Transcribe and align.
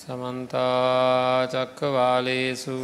සමන්තාචක්කවාලේසු 0.00 2.78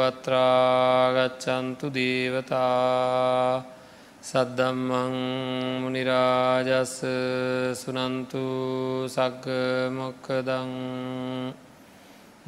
අත්‍රාගච්චන්තු 0.00 1.88
දේවතා 1.88 3.64
සද්දම්මං 4.22 5.14
මනිරාජස් 5.82 7.04
සුනන්තු 7.74 9.08
සග්ග 9.08 9.46
මොක්කදං 9.90 11.52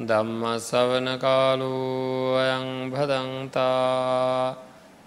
ධම්ම 0.01 0.59
සවන 0.59 1.17
කාලු 1.17 2.37
අයං 2.37 2.91
භදන්තා 2.91 4.55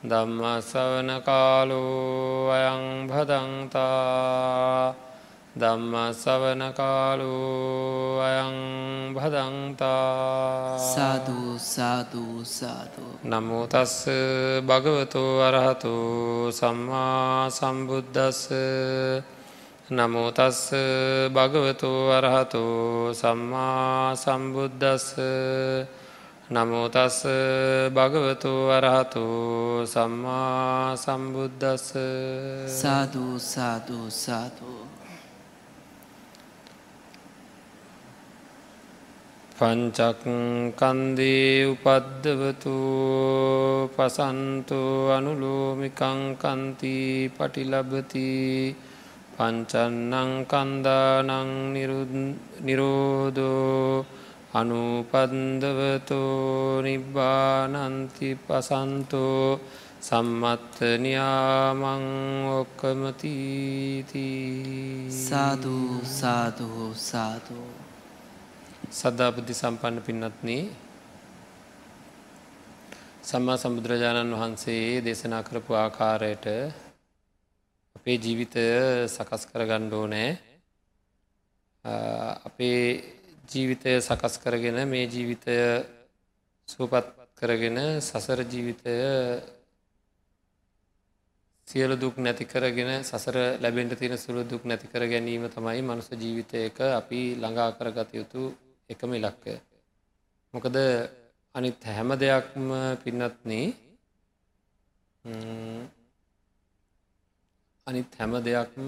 ධම්ම 0.02 0.62
සවන 0.62 1.22
කාලු 1.22 2.50
අයං 2.50 3.04
භදන්තා 3.04 5.07
ධම්ම 5.58 5.94
සවන 6.14 6.62
කාලු 6.72 7.34
අයං 8.20 8.56
භදන්තා। 9.12 10.78
සාධූ 10.88 11.58
සාධූ 11.58 12.44
සාධූ 12.46 13.12
නමුතස්ස 13.24 13.94
භගවතු 14.62 15.22
අරහතු 15.40 15.94
සම්මා 16.52 17.50
සම්බුද්ධස්ස 17.50 18.40
නමුතස්ස 19.90 20.60
භගවතු 21.30 21.92
අරහතු 22.10 22.64
සම්මා 23.12 24.14
සම්බුද්ධස්ස 24.14 25.06
නමුතස්ස 26.50 27.18
භගවතු 27.90 28.52
අරහතු 28.70 29.24
සම්මා 29.86 30.96
සම්බුද්ධස්ස 30.96 31.92
සාධූ 32.74 33.34
සාධූ 33.38 34.06
සාධූ 34.08 34.87
පංචක්කන්දේ 39.58 41.46
උපද්දවතු 41.66 42.74
පසන්තු 43.90 44.80
අනුලෝමිකංකන්ති 45.16 46.94
පටිලබති 47.36 48.28
පංචන්නං 49.34 50.30
කන්දානං 50.44 51.50
නිරෝධෝ 52.64 54.06
අනුපන්දවතෝ 54.54 56.22
නිබ්බානන්ති 56.82 58.28
පසන්තෝ 58.46 59.48
සම්මත්ත 60.00 60.76
නියාමං 61.02 62.06
ඔක්කමතීති 62.52 64.26
සාධූ 65.20 65.92
සාධූ 66.14 66.88
සාධූ 67.10 67.87
සද්ධාපති 68.88 69.52
සම්පන්න 69.52 70.00
පින්නත්න 70.00 70.50
සම්මා 73.22 73.56
සම්බුදුරජාණන් 73.58 74.32
වහන්සේ 74.32 75.02
දේශනා 75.02 75.42
කරපු 75.42 75.74
ආකාරයට 75.74 76.46
අපේ 77.96 78.16
ජීවිතය 78.18 78.64
සකස් 79.06 79.42
කර 79.46 79.62
ගණ්ඩෝ 79.64 80.06
නෑ 80.06 80.30
අපේ 82.42 82.80
ජීවිතය 83.50 83.92
සකස් 84.00 84.34
කරගෙන 84.38 84.78
මේ 84.88 85.04
ජීවිතය 85.06 85.56
සූපත් 86.68 87.10
කරගෙන 87.36 87.78
සසර 88.00 88.40
ජීවිතය 88.44 88.94
සියලු 91.68 91.96
දුක් 91.96 92.16
නැති 92.18 92.44
කරගෙන 92.46 92.90
සසර 93.02 93.36
ලැබෙන්ට 93.60 93.92
තියෙන 93.94 94.16
සුළු 94.18 94.42
දුක් 94.44 94.64
නැති 94.64 94.86
කර 94.86 95.04
ගැනීම 95.06 95.44
තමයි 95.48 95.82
මනුස 95.82 96.08
ජීවිතයක 96.14 96.80
අපි 96.92 97.20
ළඟා 97.36 97.70
කරගත 97.72 98.12
යුතු 98.14 98.46
එකම 98.90 99.10
ඉලක්කය. 99.12 99.54
මොකද 100.54 100.76
අනිත් 101.54 101.84
හැම 101.86 102.10
දෙයක්ම 102.16 102.66
පින්නත්න 103.02 103.52
අනිත් 107.86 108.10
හැම 108.18 108.32
දෙයක්ම 108.40 108.86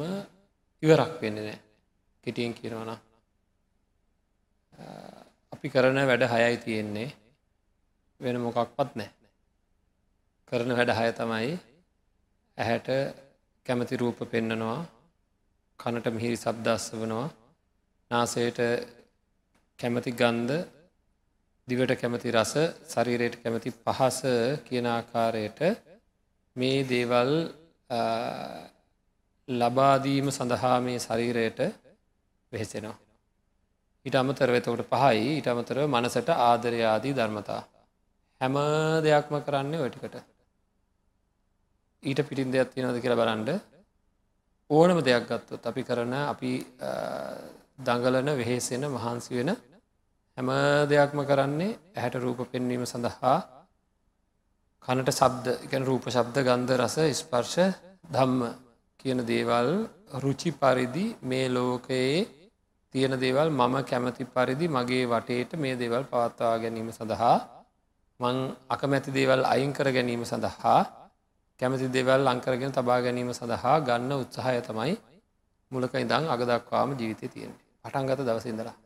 ඉවරක් 0.82 1.14
වෙන්න 1.22 1.38
නෑ. 1.38 1.58
කෙටියෙන් 2.24 2.54
කියනවන 2.54 2.92
අපි 5.52 5.66
කරන 5.68 5.98
වැඩ 6.02 6.24
හයයි 6.32 6.56
තියෙන්නේ. 6.64 7.10
වෙන 8.20 8.36
මොකක්පත් 8.40 8.90
නෑ. 8.96 9.10
කරන 10.48 10.72
වැඩ 10.78 10.92
හය 10.92 11.10
තමයි 11.14 11.52
ඇහැට 12.58 12.88
කැමති 13.66 13.96
රූප 13.96 14.18
පෙන්නනවා 14.26 14.80
කනට 15.80 16.06
මිහිරි 16.10 16.36
සබ්දස්ස 16.36 16.84
වනවා 16.92 17.28
නාසයට 18.10 18.58
කැමති 19.80 20.12
ගන්ධ 20.12 20.56
දිවට 21.68 21.92
කැමති 21.96 22.32
රස 22.32 22.52
ශරීරයට 22.86 23.36
කැමති 23.42 23.70
පහස 23.78 24.18
කියන 24.66 24.86
ආකාරයට 24.88 25.60
මේ 26.56 26.80
දේවල් 26.84 27.30
ලබාදීම 29.48 30.28
සඳහා 30.30 30.76
මේ 30.80 30.98
ශරීරයට 30.98 31.60
වෙහෙසෙනවා. 32.52 32.96
ඊට 34.06 34.16
අමතරව 34.16 34.54
එතකොට 34.54 34.84
පහයි 34.88 35.24
ඊට 35.30 35.48
අමතරව 35.48 35.86
මනසට 35.86 36.28
ආදරයාදී 36.40 37.14
ධර්මතා. 37.14 37.62
හැම 38.40 38.54
දෙයක්ම 39.00 39.34
කරන්නේ 39.40 39.80
ඔටිකට. 39.80 40.16
ඊට 42.02 42.20
පිටින් 42.24 42.52
දෙයක් 42.52 42.68
තියෙනවද 42.70 42.98
කියලා 42.98 43.20
බලන්ඩ 43.20 43.50
ඕනම 44.70 44.98
දෙයක් 45.00 45.24
ගත්තොත් 45.26 45.66
අපි 45.66 45.82
කරන 45.84 46.14
අපි 46.24 46.52
දඟලන 47.80 48.30
වෙහෙසෙන 48.36 48.84
මහන්සි 48.88 49.34
වෙන 49.36 49.50
හැම 50.40 50.88
දෙයක්ම 50.88 51.20
කරන්නේ 51.22 51.78
ඇහැට 51.92 52.16
රූප 52.16 52.40
පෙන්වීම 52.46 52.84
සඳහා. 52.84 53.36
කනට 54.84 55.12
සබ්ද 55.12 55.46
එකන 55.66 55.82
රූප 55.84 56.04
ශබ්ද 56.06 56.36
ගන්ධ 56.40 56.72
රස 56.76 56.96
ස්පර්ශ 57.12 57.58
ධම්ම 58.06 58.40
කියන 59.00 59.20
දේවල් 59.22 59.68
රුචි 60.16 60.50
පරිදි 60.52 61.06
මේ 61.22 61.46
ලෝකයේ 61.48 62.26
තියෙන 62.94 63.14
දේවල් 63.16 63.48
මම 63.50 63.74
කැමති 63.84 64.24
පරිදි 64.26 64.66
මගේ 64.68 65.04
වටේට 65.06 65.52
මේ 65.56 65.76
දේවල් 65.76 66.04
පවත්වා 66.06 66.56
ගැනීම 66.58 66.88
සඳහා 66.90 67.36
මං 68.20 68.36
අකමැති 68.68 69.10
දේවල් 69.12 69.42
අයිංකර 69.44 69.86
ගැනීම 69.90 70.22
සඳහා 70.24 70.80
කැමති 71.60 71.86
දෙවල් 71.90 72.22
අංකරගෙන 72.26 72.72
තබා 72.72 73.00
ගැනීම 73.00 73.30
සඳහා 73.32 73.76
ගන්න 73.82 74.12
උත්සාහය 74.16 74.60
තමයි 74.62 74.94
මුලක 75.72 75.94
ඉඳං 75.96 76.24
අගදක්වාම 76.34 76.90
ජීවිතය 76.94 77.26
තියෙන 77.28 77.52
පටන්ගත 77.82 78.22
දවසිදලා 78.22 78.79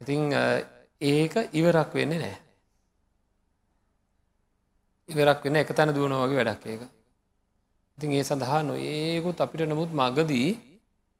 ඉතිං 0.00 0.32
ඒක 1.00 1.34
ඉවරක් 1.52 1.90
වෙන්නේ 1.92 2.18
නෑ. 2.18 2.36
ඉවරක් 5.08 5.44
වෙන 5.44 5.56
එක 5.56 5.70
තැන 5.70 5.90
දුවන 5.90 6.14
වගේ 6.14 6.38
වැඩක් 6.38 6.66
ඒක. 6.66 6.82
ඉතින් 7.98 8.12
ඒ 8.12 8.24
සඳහා 8.24 8.62
නොඒකුත් 8.62 9.38
අපිට 9.38 9.66
නමුත් 9.66 9.90
මගදී 9.92 10.50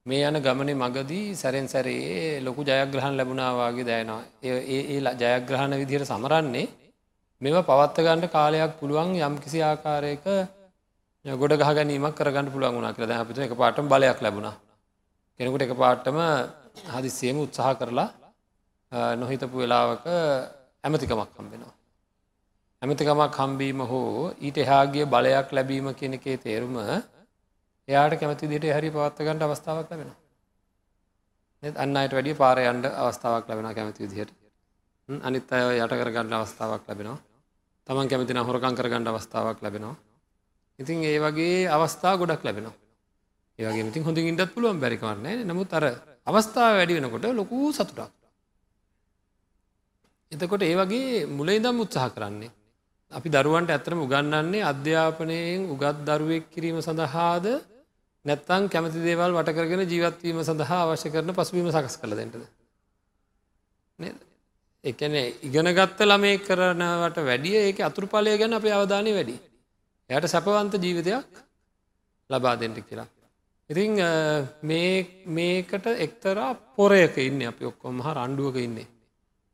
මේ 0.07 0.23
යන 0.23 0.39
ගමන 0.39 0.71
මගදී 0.77 1.35
සැරෙන් 1.35 1.67
සැරේ 1.67 2.41
ලොකු 2.41 2.63
ජයග්‍රහණ 2.63 3.17
ලැබුණාවාගේ 3.17 3.85
දෑනවා 3.85 4.23
ඒ 4.43 4.83
ඒ 4.87 5.01
ජයග්‍රහණ 5.17 5.75
විදිහයට 5.75 6.07
සමරන්නේ 6.07 6.69
මෙම 7.41 7.57
පවත්තගන්නට 7.63 8.31
කාලයක් 8.31 8.79
පුළුවන් 8.79 9.11
යම් 9.21 9.35
කිසි 9.39 9.59
ආකාරයක 9.63 10.25
ගොඩ 11.25 11.55
ගහගැනීමක් 11.57 12.15
කරගන්න 12.15 12.49
පුළුවන් 12.49 12.77
වුණා 12.77 12.95
කියලා 12.95 13.19
අපිට 13.19 13.39
එක 13.41 13.55
පාටම 13.57 13.87
බලයක් 13.87 14.21
ලැබුණා 14.21 14.57
කෙනෙකුට 15.41 15.63
එක 15.63 15.75
පාටම 15.77 16.17
හදිසියම 16.89 17.37
උත්සාහ 17.39 17.75
කරලා 17.75 18.09
නොහිතපු 18.93 19.57
වෙලාවක 19.57 20.07
ඇමතිකමක් 20.85 21.31
හම්බෙනවා. 21.37 21.75
ඇමතිකමක් 22.83 23.37
හම්බීම 23.37 23.81
හෝ 23.83 24.33
ඊට 24.39 24.59
එහාගේ 24.59 25.07
බලයක් 25.07 25.49
ලැබීම 25.53 25.89
කෙනෙකේ 25.95 26.37
තේරුම 26.39 26.75
එයාට 27.89 28.15
කැමති 28.17 28.49
දිට 28.49 28.67
හරි 28.71 28.91
පවත්වගන්නට 28.91 29.43
අවස්ථාවක් 29.43 29.89
ලැබෙන. 29.91 30.11
අන්න 31.77 31.97
අයට 31.97 32.13
වැඩිය 32.13 32.37
පාරයන්ට 32.37 32.85
අවස්ථාවක් 32.97 33.49
ලැබෙන 33.49 33.75
කැමති 33.75 34.05
විදිහයට 34.05 34.33
අනිත් 35.09 35.53
අය 35.53 35.79
යට 35.79 35.95
කරගන්න 35.95 36.35
අවස්ථාවක් 36.35 36.85
ලැබෙනවා 36.85 37.19
තමන් 37.87 38.09
කැමතින 38.09 38.39
හොරකං 38.39 38.75
කරගන්න 38.75 39.09
අවස්ථාවක් 39.09 39.63
ලැබෙනවා. 39.63 39.97
ඉතින් 40.79 40.99
ඒ 41.03 41.19
වගේ 41.19 41.69
අවස්ථා 41.69 42.15
ගොඩක් 42.17 42.43
ලැබෙනවා. 42.45 42.77
ඒවගේ 43.59 43.89
ඉතින් 43.89 44.05
හොඳින් 44.05 44.29
ඉඩත් 44.31 44.53
පුළුවන් 44.55 44.81
බැරිකවන්නේ 44.81 45.45
නමුත් 45.45 45.73
අර 45.73 45.85
අවස්ථාව 46.27 46.75
වැඩි 46.77 46.97
වෙනකොට 46.97 47.25
ලොකූ 47.33 47.73
සතුටක්. 47.73 48.18
එතකොට 50.33 50.63
ඒ 50.63 50.77
වගේ 50.77 51.27
මුල 51.29 51.49
ඉදම් 51.49 51.81
උත්සාහ 51.81 52.11
කරන්නේ. 52.11 52.51
අපි 53.13 53.29
දරුවන්ට 53.31 53.71
ඇතරම 53.71 54.01
උගන්නන්නේ 54.01 54.63
අධ්‍යාපනයෙන් 54.63 55.61
උගත් 55.67 55.99
දරුවෙක් 56.05 56.45
කිරීම 56.49 56.79
සඳහාද 56.81 57.47
නැත්තං 58.25 58.69
කැමති 58.69 59.01
දේවල් 59.01 59.33
වටකරගෙන 59.33 59.83
ජීවත්වීම 59.85 60.41
සඳහා 60.43 60.81
අවශ්‍ය 60.85 61.09
කරන 61.09 61.33
පසුබීම 61.33 61.71
සකස් 61.71 61.97
කළ 61.97 62.15
දෙටද. 62.15 62.43
එකන 64.85 65.15
ඉගෙනගත්ත 65.43 66.01
ළමේ 66.03 66.37
කරනවට 66.41 67.19
වැඩිය 67.23 67.57
ඒක 67.61 67.81
අතුරුපලය 67.81 68.37
ගැන 68.37 68.53
අප 68.53 68.69
අවධානය 68.71 69.13
වැඩි. 69.13 69.37
එයට 70.11 70.27
සැපවන්ත 70.27 70.77
ජීවිතයක් 70.77 71.41
ලබා 72.31 72.55
දෙෙන්ට 72.57 72.79
කියලා. 72.83 73.09
ඉතිං 73.71 73.97
මේකට 75.33 75.91
එක්තරා 75.99 76.53
පොරයක 76.77 77.17
ඉන්න 77.19 77.43
අපි 77.47 77.65
ඔක්කොම 77.65 77.97
හ 77.99 78.09
රණ්ඩුවක 78.13 78.61
ඉන්නේ 78.61 78.89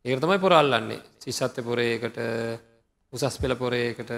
ඒක 0.05 0.21
තමයි 0.21 0.37
පොරල්ලන්නේ 0.39 1.01
ශිෂත්‍ය 1.19 1.62
පොරයකට 1.62 2.19
උසස් 3.12 3.37
පෙළ 3.39 3.55
පොරයකට 3.56 4.11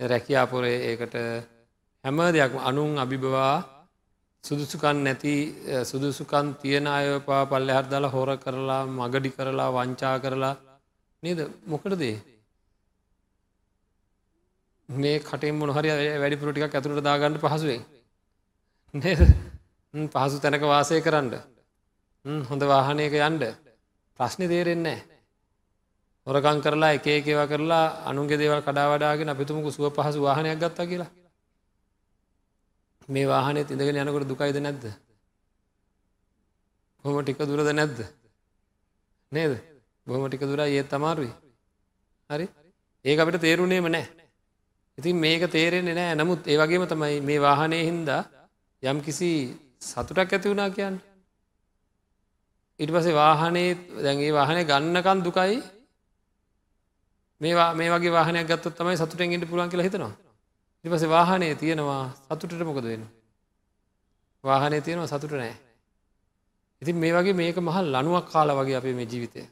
රැකියා 0.00 0.46
පොරේ 0.46 0.78
ඒකට 0.86 1.14
හැම 2.04 2.18
දෙයක් 2.32 2.56
අනුන් 2.60 2.98
අභිබවා 2.98 3.54
සුදුසුකන් 4.44 4.98
නැති 5.00 5.34
සුදුසුකන් 5.84 6.48
තියෙන 6.56 6.86
අය 6.88 7.20
පා 7.20 7.46
පල්ල 7.46 7.70
හරදල 7.70 8.06
හොර 8.08 8.30
කරලා 8.38 8.82
මගඩි 8.88 9.30
කරලා 9.30 9.70
වංචා 9.70 10.16
කරලා 10.18 10.54
නේද? 11.22 11.40
මොකට 11.64 11.94
දේ 11.96 12.16
මේ 14.88 15.16
කටේ 15.20 15.52
මොනහරි 15.54 15.88
වැඩිපුර 16.16 16.50
ටිකක් 16.50 16.74
ඇතුළට 16.74 17.04
දාගන්න 17.04 17.38
පහසුවෙන්. 17.38 17.82
නේද? 18.94 19.20
පහසු 20.12 20.36
තැනක 20.40 20.66
වාසය 20.66 21.00
කරන්න. 21.00 21.30
හොඳ 22.44 22.62
වාහනයක 22.64 23.16
යන්ඩ 23.20 23.63
ප්‍රශ්නි 24.20 24.46
තේරෙන්නේ 24.46 24.98
හොරකං 26.26 26.60
කරලා 26.60 26.92
එක 26.92 27.06
ඒකවා 27.06 27.46
කරලා 27.46 27.86
අනුන්ගේ 28.04 28.38
දේවල් 28.38 28.62
කඩා 28.62 28.90
වඩාගෙන 28.90 29.28
අපිතුමක 29.28 29.66
සුව 29.70 29.90
පහසු 29.90 30.20
වාහනයක් 30.20 30.58
ගත්තා 30.58 30.86
කියලා. 30.86 31.10
මේ 33.08 33.26
වාහනය 33.26 33.60
ඉඳගෙන 33.62 33.98
යනකොට 33.98 34.28
දුකයිද 34.28 34.58
නැද්ද? 34.58 34.84
හොම 37.04 37.16
ටික 37.20 37.38
දුරද 37.40 37.70
නැද්ද? 37.70 37.98
නේද? 39.32 39.52
බොහොම 40.06 40.28
ටික 40.28 40.40
දුර 40.42 40.60
ඒත් 40.60 40.88
තමාරුයි 40.88 41.32
හරි? 42.30 42.46
ඒ 43.04 43.16
අපිට 43.16 43.40
තේරුණේම 43.40 43.86
නෑ 43.86 44.06
ඉතින් 44.98 45.16
මේක 45.16 45.44
තේරෙන්නේ 45.48 45.94
නෑ 45.94 46.14
නමුත් 46.14 46.46
ඒ 46.46 46.56
වගේම 46.56 46.86
තමයි 46.86 47.20
මේ 47.20 47.40
වාහනය 47.40 47.80
හින්දා 47.82 48.22
යම් 48.82 48.98
කිසි 49.00 49.30
සතුටක් 49.80 50.32
ඇති 50.32 50.48
වුණා 50.48 50.70
කියන්න. 50.70 50.96
ඉට 52.80 52.90
පසේ 52.90 53.14
වාහනේ 53.14 53.70
දැන්ගේ 53.98 54.32
වාහනය 54.32 54.62
ගන්නකන් 54.64 55.18
දුකයි. 55.20 55.56
මේවා 57.40 57.74
මේ 57.74 57.90
වගේ 57.90 58.10
වාහනයක් 58.10 58.46
ගත්තත් 58.46 58.76
තමයි 58.76 58.96
සතුටෙන් 58.96 59.32
ඉට 59.32 59.48
පුලන් 59.48 59.70
කියලා 59.70 59.84
හිතනවා. 59.84 60.14
ඉපස 60.84 61.04
වාහනය 61.06 61.46
තියෙනවා 61.54 62.02
සතුටට 62.16 62.62
මොකද 62.62 62.84
වෙන 62.84 63.04
වාහනය 64.44 64.80
තියෙනවා 64.80 65.08
සතුට 65.08 65.32
නෑ 65.32 65.54
ඉතින් 66.82 66.96
මේ 66.96 67.12
වගේ 67.12 67.32
මේක 67.32 67.58
මහල් 67.58 67.86
ලනුවක් 67.94 68.26
කාල 68.28 68.48
වගේ 68.50 68.76
අපේ 68.76 68.94
මේ 68.94 69.06
ජීවිතය. 69.06 69.42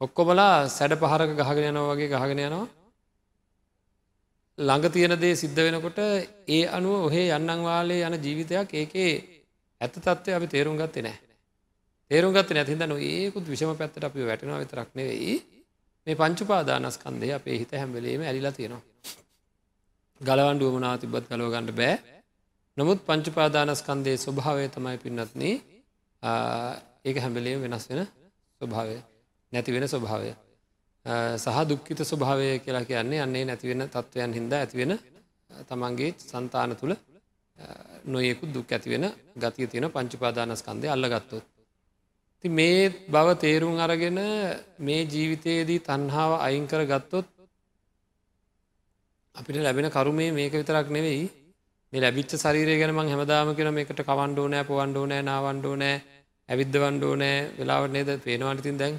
ඔක්කොමලා 0.00 0.68
සැඩ 0.68 0.94
පහරක 0.96 1.30
ගහගෙන 1.38 1.68
යනවා 1.70 1.90
වගේ 1.90 2.08
ගහගෙන 2.10 2.40
යනවා. 2.40 2.68
ළඟ 4.58 4.86
තියෙන 4.88 5.14
දේ 5.16 5.34
සිද්ධ 5.34 5.58
වෙනකොට 5.58 5.98
ඒ 6.48 6.62
අනුව 6.68 7.06
ඔහේ 7.06 7.26
යන්නන් 7.30 7.60
වාලේ 7.62 8.00
යන 8.02 8.16
ජීවිතයක් 8.18 8.70
ඒකේ 8.74 9.12
ඇත 9.80 9.94
තත්වය 9.96 10.30
අපි 10.32 10.46
තේරුම් 10.46 10.76
ගත්තේ 10.76 11.02
නෑ 11.02 11.18
තේරුම් 12.10 12.32
ගත්ත 12.34 12.54
නැතිද 12.56 12.82
නො 12.84 12.96
ඒකුත් 13.08 13.44
විෂම 13.52 13.72
පැත්තට 13.80 14.04
අපි 14.04 14.26
වැටෙනවා 14.28 14.62
විතරක් 14.62 14.88
නෙවෙයි. 14.98 15.34
මේ 16.06 16.16
පංචුපාදානස්කන්දය 16.16 17.28
අපේ 17.32 17.56
හිත 17.60 17.72
හැම්බලීම 17.72 18.22
ඇලිලා 18.22 18.52
තියෙනවා. 18.52 18.82
ගලවන්ඩ 20.20 20.62
වමනා 20.66 20.94
තිබත් 21.02 21.26
ගලෝගන්නඩ 21.30 21.70
බෑ. 21.72 21.94
නමුත් 22.76 23.00
පංචුපාදානස්කන්දේ 23.08 24.16
ස්වභාවය 24.16 24.64
තමයි 24.68 24.96
පින්නත්න 25.04 25.42
ඒක 27.04 27.16
හැම්බලේ 27.24 27.54
වෙනස් 27.62 27.86
වෙන 27.90 28.02
ස්වභාවය 28.60 28.96
නැති 29.52 29.70
වෙන 29.72 29.86
ස්වභාවය. 29.88 30.32
සහ 31.36 31.58
දුක්කිත 31.68 32.00
ස්වභාවය 32.02 32.48
කියලා 32.64 32.84
කියන්නේ 32.84 33.22
අන්නේ 33.26 33.44
නැතිවෙන 33.44 33.86
තත්ත්වයන් 33.88 34.36
හින්ද 34.38 34.52
ඇතිවෙන 34.54 34.92
තමන්ගේ 35.68 36.10
සන්තාන 36.24 36.76
තුළ 36.76 36.94
නොයෙකු 38.06 38.44
දුක් 38.54 38.68
ඇතිවෙන 38.72 39.06
ගතිය 39.36 39.66
තියෙන 39.68 39.90
පංචුපාදානස්කන්දය 39.92 40.86
අල්ලගත්තොත්. 40.88 41.44
ති 42.44 42.48
මේ 42.50 42.88
බව 43.08 43.28
තේරුම් 43.36 43.74
අරගෙන 43.78 44.18
මේ 44.78 45.02
ජීවිතයේදී 45.06 45.80
තන්හාාව 45.80 46.32
අයිංකර 46.40 46.82
ගත්තොත් 46.84 47.26
අපිට 49.34 49.56
ලැබෙන 49.58 49.88
කරුමේ 49.88 50.32
මේක 50.32 50.52
විතරක් 50.52 50.88
නෙවෙයි. 50.88 51.24
මේ 51.92 52.00
ලැබිච්ච 52.00 52.32
ශරීරය 52.34 52.74
ගැන 52.80 52.92
මං 52.92 53.10
හැමදාම 53.12 53.48
කෙන 53.54 53.68
මේකට 53.74 54.00
කවන්්ඩෝ 54.02 54.46
නෑ 54.48 54.64
පොවන්්ඩෝ 54.64 55.06
නෑ 55.06 55.22
නාවන්්ඩෝ 55.22 55.74
නෑ 55.76 55.96
ඇවිද්ධ 56.48 56.78
වන්්ඩෝ 56.82 57.14
නෑ 57.16 57.36
වෙලාවට 57.58 57.92
නේද? 57.92 58.10
පේනවාටිතින් 58.18 58.78
දැන් 58.78 58.96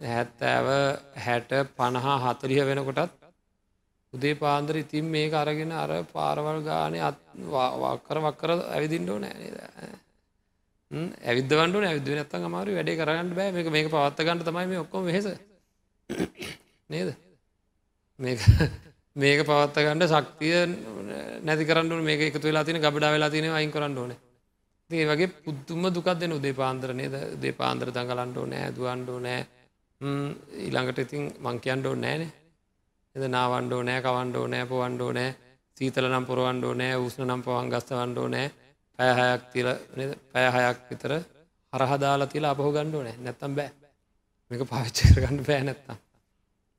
හැත්තෑව 0.00 0.68
හැට 1.18 1.50
පණහා 1.76 2.18
හතරිහ 2.24 2.60
වෙනකොටත් 2.66 3.16
උදේ 4.12 4.34
පාන්දර 4.34 4.76
ඉතින් 4.76 5.06
මේක 5.06 5.32
අරගෙන 5.34 5.72
අර 5.74 5.90
පාරවල් 6.12 6.60
ගානය 6.62 6.98
වක්කර 7.82 8.18
වක්කර 8.26 8.50
ඇවිදින්ඩෝ 8.68 9.18
නෑ 9.18 9.48
ඇවිදවන්ට 10.90 11.84
ඇවිද 11.84 12.08
නත්තන් 12.14 12.44
අමාරු 12.44 12.74
වැඩේ 12.74 12.96
කරගන්න 12.96 13.34
බෑ. 13.34 13.52
මේක 13.52 13.68
මේක 13.68 13.88
පවත්ත 13.88 14.24
ගන්න 14.24 14.40
තමයි 14.40 14.66
මේ 14.66 14.80
ඔක්කොම 14.80 15.04
වෙහෙස. 15.04 15.26
නේද? 16.90 17.10
මේක 18.20 18.40
මේක 19.16 19.44
පවත්ත 19.44 19.76
ගන්නඩ 19.78 20.08
ශක්තිය 20.08 20.56
නැති 21.44 21.64
කරන්න 21.64 22.02
මේක 22.02 22.24
එකතු 22.24 22.48
වෙලා 22.48 22.64
තින 22.64 22.80
ගබඩා 22.80 23.12
වෙලා 23.12 23.30
තින 23.30 23.50
අයින් 23.50 23.70
කරන්න 23.70 23.98
ඕන. 23.98 24.14
ඒ 24.90 25.04
වගේ 25.04 25.28
පුද්තුම 25.42 25.84
දුකක් 25.90 26.08
දෙන 26.14 26.32
උදේ 26.32 26.54
පාන්දර 26.54 26.94
නේද? 26.94 27.14
දේ 27.36 27.52
පාන්දර 27.52 27.90
දඟලන්ඩෝ 27.90 28.46
නෑ 28.46 28.72
දුවන්ඩෝ 28.72 29.18
නෑ 29.20 29.40
ඊළඟට 30.58 30.98
ඉතින් 30.98 31.28
මංකයන්ඩෝ 31.38 31.94
නෑනේ. 31.96 32.32
එද 33.14 33.28
නාවන්ඩෝ 33.28 33.82
නෑ 33.82 34.00
කවන්ඩෝ 34.00 34.46
නෑ 34.46 34.64
පොවන්ඩෝ 34.64 35.12
නෑ 35.12 35.36
සීතල 35.76 36.08
නම් 36.08 36.24
පොරුවන්ඩෝ 36.24 36.72
නෑ 36.74 36.96
උස්න 36.98 37.26
නම් 37.26 37.44
පවන් 37.44 37.68
ගස්තවන්ඩෝ 37.68 38.28
නෑ 38.28 38.48
පැයහයක් 38.98 39.42
තිල 39.52 39.68
පැයහයක් 40.32 40.78
විතර 40.90 41.12
හරහදාලා 41.72 42.28
තිලා 42.28 42.52
අපහු 42.52 42.70
ගණ්ඩෝ 42.70 43.02
නෑ 43.02 43.16
නැත්තම් 43.18 43.52
බෑ. 43.54 43.70
මේක 44.50 44.62
පාවිච්චර 44.66 45.16
ගන්න 45.16 45.44
බෑ 45.44 45.62
නැත්තම්. 45.62 45.96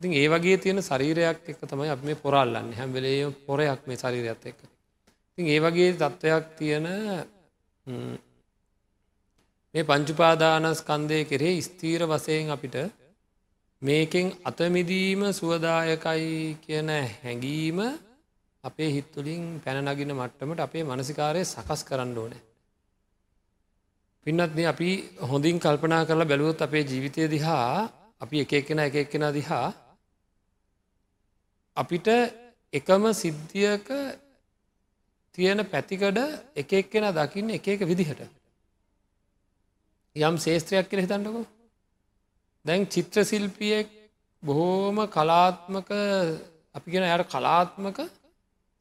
ඉතින් 0.02 0.14
ඒ 0.14 0.28
වගේ 0.28 0.58
තියෙන 0.58 0.82
ශරීරයක් 0.82 1.40
එක 1.46 1.60
තමයි 1.64 1.90
අප 1.90 2.02
මේ 2.02 2.18
පොරල්ලන්න 2.18 2.74
හැම්වෙලේ 2.74 3.32
පොරයක් 3.44 3.82
මේ 3.88 3.98
ශරීරයත් 3.98 4.44
එක්ක. 4.46 4.60
ඉතින් 5.32 5.46
ඒ 5.48 5.60
වගේ 5.60 5.92
තත්ත්වයක් 5.94 6.46
තියෙන 6.56 6.86
මේ 9.76 9.84
පංචුපාදානස්කන්දය 9.86 11.20
කෙරේ 11.26 11.62
ස්තීර 11.62 12.02
වසයෙන් 12.06 12.50
අපිට 12.50 12.76
මේකෙන් 13.82 14.28
අතමිදීම 14.44 15.22
සුවදායකයි 15.32 16.58
කියන 16.60 16.90
හැඟීම 17.18 17.80
අපේ 18.64 18.90
හිත්තුලින් 18.92 19.44
පැනනගින 19.62 20.12
මට්ටමට 20.14 20.60
අපේ 20.60 20.84
මනසිකාරය 20.84 21.42
සකස් 21.46 21.82
කරන්න 21.84 22.18
ඕනෑ. 22.18 22.42
පින්නත්න 24.26 24.60
අපි 24.66 24.90
හොඳින් 25.24 25.58
කල්පනා 25.58 26.04
කරලා 26.06 26.26
බැලුවොත් 26.26 26.62
අපේ 26.62 26.84
ජීවිතය 26.84 27.22
දිහා 27.28 27.90
අපි 28.22 28.42
එක 28.44 28.52
එක්කෙන 28.54 28.80
එක 28.80 28.96
එක්කෙන 28.96 29.26
දිහා 29.34 29.68
අපිට 31.78 32.08
එකම 32.74 33.04
සිද්ධියක 33.14 33.88
තියෙන 35.38 35.60
පැතිකඩ 35.66 36.20
එක 36.56 36.70
එක්කෙන 36.74 37.06
දකින්න 37.14 37.50
එක 37.52 37.68
එක 37.68 37.82
විදිහට 37.84 38.22
යම් 40.16 40.36
ශේස්ත්‍රයක් 40.38 40.90
කියල 40.90 41.02
හිතන්නකෝ 41.02 41.46
දැන් 42.66 42.82
චිත්‍ර 42.88 43.24
සිල්පියෙක් 43.24 43.88
බොහෝම 44.44 44.98
කලාත්මක 45.08 45.90
අපි 46.76 46.88
ගෙන 46.92 47.08
යට 47.08 47.30
කලාත්මක 47.30 48.00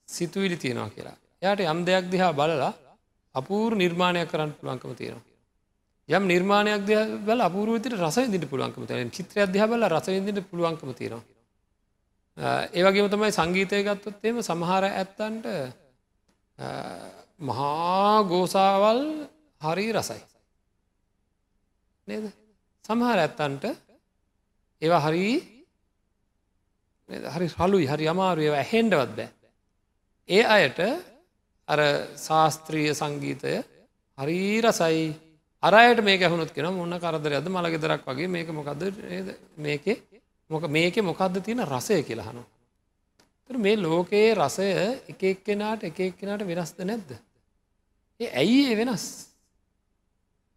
සිතුවිලි 0.08 0.56
තියෙනවා 0.56 0.90
කියලා. 0.90 1.16
යායට 1.42 1.66
යම් 1.66 1.80
දෙයක් 1.84 2.04
දිහා 2.10 2.32
බලලා 2.32 2.72
අපූර් 3.34 3.70
නිර්මාණයක් 3.74 4.28
කරන්න 4.28 4.52
පුළුවන්කම 4.52 4.94
තියෙනවා. 4.94 5.26
යම් 6.08 6.24
නිර්මාණයක් 6.24 6.82
ද 6.82 6.92
බල 7.20 7.40
අපූරුවතිට 7.40 7.94
රසවිදිට 7.96 8.48
පුළුවන්කම 8.48 8.86
තියෙන 8.86 9.10
චිත්‍රයක් 9.10 9.50
දිහ 9.50 9.64
බල 9.64 9.82
රසවිදිට 9.86 10.48
පුළුවන්කම 10.50 10.90
තියෙනවා. 10.92 11.24
ඒවගේම 12.70 13.08
තමයි 13.08 13.30
සංගීතය 13.30 13.82
ගත්තොත් 13.84 14.24
එම 14.24 14.40
සමහර 14.40 14.84
ඇත්තන්ට 14.86 15.46
මහා 17.40 18.24
ගෝසාවල් 18.24 19.02
හරි 19.60 19.86
රසයි. 19.92 20.22
නේද 22.08 22.24
සමහර 22.84 23.18
ඇත්තන්ට 23.18 23.64
ඒවා 24.82 25.02
හරි 25.02 25.26
හරි 27.28 27.46
හලුයි 27.58 27.86
හරි 27.86 28.06
අමාරු 28.06 28.40
ඒව 28.42 28.56
ඇහෙන්ඩවත් 28.56 29.12
බෑ 29.12 29.37
ඒ 30.28 30.42
අයට 30.46 30.78
අර 31.68 31.80
ශාස්ත්‍රීය 32.18 32.92
සංගීතය 32.94 33.54
හරි 34.18 34.38
රසයි 34.60 35.04
අරයට 35.62 36.00
මේ 36.00 36.18
ඇහුණුත් 36.18 36.52
කෙන 36.52 36.68
මොන්න 36.72 36.98
කරදරයද 36.98 37.48
මළගෙදරක් 37.48 38.04
වගේ 38.04 38.28
මේක 38.28 38.48
මොකක්ද 38.50 38.82
මේකේ 39.58 39.96
මොක 40.50 40.68
මේක 40.68 40.96
මොකක්ද 41.00 41.40
තියෙන 41.40 41.64
රසය 41.66 42.02
කියලහනු. 42.02 42.42
මේ 43.50 43.76
ලෝකයේ 43.78 44.34
රසය 44.34 44.68
එක 45.08 45.22
එක්කෙනාට 45.24 45.84
එක 45.84 46.00
එක්කෙනට 46.00 46.44
වෙනස්ද 46.44 46.78
නැද්ද. 46.82 47.10
ඒ 48.20 48.30
ඇයි 48.34 48.60
ඒ 48.66 48.76
වෙනස්. 48.76 49.06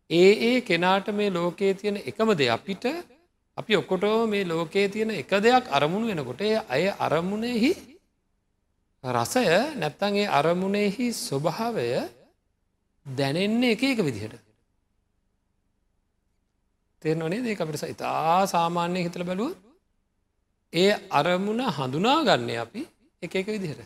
ඒ 0.10 0.32
ඒ 0.48 0.62
කෙනාට 0.64 1.08
මේ 1.12 1.30
ලෝකයේ 1.32 1.74
තියෙන 1.76 1.98
එකම 2.04 2.36
දෙ 2.36 2.50
අපිට 2.50 2.86
අපි 3.58 3.76
ඔක්කොටෝ 3.76 4.28
මේ 4.28 4.44
ලෝකයේ 4.46 4.90
තියෙන 4.90 5.12
එක 5.14 5.32
දෙයක් 5.40 5.66
අරමුණු 5.70 6.08
වෙනකොට 6.08 6.42
අය 6.70 6.84
අරමුණෙහි 7.00 7.72
රසය 9.04 9.46
නැත්තන්ගේ 9.76 10.28
අරමුණෙහි 10.30 11.06
ස්වභාවය 11.12 11.88
දැනෙන්නේ 13.06 13.72
එක 13.72 13.84
එක 13.86 14.00
විදිහට. 14.00 14.36
තේරනොනේ 17.02 17.42
දෙ 17.42 17.56
අපිට 17.56 17.84
ඉතා 17.86 18.46
සාමාන්‍යය 18.46 19.04
හිතල 19.04 19.24
බැලුව 19.24 19.52
ඒ 20.74 20.92
අරමුණ 21.12 21.62
හඳුනා 21.68 22.20
ගන්නේ 22.24 22.58
අපි 22.58 22.82
එක 23.22 23.36
එක 23.36 23.48
විදිහට. 23.48 23.82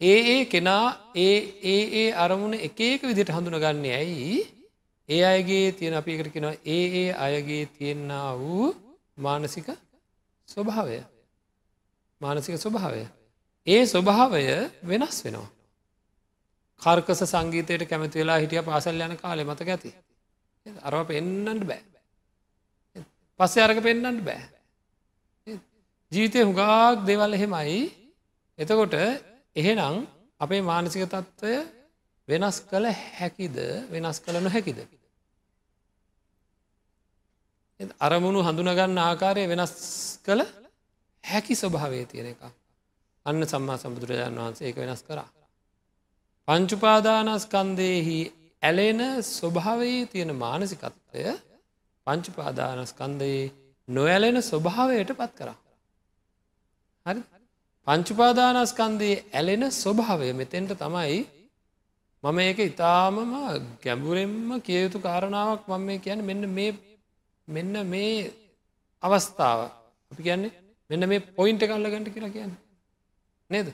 ඒ 0.00 0.18
ඒ 0.26 0.44
කෙනා 0.44 0.84
ඒ 1.16 1.36
ඒ 1.64 1.82
ඒ 1.94 2.08
අරමුණ 2.14 2.54
එක 2.58 2.80
එක 2.82 3.02
විදිට 3.02 3.30
හඳුනගන්නේ 3.30 3.94
ඇයි? 3.94 4.40
ඒ 5.08 5.22
අයගේ 5.24 5.72
තියෙන 5.72 5.94
අපි 5.94 6.10
එකට 6.12 6.32
කෙනවා 6.32 6.60
ඒ 6.66 6.84
ඒ 6.96 7.08
අයගේ 7.16 7.64
තියෙන්න්න 7.68 8.12
වූ 8.38 8.68
මානසික 9.18 9.68
ස්වභාවය. 10.48 11.00
මානසික 12.20 12.54
ස්වභාවය. 12.56 13.02
ඒ 13.70 13.82
ස්වභාවය 13.86 14.44
වෙනස් 14.84 15.18
වෙනවා. 15.24 15.48
කර්කස 16.82 17.20
සංගීතයට 17.24 17.82
කැමති 17.84 18.20
වෙලා 18.20 18.38
හිටිය 18.38 18.62
පාසල් 18.62 19.00
යන 19.00 19.16
කාලෙ 19.16 19.42
මතක 19.44 19.68
ඇති. 19.68 19.90
අරව 20.80 21.00
පෙන්න්නට 21.06 21.64
බෑ. 21.64 21.82
පස්සේ 23.40 23.64
අරක 23.64 23.80
පෙන්න්නට 23.80 24.22
බෑ. 24.22 24.42
ජීවිතය 26.12 26.40
හුගාක් 26.42 27.04
දෙවල් 27.04 27.32
එහෙමයි. 27.32 27.82
එතකොට 28.58 28.94
එහෙනම් 29.56 29.96
අපේ 30.40 30.62
මානසික 30.62 31.04
තත්ත්වය 31.06 31.54
වෙනස් 32.28 32.56
කළ 32.62 32.86
හැකිද? 33.12 33.56
වෙනස් 33.90 34.18
කළ 34.20 34.38
නොහැකිද. 34.38 34.78
අරමුණු 38.00 38.40
හඳුනගන්න 38.42 38.98
ආකාරය 39.00 39.44
වෙනස් 39.46 39.74
කළ 40.24 40.42
හැකි 41.24 41.54
ස්වභාවේ 41.54 42.04
තියෙන 42.06 42.26
එක. 42.26 42.59
අන්න 43.30 43.42
සම්මා 43.44 43.78
සම්බුදුරජාණන් 43.78 44.40
වහන්සේ 44.40 44.68
ඒක 44.68 44.78
වෙනස් 44.78 45.02
කරා. 45.02 45.28
පංචුපාදානස්කන්දයෙහි 46.48 48.18
ඇලෙන 48.62 49.00
ස්වභාවයේ 49.28 50.04
තියෙන 50.06 50.32
මානසිකත්වය 50.36 51.24
පංචුපාදානස්කන්දයේ 52.06 53.42
නොඇලෙන 53.88 54.38
ස්වභාවයට 54.42 55.12
පත් 55.14 55.32
කරා. 55.34 55.58
හරි 57.06 57.20
පංචුපාදානස්කන්දයේ 57.86 59.18
ඇලෙන 59.32 59.64
ස්වභාවය 59.72 60.32
මෙතෙන්ට 60.34 60.72
තමයි 60.76 61.20
මම 62.24 62.38
ඒක 62.40 62.58
ඉතාමම 62.62 63.18
ගැඹුරෙන්ම 63.80 64.48
කියයුතු 64.60 64.98
කාරණාවක් 65.00 65.62
මම 65.68 65.82
මේ 65.82 65.98
කියන්න 65.98 66.20
මෙන්න 66.22 66.42
මේ 66.50 66.72
මෙන්න 67.48 67.74
මේ 67.86 68.16
අවස්ථාව 69.02 69.60
අපි 70.10 70.22
කියන්නේ 70.22 70.52
මෙන්න 70.90 71.08
මේ 71.08 71.20
පොයින්ට 71.30 71.62
කල්ල 71.62 71.88
ගට 71.88 72.08
කියලා 72.10 72.32
කියන්න 72.32 72.52
නේද? 73.50 73.68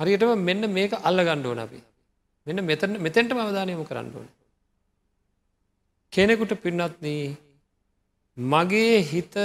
හරියටම 0.00 0.32
මෙන්න 0.40 0.72
මේක 0.72 0.92
අල්ල 1.00 1.18
ගණ්ඩුවන 1.20 1.58
අපි. 1.58 1.80
මෙන්න 2.46 2.64
මෙතන 2.64 2.92
මෙතැන්ට 2.98 3.32
අවධානයමු 3.36 3.84
කරන්න 3.84 4.12
ඕන. 4.14 4.28
කෙනෙකුට 6.12 6.54
පින්නත්න 6.58 7.06
මගේ 8.36 9.02
හිත 9.02 9.36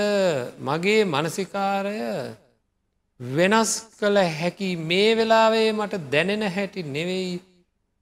මගේ 0.60 1.02
මනසිකාරය 1.06 1.98
වෙනස් 3.20 3.72
කළ 4.00 4.18
හැකි 4.40 4.70
මේ 4.84 5.12
වෙලාවේ 5.16 5.70
මට 5.72 6.04
දැනෙන 6.10 6.44
හැටි 6.50 6.84
නෙවෙයි 6.88 7.40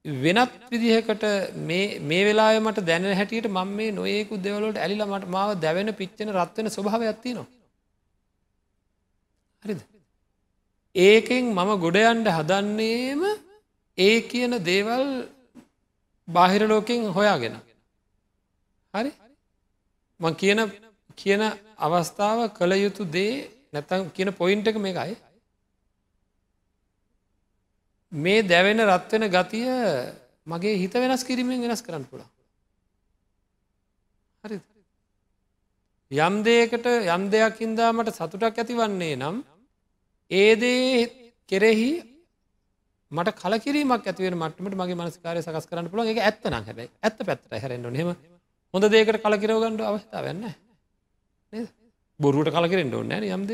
වෙනත් 0.06 0.52
විදිහකට 0.72 1.24
මේ 1.62 2.24
වෙලා 2.26 2.60
මට 2.60 2.86
දැන 2.86 3.06
හැටියට 3.12 3.48
මම 3.48 3.76
මේ 3.76 3.92
නොයෙකු 3.92 4.38
දෙවලට 4.38 4.78
ඇලිල 4.78 5.04
මට 5.06 5.28
මාව 5.28 5.50
දැවෙන 5.60 5.92
පිච්චන 5.94 6.34
රත්වෙන 6.36 6.70
ස්වභාව 6.70 7.02
ඇත්ති 7.04 7.34
නවා 7.34 7.48
හරිද? 9.64 9.82
ඒකෙන් 10.98 11.46
මම 11.48 11.72
ගොඩයන්ට 11.78 12.28
හදන්නේම 12.30 13.22
ඒ 13.98 14.16
කියන 14.24 14.54
දේවල් 14.64 15.06
බාහිර 16.28 16.62
ලෝකෙන් 16.64 17.08
හොයාගෙන. 17.12 17.56
හරි? 18.94 19.12
මං 20.20 20.34
කියන 20.36 20.60
කියන 21.16 21.42
අවස්ථාව 21.80 22.40
කළ 22.52 22.74
යුතු 22.78 23.04
දේ 23.08 23.34
නැතම් 23.74 24.10
කියන 24.12 24.30
පොයින්ට 24.34 24.68
එක 24.68 24.78
මේකයි. 24.78 25.16
මේ 28.12 28.42
දැවෙන 28.44 28.80
රත්වෙන 28.82 29.30
ගතිය 29.30 29.68
මගේ 30.48 30.78
හිත 30.78 30.94
වෙනස් 30.96 31.24
කිරීමෙන් 31.24 31.62
වෙනස් 31.62 31.82
කරන්න 31.82 32.06
පුළා 32.06 32.30
හරි 34.44 34.60
යම් 36.12 36.36
දේකට 36.44 36.86
යම් 36.86 37.24
දෙයක් 37.30 37.60
හින්දාමට 37.60 38.12
සතුටක් 38.12 38.56
ඇතිවන්නේ 38.56 39.16
නම් 39.18 39.44
ඒදේ 40.32 41.08
කෙරෙහි 41.50 41.92
මට 43.12 43.32
කලකිරීමක් 43.34 44.04
ඇතිවෙන 44.04 44.36
මටමට 44.36 44.76
මගේ 44.76 44.98
මනස්කාරය 44.98 45.42
සකස් 45.42 45.68
කරන්න 45.68 45.90
පුළුව 45.90 46.12
එක 46.12 46.20
ඇත්තන 46.20 46.54
හැබයි. 46.60 46.90
ඇත්ත 47.00 47.20
පැත්තට 47.22 47.54
හැරෙන්න්න 47.54 47.96
හෙම 47.96 48.10
හොඳ 48.74 48.86
දේකට 48.88 49.22
කලකිරවගන්නඩ 49.24 49.82
අවස්ථාව 49.82 50.26
වෙන්න 50.26 50.44
බොරුවට 52.20 52.52
කලකිරෙන්ට 52.52 52.94
ඕන්න 52.94 53.14
යම්ද 53.30 53.52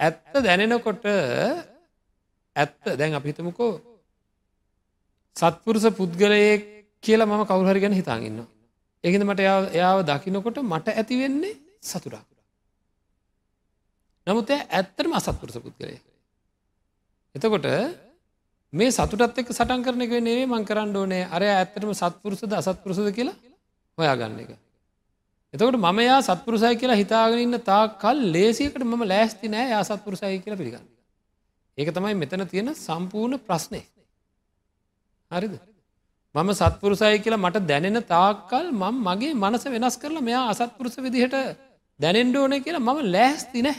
ඇත්ත 0.00 0.34
දැනෙනකොට 0.40 1.06
ඇත්ත 2.56 2.82
දැන් 2.98 3.14
අපිතමකෝ 3.14 3.72
සත්පුරුස 5.36 5.86
පුද්ගලයේ 5.92 6.58
කියලා 7.04 7.28
මම 7.28 7.46
කවුහරි 7.46 7.80
ගැන 7.80 7.94
හිතාගන්න 7.94 8.42
ඒකද 9.04 9.22
මට 9.22 9.40
එයාව 9.70 10.02
දකිනකොට 10.04 10.58
මට 10.64 10.98
ඇතිවෙන්නේ 10.98 11.54
සතුරා 11.82 12.24
නමුත් 14.26 14.50
ඇත්තරම 14.52 15.12
අසත්පුරුස 15.12 15.58
පුද්ගලය 15.58 15.94
එතකොට 17.34 17.70
මේ 18.72 18.90
සතුටත් 18.90 19.38
එක් 19.38 19.48
සටන් 19.50 19.82
කරන 19.82 20.02
එක 20.02 20.18
නේ 20.22 20.42
මං 20.46 20.64
කරන්න 20.64 20.96
ඕනේ 20.96 21.30
අරය 21.30 21.48
ඇත්තටම 21.50 21.94
සත්පුරුසද 21.94 22.52
අසත්පුරුසද 22.54 23.08
කියලා 23.12 23.38
හොයාගන්න 23.98 24.38
එක 24.40 24.52
එතකොට 25.54 25.76
මම 25.76 25.98
යා 26.00 26.20
සත්පුරුසයි 26.22 26.76
කියලා 26.76 26.96
හිතාගෙන 26.96 27.40
ඉන්න 27.40 27.58
තා 27.62 27.82
කල් 27.96 28.20
ලේසියකට 28.30 28.82
මම 28.82 29.02
ලෑස්ති 29.06 29.48
නෑ 29.48 29.66
යා 29.68 29.82
සත්පුරුසයි 29.82 30.38
කියලා 30.38 30.56
පිළිගන්න. 30.56 30.86
ඒක 31.78 31.90
තමයි 31.90 32.14
මෙතන 32.14 32.44
තියෙන 32.46 32.70
සම්පූර්ණ 32.76 33.40
ප්‍රශ්නය. 33.40 33.80
හරිද. 35.30 35.54
මම 36.34 36.50
සත්පුරුසයි 36.54 37.20
කියලා 37.20 37.40
මට 37.40 37.64
දැනෙන 37.66 38.00
තාක්කල් 38.06 38.66
මම 38.72 38.96
මගේ 39.02 39.34
මනස 39.34 39.64
වෙනස් 39.68 39.96
කරලා 39.98 40.22
මෙයා 40.22 40.44
අසත්පුරුස 40.48 40.96
විදිහට 40.98 41.36
දැනෙන්ඩ 42.00 42.36
ඕන 42.36 42.56
කියලා 42.60 42.82
මම 42.82 43.02
ලෑස්ති 43.10 43.62
නෑ. 43.62 43.76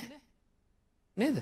නේද. 1.17 1.37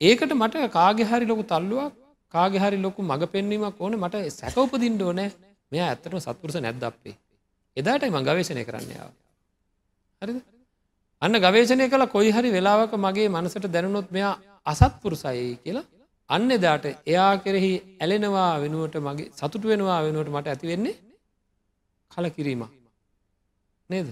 ඒකට 0.00 0.32
මට 0.32 0.70
කාගෙහරි 0.70 1.26
ලොකු 1.26 1.44
තල්ලුවක් 1.44 1.92
කාගෙහරි 2.34 2.78
ලොකු 2.78 3.02
මඟ 3.02 3.26
පෙන්වීමක් 3.28 3.80
ඕන 3.80 3.96
මට 3.96 4.24
සැකවපදින්ඩ 4.32 5.02
ඕන 5.02 5.20
මෙයා 5.72 5.88
ඇත්තටම 5.88 6.18
සත්පුරුස 6.18 6.58
නැද්ද 6.58 6.84
අපේ. 6.84 7.16
එදාට 7.76 8.08
මං 8.08 8.24
ගවේශණය 8.24 8.64
කරන්නාව. 8.64 9.10
හරිද 10.22 10.38
අන්න 11.22 11.40
ගවේශණය 11.40 11.88
කළ 11.88 12.06
කොයි 12.08 12.30
හරි 12.30 12.50
වෙලාවක 12.50 12.92
මගේ 12.98 13.28
මනසට 13.30 13.68
දැනුනොත් 13.68 14.10
මෙයා 14.10 14.34
අසත්පුරුසයි 14.66 15.48
කියලා 15.58 15.86
අන්න 16.30 16.50
එදාට 16.50 16.86
එයා 16.86 17.32
කෙරෙහි 17.38 17.72
ඇලෙනවා 18.00 18.52
වෙනුවට 18.58 18.96
මගේ 19.00 19.32
සතුට 19.32 19.64
වෙනවා 19.64 19.98
වෙනුවට 20.02 20.32
මට 20.32 20.46
ඇති 20.48 20.66
වෙන්නේ 20.66 20.94
කල 22.10 22.28
කිරීම 22.30 22.62
නේද 23.90 24.08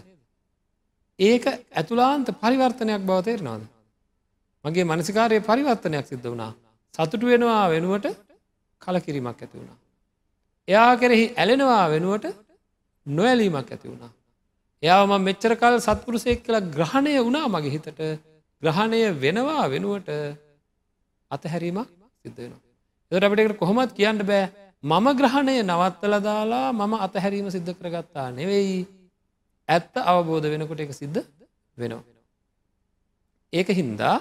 ඒක 1.18 1.44
ඇතුලාන්ත 1.50 2.28
පරිවර්තනයක් 2.38 3.02
බවතේරනවාද 3.02 3.62
මගේ 4.64 4.84
මනසිකාරය 4.84 5.40
පරිවර්තනයක් 5.40 6.06
සිද්ධ 6.06 6.26
වුණා. 6.26 6.52
සතුටු 6.94 7.26
වෙනවා 7.26 7.64
වෙනුවට 7.68 8.06
කල 8.82 8.96
කිරීමක් 8.98 9.38
ඇති 9.38 9.56
වුණා. 9.58 9.78
එයා 10.68 10.92
කෙරෙහි 10.96 11.26
ඇලෙනවා 11.36 11.84
වෙනුවට 11.90 12.24
නොඇලීමක් 13.06 13.68
ඇති 13.68 13.86
වුණා. 13.88 14.12
එයාම 14.82 15.12
මෙච්චර 15.20 15.52
කල් 15.56 15.76
සත්පුරුසයෙක් 15.78 16.40
කළ 16.44 16.58
ග්‍රහණය 16.70 17.12
වුණා 17.18 17.46
මගේ 17.48 17.74
හිතට. 17.74 18.00
ග්‍රහණය 18.62 19.00
වෙනවා 19.16 19.64
වෙනුවට 19.70 20.10
අතහැරීමක් 21.30 21.88
සිද්ධ 22.24 22.38
වෙන. 22.38 22.52
එදට 23.12 23.26
අපිට 23.26 23.58
කොහොමත් 23.58 23.92
කියන්න 23.92 24.20
බෑ. 24.22 24.44
මම 24.84 25.06
ග්‍රහණය 25.14 25.56
නවත්තල 25.62 26.14
දාලා 26.22 26.66
මම 26.72 26.92
අතහැරීම 26.98 27.48
සිද්ධ 27.50 27.72
කරගත්තා 27.74 28.28
නෙවෙයි. 28.32 28.78
ඇත්ත 29.68 29.94
අවබෝධ 30.04 30.46
වෙනකොට 30.52 30.80
එක 30.80 30.92
සිද්ධ 30.94 31.20
වෙනවා. 31.76 32.04
ඒක 33.52 33.68
හින්දා 33.70 34.16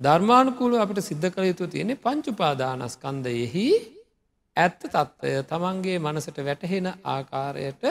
ධර්මානුකූල 0.00 0.74
අපිට 0.76 1.00
සිද්ධ 1.02 1.26
කළ 1.28 1.46
යුතු 1.46 1.66
තියෙනෙ 1.66 1.94
පංචුපාදානස්කන්දයෙහි 1.96 3.66
ඇත්ත 4.56 4.78
තත්ත්වය 4.84 5.32
තමන්ගේ 5.44 5.98
මනසට 5.98 6.38
වැටහෙන 6.40 6.86
ආකාරයට 7.06 7.82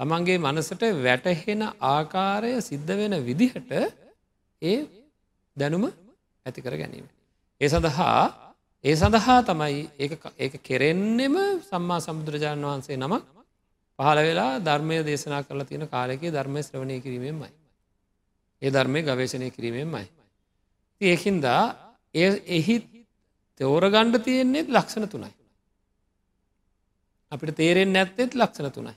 තමන්ගේ 0.00 0.38
මනසට 0.40 0.82
වැටහෙන 1.00 1.62
ආකාරය 1.88 2.54
සිද්ධ 2.60 2.94
වෙන 2.94 3.16
විදිහට 3.22 3.70
ඒ 4.62 4.78
දැනුම 5.56 5.84
ඇතිකර 6.46 6.74
ගැනීම. 6.74 7.06
ඒ 7.60 7.68
සඳහා 7.68 8.24
ඒ 8.84 8.96
සඳහා 8.96 9.38
තමයි 9.44 9.78
ඒ 9.98 10.48
කෙරෙන්නෙම 10.60 11.36
සම්මා 11.62 12.00
සමුදුරජාණන් 12.00 12.66
වහන්සේ 12.66 12.96
නමක් 12.96 13.24
පහළ 13.98 14.20
වෙලා 14.22 14.52
ධර්මය 14.62 14.96
දේශනා 15.04 15.42
කරලා 15.42 15.66
තියෙන 15.66 15.88
කාලෙකේ 15.88 16.32
ධර්මය 16.32 16.60
ශ්‍රවණය 16.62 17.00
කිරීමෙන්මයි. 17.00 17.54
ඒ 18.62 18.70
ධර්මය 18.70 19.00
ගවේශණය 19.04 19.50
කිරීමෙන්මයි. 19.52 20.06
ඒහින්දා 21.00 21.62
එහි 22.48 22.76
තෝර 23.60 23.84
ගණ්ඩ 23.86 24.24
තියෙන්නේෙත් 24.24 24.68
ලක්ෂණ 24.68 25.08
තුනයි. 25.08 25.32
අපිට 27.32 27.56
තේරෙන් 27.56 27.92
නැත්තෙත් 27.92 28.34
ලක්ෂණ 28.34 28.70
තුනයි. 28.70 28.94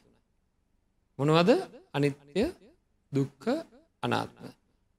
මොනවද 1.19 1.51
අනිත්‍ය 1.93 2.43
දුක්ක 3.11 3.43
අනාත්ම. 4.03 4.45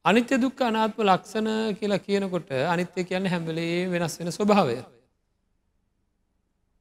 අනිත්‍ය 0.05 0.35
දුක්ක 0.37 0.61
අනාත්ම 0.62 1.00
ලක්ෂණ 1.05 1.49
කියලා 1.78 1.99
කියනකොට 2.00 2.50
අනිත්‍ය 2.67 3.05
කියන්න 3.05 3.26
හැම්බලේ 3.26 3.90
වෙනස් 3.90 4.19
වෙන 4.19 4.31
ස්වභාවය. 4.31 4.78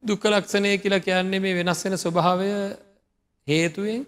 දුක්ක 0.04 0.24
ලක්ෂණය 0.26 0.78
කියලා 0.78 1.00
කියන්නේ 1.00 1.40
මේ 1.40 1.58
වෙනස් 1.60 1.84
වෙන 1.86 1.98
ස්වභාවය 1.98 2.50
හේතුවෙන් 3.48 4.06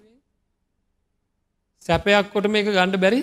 සැපයක් 1.82 2.32
කොට 2.34 2.48
මේක 2.48 2.68
ගණ්ඩ 2.68 3.02
බැරි 3.04 3.22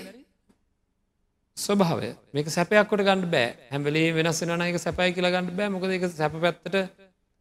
ස්වභාවය. 1.57 2.11
මේක 2.35 2.49
සැපයක් 2.49 2.89
කොට 2.89 3.03
ගණඩ 3.09 3.31
බෑ. 3.35 3.49
හැමලේ 3.73 4.13
වෙනස් 4.13 4.41
වෙන 4.43 4.63
එක 4.63 4.79
සැපයි 4.79 5.15
කියලා 5.17 5.35
ගණඩ 5.35 5.57
බෑ. 5.59 5.69
මොකද 5.75 5.91
එක 5.91 6.05
සැප 6.13 6.35
පැත්තට 6.45 6.77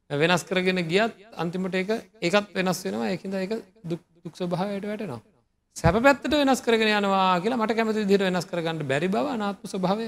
වෙනස් 0.10 0.44
කරගෙන 0.44 0.82
ගියත් 0.92 1.16
අන්තිමට 1.36 1.76
එක 1.76 1.90
ඒකත් 2.22 2.54
වෙනස් 2.58 2.84
වෙනවා. 2.86 3.10
ඒකින්ද 3.14 3.36
එක 3.36 3.52
දුක් 3.84 4.36
ස්වභාවයට 4.36 4.88
වැටනවා. 4.92 5.22
සැප 5.76 5.98
පැත්තට 6.06 6.38
වෙනස් 6.42 6.62
කරගෙන 6.62 6.94
යනවා 7.00 7.42
කියලා 7.44 7.60
මට 7.60 7.76
කැමති 7.78 8.06
දිට 8.12 8.24
වෙනස් 8.28 8.48
කරගන්න 8.52 8.88
බැරි 8.92 9.12
බව 9.12 9.36
අනාත්ම 9.36 9.68
ස්වභාවය 9.74 10.08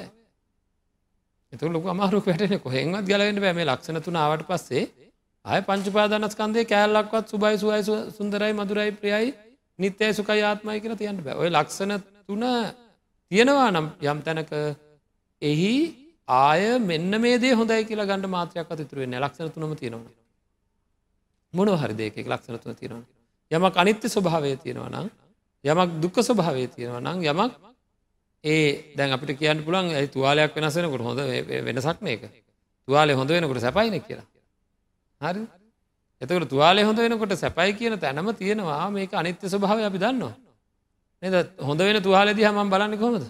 එතු 1.54 1.74
ලොක 1.74 1.86
අමාරුක් 1.96 2.26
වැටෙන 2.30 2.60
කොහෙන්වත් 2.64 3.06
ගලවෙන්න 3.10 3.44
බෑ. 3.44 3.54
මේ 3.60 3.68
ලක්ෂණ 3.68 4.02
තුනාවට 4.08 4.48
පස්සේ 4.48 4.88
ආය 5.46 5.62
පංචපාදානස්කන්දේ 5.68 6.66
කෑල්ලක්වත් 6.72 7.28
සුබයි 7.34 7.60
සුවයි 7.64 7.84
සුන්දරයි 8.18 8.54
මදුරයි 8.56 8.92
ප්‍රියයි 9.02 9.36
නිත්‍යය 9.80 10.12
සුකයි 10.14 10.44
ආත්මයි 10.50 10.82
කියලා 10.84 11.02
තියන්න 11.04 11.24
බෑ. 11.26 11.36
ඔය 11.42 11.50
ලක්ෂණ 11.52 12.00
තුන 12.28 12.44
තියෙනවා 13.32 13.72
නම් 13.72 13.88
යම් 14.04 14.20
තැනක 14.22 14.52
එහි 15.42 15.74
ආය 16.28 16.80
මෙන්න 16.82 17.12
මේ 17.18 17.38
දේ 17.38 17.54
හොඳයි 17.54 17.84
කියලා 17.84 18.06
ගණඩ 18.06 18.28
මාත්‍රයක් 18.28 18.68
අතිතුරුවෙන් 18.68 19.16
ලක්ෂණ 19.16 19.52
තුනම 19.52 19.76
තියෙනවා. 19.76 20.12
මොනව 21.54 21.76
හරි 21.76 21.94
දෙයක 21.94 22.18
ලක්ෂණ 22.24 22.60
තුන 22.60 22.76
තියෙනවා. 22.76 23.06
යමක් 23.52 23.76
අනිත්‍ය 23.76 24.08
ස්වභාවය 24.08 24.56
තියෙනවා 24.58 24.90
නම් 24.90 25.08
යමක් 25.64 25.92
දුක්ක 26.02 26.18
ස්වභාවය 26.22 26.68
තියෙනවා 26.68 27.02
නම් 27.02 27.18
යමක් 27.24 27.54
ඒ 28.44 28.96
දැන් 28.96 29.12
අපිට 29.12 29.38
කියන්න 29.38 29.64
පුළන් 29.64 29.92
ඇයි 29.92 30.08
තුවාලයක් 30.08 30.56
වෙනසෙනකොට 30.56 31.02
හොඳ 31.02 31.20
වෙනසක් 31.66 32.02
මේක? 32.02 32.22
තුවාලය 32.88 33.14
හොඳ 33.14 33.30
වෙනකොට 33.30 33.60
සැපයින 33.60 33.96
කියලා. 34.00 34.28
හරි 35.22 35.42
එතකට 36.22 36.50
තුවාලය 36.50 36.82
හොඳ 36.84 37.00
වෙනකොට 37.00 37.34
සැපයි 37.36 37.74
කියන 37.74 37.96
තැනම 37.98 38.28
තියෙනවා 38.34 38.90
මේක 38.90 39.12
අනිත්‍ය 39.14 39.46
ස්වභාව 39.46 39.84
අපි 39.84 40.00
දන්නවා. 40.00 40.47
නද? 41.24 41.36
හොඳ 41.60 41.80
වෙන 41.80 42.02
තුවාලෙදි 42.02 42.44
හම 42.44 42.70
බලන්න 42.70 42.98
කොමද 42.98 43.24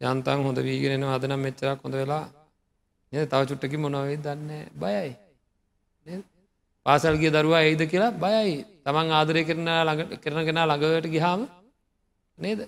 යන්තන් 0.00 0.42
හොඳ 0.42 0.58
වීගෙනෙන 0.60 1.04
අදනම් 1.08 1.40
මෙච්චරක් 1.40 1.82
හොඳ 1.82 1.94
වෙලා 1.94 2.24
නද? 3.12 3.26
තව 3.26 3.40
චුට්ටකි 3.44 3.78
මොනවේ 3.78 4.16
දන්න 4.18 4.50
බයයි. 4.74 5.12
පාසල්ගේ 6.86 7.30
දරුවා 7.30 7.62
ඒද 7.62 7.82
කියලා 7.84 8.16
බයයි. 8.16 8.56
තමන් 8.84 9.12
ආදරය 9.12 9.44
කරන 9.44 9.68
ළඟ 9.80 10.18
කරනගෙන 10.18 10.60
ළඟවට 10.62 11.08
ගිහාම 11.08 11.40
නේද? 12.38 12.60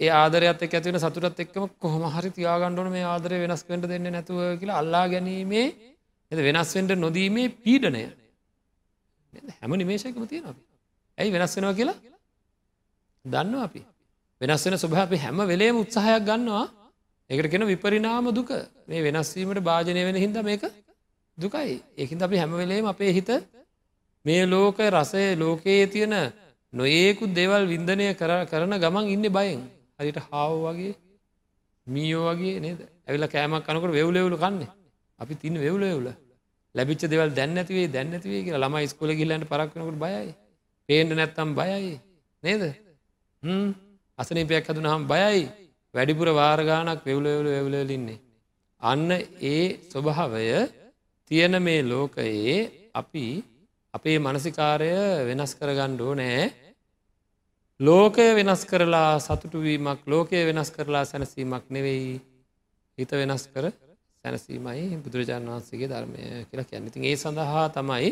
ඒ 0.00 0.10
ආදරයත් 0.12 0.62
එක් 0.62 0.74
ඇතිවෙන 0.74 1.00
සතුරත් 1.00 1.38
එක්කම 1.38 1.68
කොහොම 1.78 2.04
හරි 2.08 2.30
තියාගණ්ඩුවන 2.32 2.90
මේ 2.90 3.06
ආදරය 3.06 3.40
වෙනස් 3.42 3.64
වෙන්ට 3.64 3.86
දෙන්න 3.86 4.10
නැතුව 4.10 4.40
කියලා 4.60 4.80
අල්ලා 4.82 5.06
ගැනීමේ 5.08 5.66
එ 6.32 6.42
වෙනස්වෙන්ට 6.48 6.92
නොදීමේ 6.96 7.48
පීඩනය. 7.58 8.02
හැම 9.54 9.72
නිමේශයකම 9.74 10.24
තියෙන 10.26 10.46
අපි 10.46 10.62
ඇයි 11.18 11.32
වෙනස් 11.32 11.56
වෙනවා 11.56 11.74
කියලා 11.74 11.98
දන්න 13.24 13.54
අපි. 13.60 13.80
වෙනස් 14.42 14.64
වෙන 14.64 14.76
සුභ 14.76 14.96
අපි 14.96 15.16
හැම 15.16 15.38
වෙලේම 15.46 15.76
උත්සාහයක් 15.76 16.22
ගන්නවා. 16.22 16.64
එකට 17.30 17.50
කෙන 17.50 17.62
විපරිනාම 17.64 18.26
දුක. 18.30 18.50
මේ 18.88 19.02
වෙනස්වීමට 19.02 19.60
භාජනය 19.60 20.00
වෙන 20.02 20.16
හින්ද 20.16 20.36
මේක 20.42 20.64
දුකයි. 21.38 21.82
ඒකින්ද 21.96 22.22
අපි 22.22 22.36
හැම 22.36 22.52
වෙලේම 22.52 22.86
අපේ 22.86 23.12
හිත 23.12 23.30
මේ 24.24 24.42
ලෝක 24.44 24.78
රසය 24.94 25.22
ලෝකයේ 25.36 25.86
තියෙන 25.86 26.14
නොඒකුත් 26.72 27.30
දේවල් 27.32 27.62
වින්දනය 27.66 28.06
කරන 28.50 28.74
ගමන් 28.78 29.06
ඉන්න 29.08 29.26
බයෙන්. 29.30 29.60
හරිට 29.98 30.18
හාව 30.24 30.52
වගේ 30.64 30.94
මීයෝ 31.86 32.26
වගේ 32.30 32.60
නේද? 32.60 32.80
ඇවිල 33.06 33.24
කෑමක් 33.28 33.64
කනකට 33.64 33.92
වෙවුලෙවුලු 33.92 34.36
කන්නේ. 34.36 34.70
අපි 35.18 35.34
තින් 35.34 35.54
වෙවුලෙවුල 35.56 36.08
ලැබිච්ච 36.74 37.02
දෙවල් 37.04 37.30
දැන්නතිවේ 37.30 37.86
දැන්නතිවේ 37.88 38.42
කියලා 38.44 38.62
ළමයි 38.64 38.88
ස්කොල 38.88 39.10
ගිල්ලන්ට 39.12 39.46
පරක්නකට 39.46 39.98
බයයි. 39.98 40.34
පේන්ට 40.88 41.12
නැත්තම් 41.12 41.48
බයයි. 41.54 41.94
නේද? 42.42 42.62
අසනීපයක් 44.22 44.66
හදුන 44.66 44.86
හම් 44.86 45.04
බයයි. 45.06 45.42
වැඩිපුර 45.94 46.28
වාරගානක් 46.32 47.00
වෙවුලවෙවුල 47.02 47.48
වෙවුලලින්නේ 47.48 48.18
අන්න 48.82 49.10
ඒ 49.44 49.62
ස්වභාවය 49.84 50.46
තියෙන 51.30 51.54
මේ 51.60 51.80
ලෝකයේ 51.84 52.58
අපි 52.94 53.26
අපේ 53.94 54.16
මනසිකාරය 54.18 54.90
වෙනස් 55.28 55.52
කරගණ්ඩෝ 55.54 56.12
නෑ 56.14 56.42
ලෝකය 57.80 58.26
වෙනස් 58.32 58.62
කරලා 58.64 59.12
සතුටුවීමක් 59.18 60.02
ලෝකය 60.06 60.40
වෙනස් 60.46 60.70
කරලා 60.70 61.04
සැනසීමක් 61.04 61.64
නෙවෙයි. 61.68 62.20
හිත 62.98 63.10
වෙනස් 63.12 63.44
කර 63.48 63.64
සැනසීමයි 64.24 64.84
බුදුරජාණන් 64.98 65.50
වහන්සේගේ 65.50 65.88
ධර්මය 65.88 66.22
කියලා 66.44 66.66
කැන්නඉතින් 66.66 67.04
ඒ 67.04 67.16
සඳහා 67.16 67.64
තමයි 67.70 68.10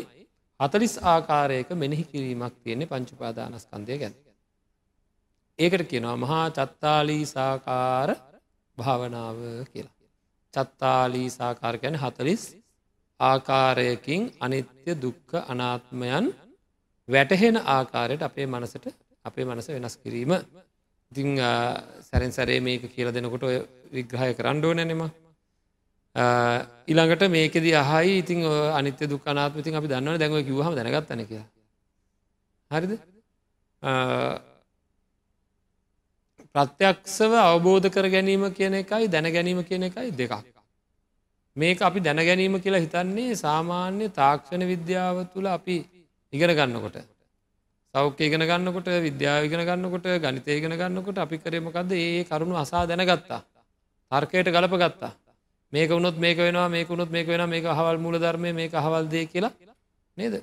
හතලිස් 0.59 0.95
ආකාරයක 1.05 1.69
මෙනෙහි 1.75 2.03
කිරීමක් 2.05 2.55
තියෙන්නේ 2.57 2.87
පංචුපාදානස්කන්දය 2.87 3.97
ගැන. 3.97 4.15
ඒකට 5.61 5.83
කියනවා 5.85 6.17
මහා 6.17 6.45
චත්තාලී 6.51 7.23
සාකාර 7.27 8.09
භාවනාව 8.77 9.37
කියලා. 9.67 9.95
චත්තාලී 10.53 11.29
සාකාර 11.31 11.75
ගැන 11.77 11.95
හතලිස් 11.95 12.43
ආකාරයකින් 13.19 14.21
අනිත්‍ය 14.39 14.91
දුක්ක 14.95 15.29
අනාත්මයන් 15.45 16.25
වැටහෙන 17.07 17.57
ආකාරයට 17.67 18.23
අපේ 18.23 18.47
මනසට 18.47 18.85
අපේ 19.25 19.45
මනස 19.45 19.67
වෙනස් 19.69 19.95
කිරීම. 19.97 20.31
ඉතිං 21.11 21.29
සැරෙන් 22.01 22.31
සැරේ 22.31 22.59
මේක 22.59 22.83
කියල 22.89 23.09
දෙනකොට 23.09 23.43
ඔය 23.43 23.57
විග්‍රහය 23.91 24.31
කරණ්ඩෝ 24.33 24.73
නැනෙම 24.73 25.01
ඉළඟට 26.87 27.23
මේකෙද 27.29 27.65
අහයි 27.75 28.17
ඉතින් 28.17 28.39
අනිත්‍ය 28.73 29.03
දුක්නාත්මතින් 29.07 29.75
අපි 29.75 29.87
දන්නව 29.87 30.17
දැන්ව 30.17 30.37
කිවහම 30.43 30.73
දැනගත්තන 30.75 31.25
කිය 31.25 31.43
හරිද? 32.71 32.91
ප්‍රත්‍යක්ෂව 36.55 37.33
අවබෝධ 37.41 37.87
කර 37.89 38.09
ගැනීම 38.09 38.49
කියන 38.51 38.73
එකයි 38.75 39.07
දැන 39.07 39.31
ගැනීම 39.31 39.63
කියන 39.63 39.83
එකයි 39.83 40.11
දෙකක් 40.13 40.51
මේක 41.55 41.81
අපි 41.81 41.99
දැනගැනීම 41.99 42.61
කියලා 42.61 42.79
හිතන්නේ 42.79 43.35
සාමාන්‍ය 43.35 44.07
තාක්ෂණ 44.09 44.63
විද්‍යාව 44.65 45.17
තුළ 45.33 45.47
අපි 45.47 45.75
ඉගෙන 46.33 46.51
ගන්නකොට. 46.51 46.95
සෞඛ්‍ය 47.95 48.23
ඉගෙන 48.25 48.41
ගන්නකොට 48.41 48.87
විද්‍යාව 49.01 49.45
ඉගෙන 49.45 49.59
ගන්නකොට 49.61 50.05
ගනිතය 50.17 50.51
ඉගෙන 50.53 50.71
ගන්නකොට 50.73 51.17
අපි 51.17 51.37
කරමකක්ද 51.37 51.91
ඒ 51.93 52.23
කරුණු 52.23 52.55
අසා 52.55 52.85
දැනගත්තා. 52.85 53.41
තර්කයට 54.11 54.47
ගලප 54.47 54.73
ගත්තා. 54.75 55.11
මේක 55.73 55.89
වුණොත් 55.89 56.17
මේක 56.17 56.37
වෙනවා 56.37 56.69
මේක 56.69 56.87
වුණොත් 56.87 57.09
මේක 57.09 57.27
වෙන 57.27 57.49
මේක 57.49 57.65
හවල් 57.65 57.97
මූල 57.97 58.15
ධර්මය 58.15 58.53
මේක 58.53 58.71
හවල්දය 58.73 59.25
කියලා 59.25 59.51
නේද. 60.17 60.33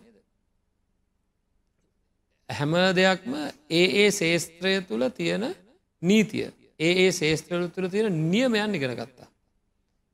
හැම 2.49 2.73
දෙයක්ම 2.94 3.33
ඒ 3.71 3.87
ඒ 3.97 4.11
ශේස්ත්‍රය 4.11 4.75
තුළ 4.83 5.09
තියෙන 5.11 5.55
නීතිය. 6.03 6.49
ඒ 6.81 6.93
ඒ 7.05 7.11
ශේස්ත්‍රල 7.13 7.69
තුළ 7.69 7.89
තියෙන 7.89 8.17
නියමයන් 8.31 8.75
ඉගෙන 8.75 8.95
ගත්තා. 8.95 9.29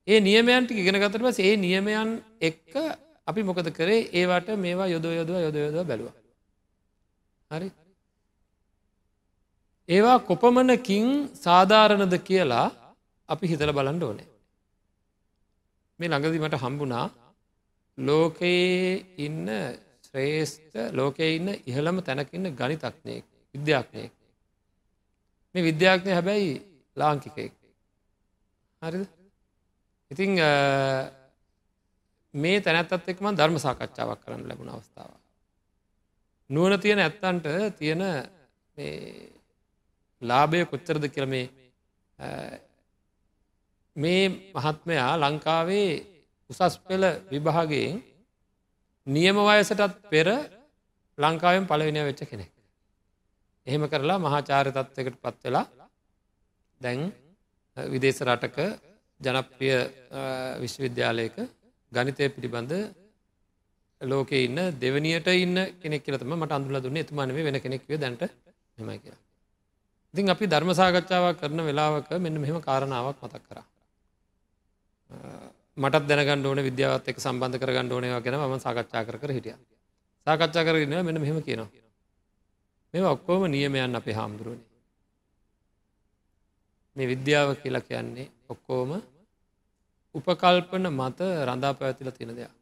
ඒ 0.09 0.20
නියමයන්ට 0.20 0.70
ඉගෙන 0.73 1.01
ගතට 1.01 1.23
පස් 1.23 1.38
ඒ 1.40 1.57
නියමයන් 1.57 2.11
එක්ක 2.40 2.75
අපි 3.27 3.42
මොකද 3.42 3.70
කරේ? 3.70 4.09
ඒවට 4.12 4.49
මේවා 4.57 4.88
යොද 4.88 5.05
යොදව 5.11 5.35
යොද 5.37 5.57
යොද 5.57 5.87
බැලුව. 5.87 6.12
හරි? 7.51 7.68
ඒවා 9.88 10.18
කොපමණකින් 10.20 11.07
සාධාරණද 11.37 12.14
කියලා 12.20 12.68
අපි 13.29 13.47
හිතල 13.47 13.73
බලන්ඩ 13.73 14.03
ඕනේ. 14.03 14.29
මේ 16.01 16.09
ළඟදිමට 16.09 16.57
හම්බුණා 16.57 17.07
ලෝකයේ 17.99 19.05
ඉන්න 19.18 19.49
ශ්‍රේෂ්ඨ 20.05 20.77
ලෝකයේ 20.92 21.37
ඉන්න 21.37 21.49
ඉහළම 21.66 21.97
තැනකින්න 22.03 22.53
ගනිතක්නයෙක් 22.53 23.25
විද්‍යාඥයෙක්. 23.55 24.12
මේ 25.55 25.62
විද්‍යාඥය 25.62 26.12
හැබැයි 26.12 26.55
ලාංකිකයෙක් 26.97 27.53
හරිද 28.83 29.05
ඉතිං 30.11 30.33
මේ 32.35 32.61
තැනැත්තත් 32.61 33.09
එක්ම 33.09 33.27
ධර්ම 33.33 33.59
සාකච්ඡාවක් 33.59 34.21
කරන්න 34.21 34.49
ලැබුණ 34.49 34.71
අවස්ථාව. 34.71 35.11
නුවන 36.51 36.81
තියෙන 36.81 37.01
ඇත්තන්ට 37.01 37.47
තියෙන 37.79 38.03
ලාභය 40.23 40.64
කොච්චරද 40.67 41.05
කියල 41.09 41.27
මේ 41.27 41.47
මේ 43.97 44.25
මහත්මයා 44.55 45.12
ලංකාවේ 45.19 45.90
උසස් 46.51 46.79
පෙළ 46.81 47.05
විභාගයෙන් 47.31 48.03
නියම 49.07 49.37
වයසටත් 49.40 49.95
පෙර 50.11 50.29
ලංකාවෙන් 51.19 51.67
පලවිනය 51.67 52.03
වෙච්ච 52.03 52.23
කෙනෙක්. 52.25 52.54
එහෙම 53.66 53.85
කරලා 53.88 54.18
මහාචාර 54.18 54.66
තත්වකට 54.70 55.18
පත් 55.18 55.42
වෙලා 55.44 55.66
දැන් 56.81 57.00
විදේශ 57.77 58.20
රටක 58.22 58.59
ජනප්‍රිය 59.20 59.77
විශ්වවිද්‍යාලයක 60.61 61.37
ගනිතය 61.92 62.29
පිළිබඳ 62.29 62.72
ලෝක 64.00 64.33
ඉන්න 64.33 64.59
දෙවනියට 64.77 65.29
ඉන්න 65.35 65.57
කෙනෙක් 65.81 66.03
කියලතම 66.03 66.35
මට 66.35 66.53
අඳුල 66.53 66.79
දුන්න 66.79 66.96
එතුමානවේ 66.96 67.44
වෙන 67.44 67.61
කෙනෙක්වේ 67.61 67.98
දැන්ට 67.98 68.24
හෙමයි 68.79 68.98
කියලා. 68.98 69.22
ඉතින් 70.14 70.31
අපි 70.31 70.46
ධර්ම 70.46 70.70
සාකච්ඡාවක් 70.72 71.40
කරන 71.40 71.61
වෙලාවක 71.62 72.11
මෙන්න 72.18 72.37
මෙහෙම 72.37 72.61
කාරණාවක් 72.61 73.22
මතක් 73.22 73.44
කර. 73.44 73.59
මටත් 75.77 76.05
දැනගන්න 76.07 76.46
ඕන 76.46 76.61
විද්‍යාවත් 76.62 77.09
එක් 77.09 77.18
සම්බන්ධ 77.18 77.59
කරගන්න 77.59 77.92
ඕනයවා 77.92 78.20
ගැන 78.20 78.37
ම 78.40 78.59
සාකච්ඡා 78.59 79.05
කර 79.05 79.33
හිටිය. 79.33 79.57
සාකච්ඡා 80.27 80.64
කරන්න 80.64 81.03
මෙන්න 81.03 81.20
මෙහෙම 81.20 81.40
කියනවා. 81.42 81.84
මේ 82.94 83.02
ඔක්කෝම 83.04 83.42
නියමයන් 83.46 83.96
අපේ 83.96 84.14
හාමුදුරුවනේ. 84.14 84.68
මේ 86.96 87.07
විද්‍යාව 87.07 87.48
කියලා 87.62 87.80
කියන්නේ 87.80 88.26
ඔක්කෝම 88.48 88.90
උපකල්පන 90.14 90.87
මත 90.90 91.20
රඳා 91.48 91.72
පැවතිල 91.74 92.11
තියෙන 92.11 92.37
දෙයක්. 92.37 92.52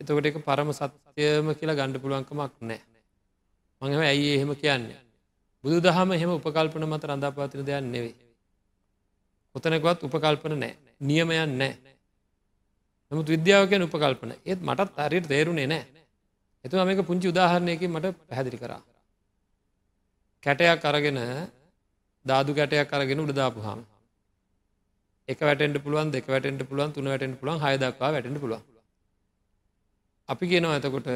එතකොට 0.00 0.26
එක 0.26 0.38
පරම 0.38 0.70
සත්‍යයම 0.72 1.46
කියලා 1.58 1.78
ගණ්ඩ 1.78 2.02
පුළුවන්කමක් 2.02 2.54
නෑ. 2.62 2.80
මඟම 3.82 4.02
ඇයි 4.02 4.30
එහෙම 4.36 4.54
කියන්නේ. 4.54 5.00
බුදු 5.64 5.76
දහම 5.80 6.08
එහෙම 6.12 6.30
උපකල්පන 6.30 6.86
මත 6.86 7.02
රඳා 7.04 7.32
පවතින 7.32 7.66
දෙයක් 7.66 7.84
නෙවේ. 7.86 8.14
කොතනකවත් 9.54 10.06
උපකල්පන 10.06 10.58
නෑ 10.62 10.74
නියමයන් 11.00 11.58
නෑ. 11.58 11.74
නමුත් 13.12 13.28
විද්‍යාවකෙන් 13.34 13.82
උපකල්පන 13.82 14.30
ඒත් 14.40 14.60
මටත් 14.62 14.98
අරයට 15.00 15.26
තේරුණේ 15.26 15.66
නෑ. 15.66 15.95
එතු 16.66 16.76
මේක 16.82 17.00
පුංචි 17.06 17.26
උදාහරණයකින් 17.30 17.90
මට 17.90 18.06
පැහැදිලි 18.28 18.58
කරා. 18.58 18.82
කැටයක් 20.42 20.84
අරගෙන 20.84 21.18
දාදු 22.24 22.50
කැටයක් 22.54 22.90
අරගෙන 22.90 23.22
උඩදාපු 23.24 23.60
හාම 23.62 23.80
එක 25.28 25.38
වැටෙන්ට 25.40 25.78
පුළුවන් 25.84 26.10
දෙක 26.10 26.26
වැටෙන්ට 26.26 26.62
පුළුවන් 26.68 26.90
තුන 26.92 27.06
වැටෙන්ට 27.06 27.38
පුළුවන් 27.40 27.62
හයදක්වා 27.62 28.10
වැටෙන්ට 28.14 28.40
පුළුවන්. 28.40 28.62
අපි 30.28 30.44
කියනවා 30.50 30.74
ඇතකොට 30.76 31.08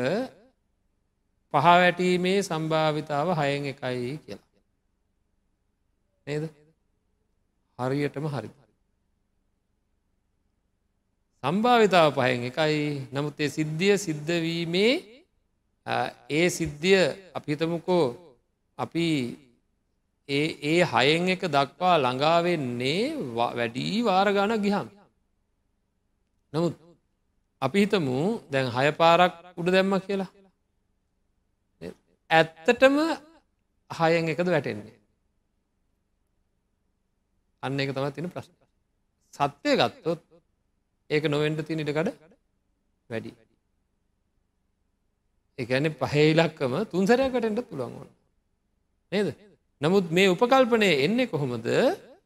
පහ 1.55 1.67
වැටීමේ 1.75 2.39
සම්භාවිතාව 2.43 3.29
හයෙන් 3.35 3.71
එකයි 3.73 4.11
කියලා. 4.25 4.49
නේද? 6.27 6.45
හරියටම 7.79 8.27
හරි. 8.29 8.51
සම්භාවිතාව 11.45 12.11
පහෙන් 12.15 12.43
එකයි. 12.51 13.09
නමුත් 13.13 13.41
ඒ 13.41 13.51
සිද්ධිය 13.51 13.97
සිද්ධවීමේ 13.99 15.19
ඒ 16.31 16.47
සිද්ධිය 16.49 17.03
අපිතමුකෝ 17.35 18.05
අපි 18.79 19.07
ඒ 20.29 20.47
ඒ 20.71 20.81
හයෙන් 20.85 21.29
එක 21.35 21.43
දක්වා 21.47 21.97
ළඟාවෙන්නේ 21.99 23.03
වැඩී 23.59 23.97
වාරගාන 24.03 24.55
ගිහම්. 24.64 24.88
නමුත් 26.53 26.75
අපි 27.62 27.79
හිතමු 27.83 28.19
දැන් 28.53 28.69
හය 28.77 28.87
පාරක් 29.01 29.35
උඩ 29.59 29.69
දැම්ම 29.75 29.95
කියලා. 30.07 30.31
ඇත්තටම 32.31 32.97
හයෙන් 33.90 34.33
එකද 34.33 34.49
වැටෙන්නේ. 34.55 34.97
අන්න 37.62 37.81
එක 37.81 37.93
තමයි 37.95 38.11
තින 38.12 38.33
ප්‍රශ්න. 38.35 38.55
සත්‍යය 39.35 39.75
ගත්තොත් 39.81 40.21
ඒක 41.11 41.25
නොවෙන්ට 41.27 41.66
තින 41.66 41.83
ඉටකඩ 41.83 42.09
වැඩි. 43.11 43.31
එකන 45.61 45.87
පහේලක්කම 45.94 46.75
තුන්සරයකටෙන්ට 46.87 47.61
පුළුවන් 47.64 47.94
ඕන. 47.94 48.09
නේද? 49.12 49.29
නමුත් 49.81 50.07
මේ 50.11 50.29
උපකල්පනය 50.29 50.88
එන්නේ 51.01 51.27
කොහොමද 51.27 51.68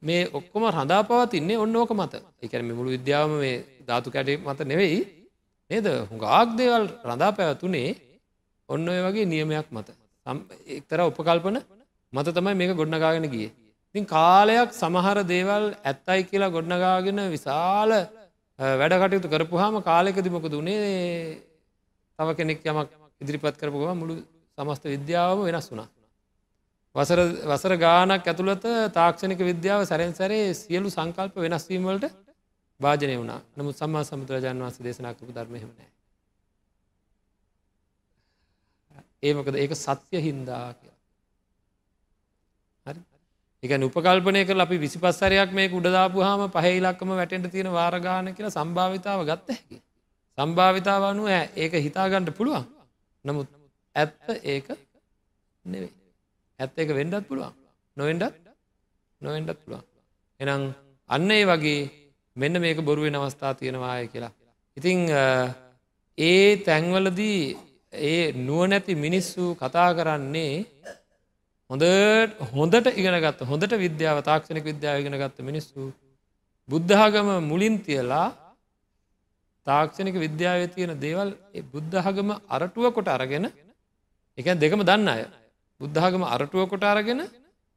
මේ 0.03 0.23
ඔක්කොම 0.31 0.65
රඳා 0.69 1.03
පවතින්නේ 1.05 1.59
ඔන්න 1.59 1.77
ඕක 1.77 1.93
මත 1.93 2.15
එකන 2.43 2.71
මුළු 2.71 2.91
විද්‍යාවම 2.91 3.35
මේ 3.39 3.57
ධාතු 3.83 4.09
කැටේ 4.11 4.41
මත 4.41 4.67
නෙවෙයි 4.67 4.99
නේද 5.71 5.87
හුඟාක් 6.05 6.57
දේවල් 6.57 6.85
රඳා 7.05 7.31
පැවතුනේ 7.33 7.91
ඔන්න 8.69 8.89
ඔය 8.89 9.01
වගේ 9.03 9.27
නියමයක් 9.27 9.69
මත 9.71 9.89
එක්තර 10.71 11.01
උපකල්පන 11.03 11.59
මත 12.13 12.27
තමයි 12.31 12.55
මේක 12.55 12.73
ගොඩනගාගෙන 12.73 13.29
ගිය. 13.29 13.49
ඉතින් 13.95 14.07
කාලයක් 14.07 14.71
සමහර 14.73 15.19
දේවල් 15.27 15.65
ඇත්තයි 15.83 16.21
කියලා 16.25 16.51
ගොඩනගාගෙන 16.51 17.21
විශාල 17.29 17.93
වැඩ 18.59 18.95
කටයුතු 18.97 19.29
කරපුහාම 19.29 19.81
කාලෙකදිමක 19.83 20.47
දුනේ 20.49 21.39
තව 22.19 22.29
කෙනෙක් 22.35 22.65
යමක් 22.65 22.91
ඉදිරිපත් 23.25 23.57
කරපුගම 23.57 23.93
මුළු 23.97 24.15
සමස්ත 24.59 24.85
විද්‍යාවම 24.87 25.45
වෙනස් 25.45 25.69
වුනා. 25.71 25.89
වසර 26.95 27.21
වසර 27.45 27.75
ගානක් 27.77 28.25
ඇතුළත 28.25 28.67
තාක්ෂණික 28.93 29.41
විද්‍යාව 29.43 29.81
සැරෙන් 29.85 30.15
සැරේ 30.15 30.45
සියලු 30.55 30.89
සංකල්ප 30.89 31.35
වෙනස්වීමවලට 31.39 32.05
භාජනය 32.81 33.17
වුණා 33.17 33.41
නමුත් 33.55 33.77
සම්මා 33.77 34.05
සමුදුරජාන් 34.05 34.61
වන්ස 34.61 34.79
දේශනා 34.81 35.15
කරපු 35.15 35.33
ධර්මයමනෑ. 35.33 35.89
ඒමකද 39.23 39.57
ඒක 39.57 39.75
සත්‍ය 39.77 40.21
හින්දා 40.21 40.67
කිය. 40.75 40.93
හරි 42.87 43.01
එක 43.63 43.73
උපකල්පනය 43.83 44.45
කර 44.45 44.61
අපි 44.61 44.79
විසිපස්සරයක් 44.79 45.51
මේ 45.53 45.73
උඩදාපු 45.73 46.19
හාම 46.21 46.47
පහහිලක්කම 46.51 47.11
වැටෙන්ට 47.13 47.51
තියෙන 47.51 47.73
වාරගාන 47.73 48.31
කියලා 48.33 48.53
සම්භාවිතාව 48.53 49.21
ගත්ත 49.25 49.49
හැකි. 49.51 49.83
සම්භාවිතාව 50.39 51.03
අනුව 51.05 51.29
ඒක 51.57 51.73
හිතාගණ්ඩ 51.81 52.31
පුළුවන් 52.33 52.65
නමුත් 53.25 53.49
ඇත්ත 53.97 54.15
ඒක 54.45 54.67
නෙවෙයි. 55.65 55.93
ඇත්ත 56.61 56.77
එක 56.77 56.91
වෙන්ඩත් 56.91 57.29
පුළුවන්. 57.29 57.55
නොවෙන්ඩත් 57.97 58.35
නොවෙන්ඩත් 59.21 59.61
පුළුවන්. 59.61 59.85
එනම් 60.41 60.63
අන්න 61.11 61.31
ඒ 61.31 61.45
වගේ 61.45 61.91
මෙන්න 62.37 62.61
මේක 62.61 62.79
බොරුවෙන් 62.81 63.17
අවස්ථා 63.17 63.55
තියෙනවාය 63.55 64.09
කියලා. 64.09 64.33
ඉතිං 64.77 64.99
ඒ 66.19 66.57
තැන්වලදී 66.59 67.41
ඒ 67.93 68.33
නුවනැති 68.39 68.95
මිනිස්සු 68.97 69.45
කතා 69.55 69.91
කරන්නේ 69.95 70.55
හොඳ 71.71 71.85
හොඳට 72.53 72.87
ඉගෙනගත්ත 72.93 73.41
හොඳට 73.43 73.75
විද්‍යාව 73.77 74.19
තාක්ෂණක 74.23 74.65
විද්‍යාව 74.65 75.01
ඉගෙන 75.01 75.17
ගත්ත 75.17 75.39
මිනිස්සු 75.41 75.93
බුද්ධාගම 76.69 77.29
මුලින් 77.43 77.77
තියලා 77.79 78.29
තාක්ෂණික 79.67 80.17
විද්‍යාව 80.17 80.61
තියෙන 80.69 80.93
දේවල් 80.99 81.29
බුද්ධහගම 81.71 82.31
අරටුව 82.49 82.87
කොට 82.93 83.09
අරගෙන 83.09 83.47
එක 84.39 84.47
දෙකම 84.57 84.83
දන්න 84.83 85.09
අය 85.09 85.23
බුද්ධාගම 85.81 86.23
අරටුව 86.27 86.69
කොට 86.69 86.85
අරගෙන 86.85 87.21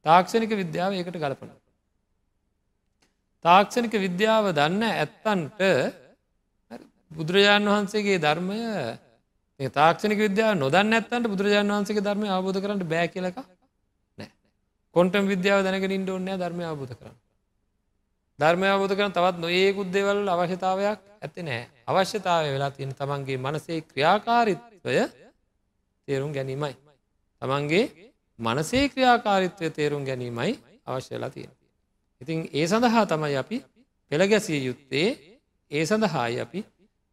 තාක්ෂණික 0.06 0.52
විද්‍යාව 0.52 0.92
ඒකට 0.92 1.16
ගලපන. 1.16 1.50
තාක්ෂණික 3.44 3.94
විද්‍යාව 3.96 4.44
දන්න 4.52 4.82
ඇත්තන්ට 4.84 5.60
බුදුරජාණන් 7.10 7.68
වහන්සේගේ 7.68 8.18
ධර්මය 8.18 8.58
තාක්ෂණික 9.60 10.18
විද්‍යාව 10.18 10.52
නොදන්න 10.56 10.92
ඇත්තන්ට 10.92 11.26
බුදුරජාණන් 11.26 11.72
වහන්සේගේ 11.72 12.04
ධර්මය 12.04 12.28
අවබෝධ 12.28 12.60
කරන්න 12.60 12.84
බෑ 12.86 13.08
කියලක 13.08 13.38
නෑ 14.18 14.30
කොන්ටම් 14.94 15.24
විද්‍යාව 15.26 15.64
දැනගෙන 15.64 15.92
ඉන්ඩ 15.92 16.10
ඕන්නෑ 16.10 16.38
ධර්මය 16.38 16.64
අවබෝධ 16.64 16.94
කරන්න. 16.94 17.16
ධර්මය 18.38 18.66
අවබෝධ 18.66 18.94
කරන 18.94 19.12
තවත් 19.12 19.36
නොඒකුත් 19.38 19.88
දෙවල් 19.90 20.22
අවශ්‍යතාවයක් 20.28 21.00
ඇති 21.18 21.42
නෑ 21.42 21.77
අවශ්‍යතාවය 21.88 22.48
වෙලා 22.54 22.70
තියෙන 22.70 22.92
තමන්ගේ 22.94 23.38
මනසේ 23.38 23.80
ක්‍රියාකාරිත්වය 23.82 24.96
තේරුම් 26.08 26.32
ගැනීමයි. 26.32 26.74
තමන්ගේ 27.42 27.84
මනසේ 28.38 28.84
ක්‍රියාකාරිත්වය 28.88 29.70
තේරුම් 29.70 30.02
ගැනීමයි 30.04 30.52
අවශ්‍යලා 30.86 31.30
තියෙන. 31.30 31.52
ඉතින් 32.20 32.38
ඒ 32.52 32.66
සඳහා 32.66 33.04
තමයි 33.06 33.36
අපි 33.36 33.56
පෙළගැසිය 34.10 34.60
යුත්තේ 34.64 35.08
ඒ 35.70 35.84
සඳහායි 35.86 36.40
අපි 36.40 36.60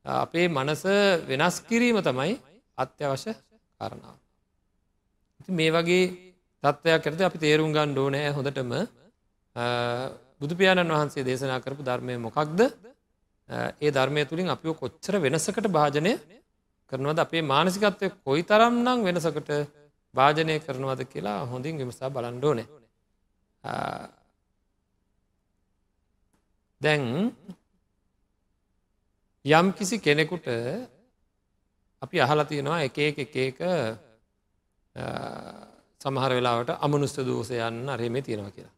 අපේ 0.05 0.47
මනස 0.49 0.83
වෙනස් 1.27 1.55
කිරීම 1.61 1.97
තමයි 2.01 2.33
අත්‍යවශ්‍ය 2.77 3.31
කරනාව. 3.79 4.17
මේ 5.49 5.71
වගේ 5.71 6.03
තත්ත්වයක් 6.63 7.01
කරත 7.03 7.21
අපි 7.21 7.37
තේරුම් 7.37 7.71
ගන්න 7.71 7.97
ඕනෑ 7.97 8.29
හොඳටම 8.29 8.71
බුදුපාණන් 10.39 10.91
වහන්සේ 10.91 11.23
දේශනා 11.23 11.59
කරපු 11.59 11.83
ධර්මය 11.83 12.13
මොකක්ද 12.17 12.59
ඒ 13.49 13.91
ධර්මය 13.91 14.21
තුළින් 14.25 14.49
අපිෝ 14.49 14.73
කොච්චර 14.73 15.15
වෙනසකට 15.19 15.67
භාජනය 15.69 16.13
කරනවද 16.91 17.19
අපේ 17.19 17.43
මානසිකත්වය 17.43 18.07
කොයි 18.23 18.43
තරම් 18.43 18.73
නම් 18.83 18.99
වෙනසකට 19.03 19.49
භාජනය 20.13 20.55
කරනවද 20.59 21.01
කියලා 21.05 21.39
හොඳින් 21.45 21.77
විමසා 21.77 22.09
බලන්ඩෝනේ. 22.09 22.67
දැන් 26.81 27.03
යම් 29.45 29.67
කිසි 29.73 29.95
කෙනෙකුට 29.99 30.47
අපි 32.01 32.17
අහලා 32.19 32.45
තියෙනවා 32.45 32.81
එක 32.81 32.97
එක 32.99 33.17
එක 33.19 33.35
එක 33.37 33.59
සමහර 36.01 36.31
වෙලාවට 36.31 36.69
අමනුස්්‍ය 36.79 37.21
දෝසයන්න 37.23 37.89
අරහෙමේ 37.89 38.21
තියෙනවා 38.21 38.51
කියලා. 38.51 38.75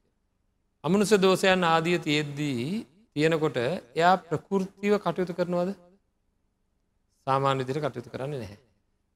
අමනුස්්‍ය 0.83 1.15
දෝසයන් 1.17 1.63
ආදිය 1.63 1.99
තියෙද්දී 1.99 2.96
තියෙනකොට 3.17 3.57
එයා 3.57 4.15
ප්‍රකෘතිව 4.23 4.93
කටයුතු 4.97 5.33
කරනවද? 5.33 5.69
සාමාන්‍ය 7.27 7.61
විදිර 7.61 7.79
කටයුතු 7.79 8.09
කරන්නේ 8.09 8.39
නැහැ. 8.39 8.57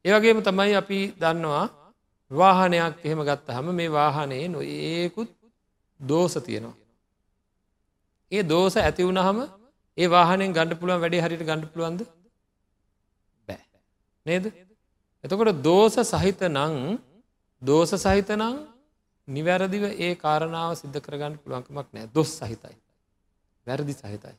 ඒවගේම 0.05 0.39
තමයි 0.41 0.73
අපි 0.75 0.99
දන්නවා 1.21 1.65
වාහනයක් 2.31 3.05
එහෙම 3.05 3.21
ගත්ත 3.21 3.57
හම 3.57 3.69
මේ 3.71 3.91
වාහනයේ 3.91 4.47
නොඒකුත් 4.47 5.29
දෝස 5.99 6.33
තියෙනවා. 6.39 6.75
ඒ 8.31 8.43
දෝස 8.45 8.75
ඇති 8.77 9.03
වුණහම 9.03 9.39
ඒ 9.97 10.07
වාහනෙන් 10.07 10.57
ගණඩ 10.57 10.79
පුළුවන් 10.81 11.01
වැඩි 11.03 11.23
හරිට 11.25 11.45
ගණඩ 11.45 11.71
පුළුවන්ද? 11.73 12.01
බෑ. 13.47 13.63
නේද? 14.25 14.45
එතකොට 15.23 15.63
දෝස 15.63 15.95
සහිත 16.13 16.41
නං 16.49 16.77
දෝස 17.61 17.91
සහිත 17.99 18.29
නං 18.33 18.55
නිවැරදිව 19.27 19.83
ඒ 19.97 20.13
කාරණාව 20.17 20.71
සිද්ධ 20.75 20.99
කරගන්න 20.99 21.35
පුළුවන්කමක් 21.43 21.87
නෑ. 21.93 22.07
දොස් 22.09 22.31
සහිතයි. 22.39 22.75
වැරදි 23.67 23.93
සහිතයි. 23.93 24.35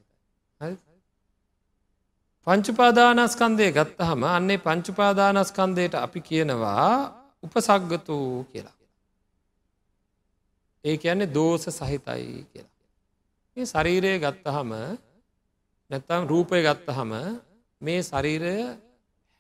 හරි? 0.61 0.75
පංචුපාදානස්කන්දය 2.47 3.67
ගත්තහම 3.71 4.23
අන්නේ 4.29 4.59
පංචුපාදානස්කන්දයට 4.59 5.95
අපි 5.97 6.21
කියනවා 6.21 6.87
උපසග්ගතු 7.43 8.17
කියලා. 8.51 8.77
ඒ 10.85 10.97
කියන්නේ 10.97 11.33
දෝස 11.33 11.65
සහිතයි 11.71 12.29
කියලා. 12.45 12.73
මේ 13.57 13.67
ශරීරය 13.67 14.13
ගත්තහම 14.19 14.71
නැත්තම් 15.91 16.23
රූපය 16.25 16.59
ගත්තහම 16.61 17.13
මේ 17.81 18.01
ශරීරය 18.03 18.57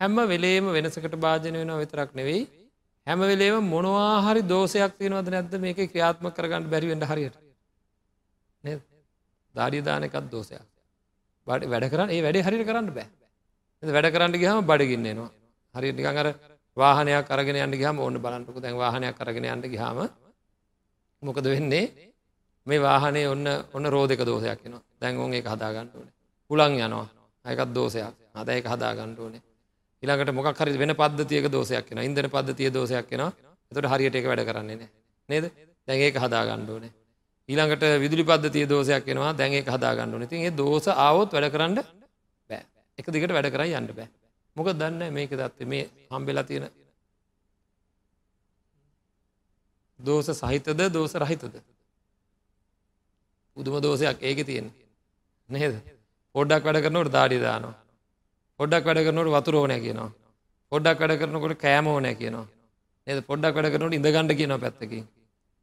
හැම 0.00 0.16
වෙලේම 0.28 0.64
වෙනසකට 0.68 1.14
භාජන 1.16 1.54
වෙන 1.54 1.72
විතරක් 1.76 2.10
නෙවෙයි. 2.14 2.42
හැම 3.06 3.20
වෙලේම 3.22 3.66
මොනවාහරි 3.66 4.42
දෝෂයක් 4.44 4.96
තියෙනවද 4.98 5.28
නැද්ද 5.30 5.54
මේක 5.58 5.78
ක්‍රියාත්ම 5.84 6.26
කරගන්න 6.30 6.70
බැරිවෙන්ට 6.70 7.04
හරියට? 7.04 7.36
දාඩිය 9.54 9.82
දාන 9.82 10.02
එකත් 10.02 10.30
දෝෂයක්. 10.30 10.62
බඩ 11.46 11.70
වැඩ 11.72 11.90
කරන්න 11.90 12.10
ඒ 12.10 12.22
වැඩේ 12.22 12.46
හරිට 12.46 12.66
කරන්න 12.68 12.88
බෑ. 12.92 13.08
වැඩ 13.82 14.12
කරන්න 14.14 14.34
ගහම 14.34 14.66
බඩගින්නවා 14.66 15.30
හරි 15.74 15.92
නිකන් 15.92 16.18
අර 16.18 16.28
වාහනයක් 16.76 17.28
අරගෙන 17.28 17.56
යන්න 17.56 17.74
ගහම 17.74 17.98
ඕන්න 17.98 18.16
බලන්නක. 18.18 18.56
දැන් 18.56 18.76
වාහනයක් 18.76 19.20
අරගෙන 19.20 19.44
යන්න 19.46 19.64
ගහම 19.64 19.98
මොකද 21.22 21.44
වෙන්නේ? 21.44 22.10
මේ 22.66 22.80
වාහනේ 22.80 23.28
ඔන්න 23.28 23.46
ඔන්න 23.72 23.86
රෝධක 23.86 24.24
දෝෂයක් 24.24 24.66
එනවා. 24.66 24.82
දැන් 25.00 25.18
ඔන් 25.18 25.34
ඒක 25.34 25.46
හදාගන්න 25.46 25.88
ඕනේ. 25.94 26.14
හුලං 26.50 26.78
යනවා. 26.78 27.06
අයකත් 27.44 27.74
දෝෂයක්. 27.74 28.14
අද 28.34 28.48
ඒක 28.48 28.66
හදාගන්න 28.66 29.16
ඕනේ. 29.18 29.42
ඊළඟට 30.02 30.32
මොකක් 30.32 30.58
හරි 30.58 30.78
වෙන 30.78 30.94
පද්ධතියක 30.94 31.46
දෝෂයක් 31.48 31.92
එනවා. 31.92 32.04
ඉන්ධන 32.04 32.30
පද්ධතිය 32.30 32.70
දෝෂයක් 32.70 33.12
එනවා. 33.12 33.32
එතකොට 33.72 33.92
හරියට 33.92 34.14
ඒක 34.14 34.26
වැඩ 34.26 34.44
කරන්නේ 34.44 34.76
නැහැ. 34.76 34.90
නේද? 35.28 35.44
දැන් 35.88 36.00
ඒක 36.00 36.16
හදාගන්න 36.16 36.68
ඕනේ. 36.68 36.92
ඊළඟට 37.48 37.85
විදුලි 37.98 38.24
පද්ධතිය 38.24 38.66
දෝෂයක් 38.66 39.09
එනවා 39.09 39.33
දැන් 39.35 39.52
ඒක 39.52 39.68
හදාගන්න 39.68 40.14
ඕනේ. 40.14 40.28
ඉතින් 40.28 40.46
ඒ 40.46 40.52
දෝෂ 40.52 40.88
ආවොත් 40.88 41.33
වැඩ 41.33 41.52
කරන්න 41.55 41.74
බෑ. 42.50 42.62
එක 42.98 43.07
දිගට 43.09 43.33
වැඩ 43.33 43.50
කරන් 43.50 43.74
යන්න 43.78 43.90
බෑ. 43.92 44.09
මොකද 44.57 44.78
දන්නේ 44.78 45.11
මේක 45.11 45.31
தත්ත්වය 45.33 45.66
මේ 45.66 45.85
හම්බෙලා 46.11 46.44
තියෙන 46.44 46.70
දෝෂ 50.00 50.31
සහිතද 50.33 50.83
දෝෂ 50.88 51.14
රහිතද? 51.16 51.55
පුදුම 53.57 53.81
දෝෂයක් 53.81 54.22
ඒකේ 54.22 54.44
තියෙන්නේ. 54.44 54.74
නේද? 55.48 55.74
පොඩ්ඩක් 56.35 56.64
වැඩ 56.64 56.83
කරනකොට 56.85 57.12
දාඩිය 57.12 57.40
දානවා. 57.40 57.76
පොඩ්ඩක් 58.61 58.85
වැඩ 58.87 59.05
කරනකොට 59.07 59.35
වතුර 59.37 59.55
ඕනෑ 59.57 59.81
කියනවා. 59.81 60.11
පොඩ්ඩක් 60.72 61.00
වැඩ 61.00 61.18
කරනකොට 61.20 61.59
කෑම 61.59 61.87
ඕනෑ 61.87 62.14
කියනවා. 62.14 62.46
නේද? 63.07 63.18
පොඩ්ඩක් 63.26 63.55
වැඩ 63.57 63.72
කරනකොට 63.72 63.98
ඉඳ 63.98 64.09
ගන්න 64.09 64.38
කියනවා 64.40 64.62
පැත්තකින්. 64.64 65.05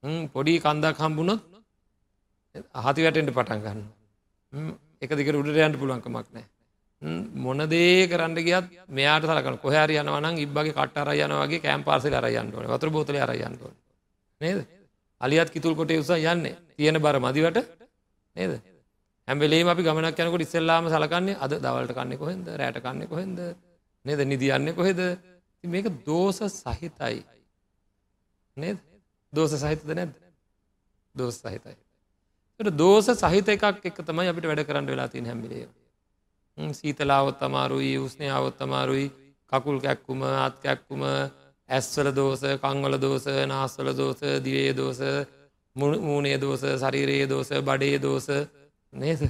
හ්ම් 0.04 0.28
පොඩි 0.36 0.60
කන්දක් 0.60 1.00
හම්බුනොත් 1.00 1.59
අහති 2.74 3.06
වැටෙන්ට 3.06 3.34
පටන් 3.34 3.66
ගන්න 3.66 4.72
එක 5.02 5.12
දිකට 5.16 5.36
උඩට 5.36 5.60
යන්න 5.60 5.80
පුළුවන්කමක් 5.82 6.34
නෑ 6.34 6.48
මොනදේ 7.02 8.08
කරන්න 8.08 8.36
ගියත් 8.38 8.66
මෙයාට 8.90 9.24
සලකන. 9.24 9.58
කොහරි 9.58 9.96
යනවනම් 9.96 10.36
ඉබ්බගේ 10.38 10.74
කට 10.74 10.98
අර 10.98 11.14
යනවගේ 11.16 11.62
කෑම් 11.62 11.84
පාර්සල 11.84 12.14
අර 12.14 12.28
යන්න 12.28 12.52
ඕනේ. 12.54 12.68
වතුර 12.68 12.90
බෝතල 12.92 13.16
අර 13.18 13.32
යන්න 13.32 13.56
ඕනේ. 13.56 13.80
නේද? 14.42 14.68
අලියත් 15.22 15.50
කිතුල් 15.50 15.76
කොටේ 15.76 16.00
උසා 16.00 16.18
යන්නේ. 16.18 16.58
තියෙන 16.76 17.00
බර 17.00 17.20
මදිවට. 17.20 17.64
නේද? 18.36 18.60
හැම 19.28 19.40
වෙලේම 19.40 19.68
අපි 19.68 19.84
ගමනක් 19.84 20.20
යනකොට 20.20 20.44
ඉස්සෙල්ලාම 20.44 20.90
සලකන්නේ 20.90 21.40
අද 21.40 21.56
දවල්ට 21.56 21.96
කන්නේ 21.96 22.18
කොහෙන්ද? 22.18 22.48
රැට 22.54 22.84
කන්නේ 22.84 23.08
කොහෙන්ද? 23.08 23.40
නේද? 24.06 24.20
නිදියන්නේ 24.26 24.76
කොහෙද? 24.76 25.00
මේක 25.64 25.88
දෝෂ 26.06 26.44
සහිතයි. 26.58 27.24
නේද? 28.58 28.78
දෝෂ 29.34 29.56
සහිතද 29.56 29.88
නැද්ද? 29.88 30.20
දෝෂ 31.16 31.40
සහිතයි. 31.40 31.80
දෝෂ 32.60 33.08
සහිත 33.16 33.50
එකක් 33.50 33.86
එක 33.86 33.98
තමයි 34.04 34.28
අපිට 34.28 34.46
වැඩ 34.46 34.66
කරන්න 34.68 34.86
වෙලා 34.86 35.08
තින් 35.08 35.26
හැමිලේ 35.26 35.68
සීතලාවොත් 36.58 37.42
අමාරුයි 37.42 37.98
උස්නයාවොත් 37.98 38.62
අමාරුයි. 38.62 39.12
කකුල් 39.52 39.80
කැක්කුම 39.80 40.24
අත් 40.24 40.60
කැක්කුම 40.60 41.02
ඇස්වල 41.70 42.12
දෝස 42.12 42.42
කංවල 42.62 42.98
දෝස 42.98 43.26
නාස්වල 43.48 43.94
දෝස 43.96 44.20
දිවේ 44.44 44.74
දෝස 44.76 45.00
මූනේ 45.76 46.38
දෝස 46.38 46.62
ශරීරයේ 46.82 47.30
දෝස 47.30 47.50
බඩේ 47.62 47.98
දෝස 47.98 48.28
නේද? 48.94 49.22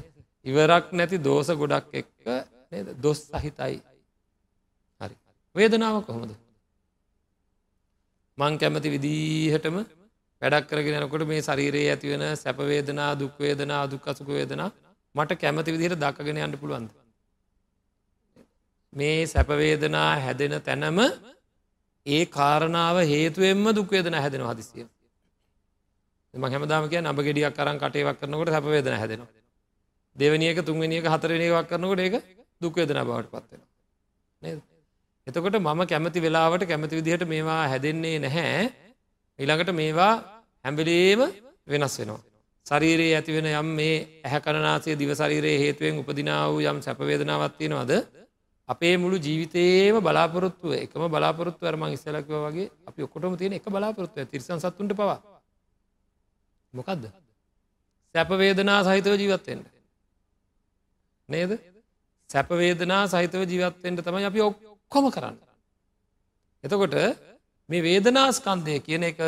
ඉවරක් 0.45 0.91
නැති 0.91 1.17
දෝස 1.19 1.47
ගොඩක් 1.51 1.93
එක්ක 1.93 2.27
නේද? 2.71 2.87
දොස් 2.97 3.19
සහිතයි. 3.31 3.81
හරි. 5.01 5.15
වේදනාව 5.55 6.01
කොහොමද? 6.03 6.33
මං 8.37 8.57
කැමති 8.57 8.89
විදිහටම 8.89 9.98
වැඩක් 10.41 10.67
කරගෙන 10.67 10.95
යනකොට 10.97 11.25
මේ 11.25 11.41
ශරීරයේ 11.41 11.89
ඇතිවෙන 11.89 12.23
සැපවේදනා 12.35 13.11
දුක්වේදනා 13.15 13.81
දුක් 13.87 14.07
අසුක 14.07 14.29
වේදනා 14.29 14.69
මට 15.15 15.37
කැමති 15.37 15.71
විදිහට 15.71 15.99
දක්කගෙන 15.99 16.39
යන්න 16.39 16.57
පුළුවන්ද. 16.57 16.89
මේ 18.93 19.27
සැපවේදනා 19.27 20.11
හැදෙන 20.17 20.55
තැනම 20.61 20.99
ඒ 22.05 22.23
කාරණාව 22.27 22.97
හේතුවෙන්ම 23.05 23.67
දුක්වේදන 23.73 24.15
හැදෙන 24.15 24.45
හදිසිය. 24.45 24.87
ම 26.33 26.43
හැමදාම 26.45 26.89
කිය 26.89 27.01
නබ 27.01 27.19
ගෙඩියක් 27.21 27.53
කරන් 27.53 27.77
කටේවක් 27.77 28.17
කරනකොට 28.17 28.49
සැපවේදන 28.49 28.95
හැදෙනවා. 28.95 29.31
දෙවනියක 30.15 30.59
තුන්වෙනියක 30.63 31.05
හතරවෙනිවක් 31.07 31.67
කරනකොට 31.67 31.99
ඒක 31.99 32.15
දුක්වේදන 32.61 33.01
බවට 33.03 33.31
පත්වෙන. 33.33 33.61
නේද? 34.41 34.59
එතකොට 35.27 35.55
මම 35.59 35.81
කැමති 35.85 36.19
වෙලාවට 36.21 36.63
කැමති 36.65 36.95
විදිහට 36.95 37.27
මේවා 37.27 37.63
හැදෙන්නේ 37.67 38.19
නැහැ 38.19 38.88
ඊළඟට 39.39 39.71
මේවා 39.73 40.13
හැම්බිලීම 40.65 41.21
වෙනස් 41.67 41.95
වෙනවා. 41.99 42.21
ශරීරයේ 42.65 43.15
ඇතිවෙන 43.15 43.47
යම් 43.51 43.69
මේ 43.73 43.95
ඇහැකරනාසේ 44.23 44.95
දිවශරීරයේ 44.95 45.59
හේතුවෙන් 45.59 46.01
උපදිනා 46.01 46.41
වූ 46.49 46.59
යම් 46.63 46.81
සැපවේදනාවත් 46.81 47.55
තියෙනවද? 47.57 47.93
අපේ 48.69 48.95
මුළු 48.97 49.17
ජීවිතේම 49.17 49.95
බලාපොරොත්තුව 49.99 50.71
එකම 50.75 51.03
බලාපොරොත්තු 51.07 51.63
අරම 51.65 51.83
ඉස්සලකිව 51.87 52.35
වගේ 52.37 52.67
අපි 52.85 53.01
ඔක්කොටම 53.03 53.37
තියෙන 53.39 53.53
එක 53.53 53.65
බලාපොරොත්තුව 53.67 54.27
තිරිසන් 54.27 54.59
සත්තුන්ට 54.59 54.93
පවා. 54.93 55.17
මොකක්ද 56.73 57.03
සැපවේදනා 58.15 58.79
සහිතව 58.83 59.15
ජීවත්තෙන්ට 59.15 59.65
නේද? 61.29 61.51
සැපවේදනා 62.29 63.03
සහිතව 63.07 63.41
ජීවත්තෙන්ට 63.45 64.03
තමයි 64.03 64.25
අපි 64.25 64.41
ඔක්කොම 64.41 65.05
කරන්න. 65.09 65.37
එතකොට 66.63 66.95
මේ 67.69 67.81
වේදනාස්කන්දය 67.81 68.75
කියන 68.79 69.03
එක 69.03 69.19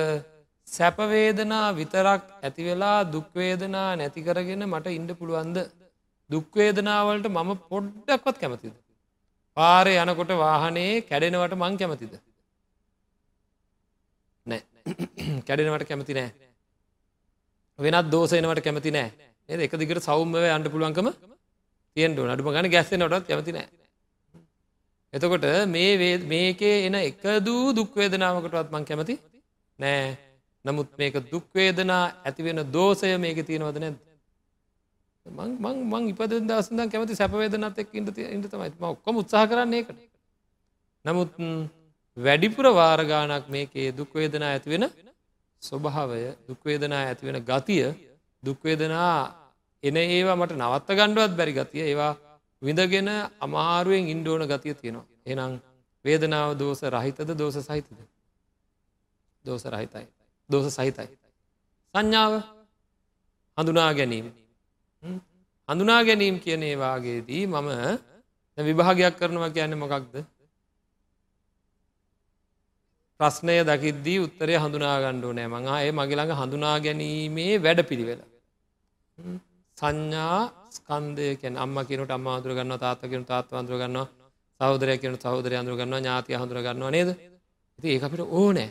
සැපවේදනා 0.68 1.66
විතරක් 1.74 2.24
ඇතිවෙලා 2.40 2.98
දුක්වේදනා 3.06 3.90
නැතිකරගෙන 3.96 4.64
මට 4.66 4.94
ඉන්ඩ 4.98 5.12
පුළුවන්ද 5.16 5.58
දුක්වේදනාවලට 6.30 7.28
මම 7.30 7.52
පොඩ්ඩක්වත් 7.66 8.38
කැමතිද. 8.40 8.74
පාරය 9.58 9.94
යනකොට 10.04 10.32
වාහනේ 10.40 10.94
කැඩෙනවට 11.04 11.56
මං 11.56 11.78
කැමතිද. 11.78 12.14
නෑ 14.46 14.62
කැඩෙනවට 15.48 15.86
කැමති 15.86 16.14
නෑ. 16.14 16.32
වෙනත් 17.80 18.10
දෝසයනවට 18.10 18.64
කැමති 18.64 18.92
නෑ 18.92 19.10
ඒ 19.50 19.62
එක 19.68 19.78
දිගට 19.78 20.02
සෞම්ව 20.02 20.42
අන්ඩ 20.50 20.72
පුළුවන්කම 20.74 21.12
තියෙන්ට 21.98 22.26
නඩුම 22.26 22.52
ගන 22.52 22.74
ගැස්සෙනටත් 22.74 23.30
කැමති 23.30 23.54
නෑ 23.54 23.68
එතකොට 25.14 25.46
මේ 25.68 26.18
මේකේ 26.26 26.76
එන 26.86 26.96
එකදූ 26.98 27.64
දුක්වේදනාවකටවත් 27.74 28.70
මං 28.72 28.86
කැමති 28.86 29.16
නෑ. 29.80 30.18
නමුත් 30.66 30.90
මේක 30.98 31.16
දුක්වේදනා 31.26 32.04
ඇතිවෙන 32.22 32.62
දෝසය 32.68 33.12
මේක 33.18 33.40
තියෙනවද 33.44 33.78
නැද 33.78 33.98
මං 35.26 35.78
මං 35.86 36.08
ඉපද 36.08 36.34
දසදන් 36.44 36.88
කැමති 36.88 37.16
සැපවේදනත් 37.16 37.78
එක් 37.78 37.94
ඉට 37.94 38.18
ඉට 38.18 38.48
තමයි. 38.48 38.72
ම 38.74 38.84
ඔක්කොම 38.86 39.16
උත්සාහ 39.18 39.46
කරන්නේ 39.46 39.82
එකට 39.82 40.00
නමුත් 41.06 41.32
වැඩිපුර 42.18 42.66
වාරගානක් 42.72 43.46
මේකේ 43.50 43.92
දුක්වේදනා 43.92 44.52
ඇතිවෙන 44.52 44.88
ස්වභාවය 45.64 46.24
දුක්වේදනා 46.48 47.04
ඇතිවෙන 47.04 47.44
ගතිය 47.44 47.86
දුක්වේදනා 48.44 49.14
එන 49.84 49.98
ඒවා 49.98 50.36
මට 50.36 50.56
නවත්ත 50.56 50.90
ගණ්ඩුවත් 50.94 51.34
බැරි 51.36 51.54
ගතිය 51.54 51.84
ඒවා 51.84 52.14
විඳගෙන 52.62 53.10
අමාරුවෙන් 53.40 54.08
ඉන්ඩෝන 54.08 54.44
ගතිය 54.46 54.74
තියෙනවා. 54.74 55.06
එනම් 55.26 55.54
වේදනාව 56.06 56.50
දෝස 56.56 56.82
රහිතද 56.86 57.30
දෝස 57.34 57.56
සහිතද. 57.58 57.90
දෝස 59.46 59.64
රහිතයි. 59.66 60.08
දෝස 60.50 60.68
සහිතයි. 60.70 61.10
සංඥාව 61.96 62.34
හඳුනා 63.58 63.92
ගැනීම. 63.94 64.28
හඳුනා 65.70 66.02
ගැනීම් 66.04 66.36
කියන 66.40 66.64
ඒවාගේදී 66.64 67.44
මම 67.48 67.70
විභාගයක් 68.58 69.16
කරනවා 69.16 69.50
කියන්න 69.50 69.76
මොකක්ද. 69.76 70.16
ප්‍රශ්නය 73.20 73.58
දකිද්දී 73.64 74.20
උත්තරය 74.20 74.54
හඳුනා 74.56 74.98
ගණ්ඩුව 75.02 75.34
නෑ 75.34 75.48
මඟ 75.48 75.70
ඒ 75.78 75.92
මගේළඟ 75.92 76.34
හඳුනා 76.34 76.78
ගැනීමේ 76.80 77.54
වැඩ 77.58 77.82
පිළිවෙල. 77.84 78.22
සංඥා 79.78 80.42
ස්කන්දය 80.72 81.28
කැන 81.36 81.56
අම්ම 81.58 81.76
කියනට 81.82 82.12
අම්ම 82.12 82.28
අඳුර 82.30 82.54
ගන්න 82.54 82.80
තාත්ත 82.80 83.02
කියන 83.04 83.24
තාත්ව 83.26 83.54
අඳුර 83.54 83.78
ගන්නවා 83.78 84.08
සෞදරය 84.60 84.96
කියන 84.98 85.16
සෞදරය 85.18 85.56
අඳුර 85.56 85.76
ගන්නවා 85.76 86.00
ඥාතිය 86.00 86.36
හඳුර 86.36 86.60
ගන්නවා 86.60 86.92
නේද? 86.92 87.10
ඉති 87.80 87.88
ඒ 87.90 88.00
අපිට 88.00 88.24
ඕනෑ. 88.32 88.70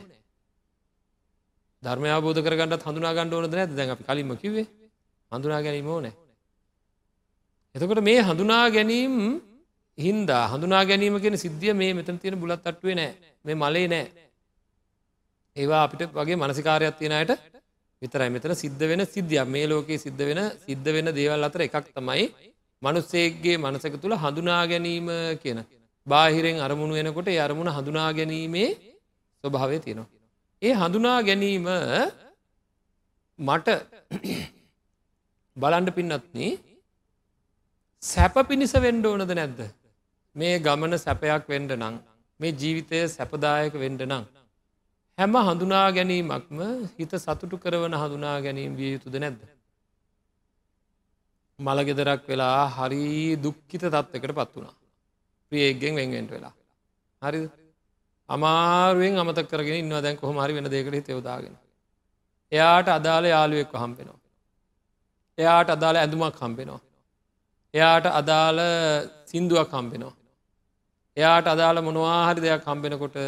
ධර්මය 1.82 2.08
බෝධ 2.20 2.40
කරගන්නත් 2.40 2.82
හඳුනා 2.82 3.12
ගන්න 3.12 3.34
ඕනද 3.34 3.52
නැද 3.52 3.72
දැන් 3.72 3.90
අපි 3.90 4.04
කලින්ම 4.04 4.32
කිවේ 4.36 4.66
හඳුනා 5.32 5.60
ගැනීම 5.62 5.88
ඕනෑ. 5.88 6.14
එතකොට 7.74 8.02
මේ 8.02 8.20
හඳුනා 8.22 8.64
ගැනීම් 8.70 9.14
හින්දා 9.98 10.44
හඳුනා 10.48 10.82
ගැනීම 10.84 11.20
කියෙන 11.20 11.36
සිද්ධිය 11.36 11.74
මේ 11.74 11.92
මෙතන 11.94 12.18
තියෙන 12.18 12.36
බුලත් 12.36 12.64
අට්ටුවේ 12.64 12.96
නෑ. 12.96 13.12
මේ 13.44 13.56
මලේ 13.56 13.86
නෑ. 13.88 14.06
ඒවා 15.56 15.82
අපිට 15.84 16.02
වගේ 16.12 16.36
මනසිකාරයක් 16.36 16.96
තියෙනයට 16.96 17.30
විතරයි 18.02 18.30
මෙතන 18.34 18.52
සිද්ධ 18.54 18.84
වෙන 18.90 19.02
සිද්ධියක්. 19.06 19.46
මේ 19.46 19.66
ලෝකයේ 19.66 19.98
සිද්ධ 19.98 20.22
වෙන 20.28 20.40
සිද්ධ 20.66 20.88
වෙන 20.96 21.08
දේවල් 21.18 21.44
අතර 21.48 21.62
එකක් 21.66 21.88
තමයි 21.90 22.24
මනුස්සේක්ගේ 22.82 23.56
මනසක 23.58 23.94
තුළ 24.02 24.14
හඳුනා 24.16 24.62
ගැනීම 24.70 25.08
කියන. 25.42 25.60
බාහිරෙන් 26.06 26.62
අරමුණු 26.66 26.94
වෙනකොට 26.98 27.28
ඒ 27.28 27.40
අරමුණ 27.46 27.70
හඳුනා 27.76 28.08
ගැනීමේ 28.18 28.68
ස්වභාවය 29.44 29.78
තියෙනවා. 29.84 30.08
ඒ 30.62 30.72
හඳුනා 30.80 31.18
ගැනීම 31.28 31.68
මට 33.38 33.68
බලන්ඩ 35.56 35.94
පින්නත්න 35.96 36.40
සැප 38.02 38.36
පිණිස 38.48 38.74
වෙන්ඩ 38.78 39.04
ඕනද 39.06 39.32
නැද්ද? 39.32 39.60
මේ 40.36 40.54
ගමන 40.58 40.96
සැපයක් 40.98 41.44
වෙන්ඩ 41.48 41.72
නං 41.76 41.96
මේ 42.40 42.58
ජීවිතය 42.60 43.00
සැපදායක 43.08 43.74
වෙන්ඩ 43.84 44.02
නං 44.08 44.24
හැම 45.20 45.34
හඳුනා 45.38 45.86
ගැනීමක්ම 45.92 46.60
හිත 46.98 47.12
සතුටු 47.16 47.56
කරවන 47.58 47.94
හඳුනා 47.94 48.36
ගැනීම 48.40 48.76
විය 48.76 48.92
යුතුද 48.94 49.16
නැද්ද. 49.16 49.40
මළගෙදරක් 51.58 52.22
වෙලා 52.26 52.60
හරි 52.68 53.36
දුක්කිත 53.36 53.82
තත්වකට 53.86 54.32
පත් 54.34 54.50
වුණා. 54.56 54.76
ප්‍රියගෙන් 55.52 55.94
වෙන්ගෙන්ට 55.94 56.30
වෙලා. 56.30 56.54
හරි 57.22 57.40
අමාරුවෙන් 58.28 59.18
අමතක් 59.18 59.50
කරගෙන 59.50 59.80
ඉන්න 59.82 59.94
දැන් 59.98 60.16
කොහොම 60.16 60.38
හරි 60.38 60.54
වෙන 60.54 60.70
දෙකට 60.70 61.06
තෙවදාගෙන. 61.06 61.54
එයාට 62.52 62.88
අදාළ 62.88 63.24
යාළුවෙක් 63.26 63.72
හම්පෙනවා. 63.74 64.18
එයාට 65.38 65.68
අදාළ 65.68 65.96
ඇඳුමක් 65.96 66.42
හම්පෙනවා. 66.42 66.80
එයාට 67.74 68.06
අදාළ 68.14 68.60
සින්දුවක් 69.26 69.70
හම්පෙනවා. 69.70 70.14
එයාට 71.16 71.46
අදාළ 71.46 71.86
මොනවාහරි 71.88 72.40
දෙයක් 72.40 72.64
හම්බෙනකොට 72.64 73.18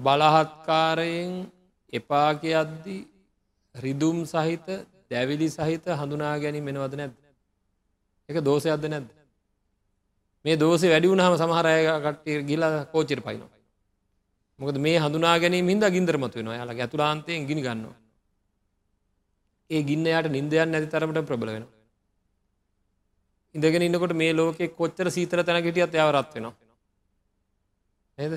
බලහත්කාරයෙන් 0.00 1.32
එපා 1.92 2.30
කියද්දි 2.34 2.96
රිදුම් 3.74 4.18
සහිත 4.24 4.66
දැවිලි 5.10 5.48
සහිත 5.48 5.84
හඳුනා 5.92 6.34
ගැනීම 6.38 6.64
මෙනවද 6.64 6.94
නැද්ද. 6.94 7.16
එක 8.28 8.36
දෝසයක්ද 8.40 8.84
නැද්ද. 8.86 9.08
මේ 10.44 10.56
දෝස 10.56 10.82
වැඩි 10.84 11.08
වුණහම 11.08 11.34
සමහරය 11.36 11.74
කට්ටිය 12.04 12.38
ගිල 12.42 12.62
කෝචිර 12.92 13.20
පයිනවා. 13.20 13.50
මොකද 14.58 14.76
මේ 14.78 14.98
හඳුනා 14.98 15.36
ගැනීම 15.38 15.68
හිද 15.68 15.84
ගින්දරමතු 15.88 16.38
වෙනවා 16.38 16.56
යාලගේ 16.56 16.84
ඇතුලාන්තයෙන් 16.86 17.46
ගිනි 17.46 17.62
ගන්නවා. 17.62 17.96
ඒ 19.70 19.82
ගින්නයට 19.82 20.26
නින්දයන් 20.28 20.72
නැති 20.72 20.88
තරමට 20.88 21.26
ප්‍රබල 21.26 21.50
වෙන. 21.54 21.66
ඉඳගෙන 23.54 23.82
ඉන්නකොට 23.82 24.14
මේ 24.14 24.32
ලෝකෙ 24.32 24.64
කොච්චර 24.70 25.06
සීතර 25.10 25.42
තැන 25.42 25.64
හිටියත් 25.64 25.94
යවරත් 25.96 26.34
වෙනවා. 26.34 26.54
නේද? 28.18 28.34